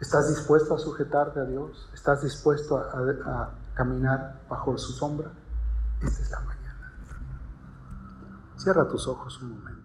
¿Estás 0.00 0.28
dispuesto 0.28 0.74
a 0.74 0.78
sujetarte 0.78 1.40
a 1.40 1.44
Dios? 1.44 1.90
¿Estás 1.92 2.22
dispuesto 2.22 2.78
a, 2.78 3.50
caminar 3.78 4.40
bajo 4.50 4.76
su 4.76 4.92
sombra? 4.92 5.30
Esta 6.02 6.22
es 6.22 6.30
la 6.32 6.40
mañana. 6.40 6.92
Cierra 8.56 8.88
tus 8.88 9.06
ojos 9.06 9.40
un 9.40 9.50
momento. 9.56 9.77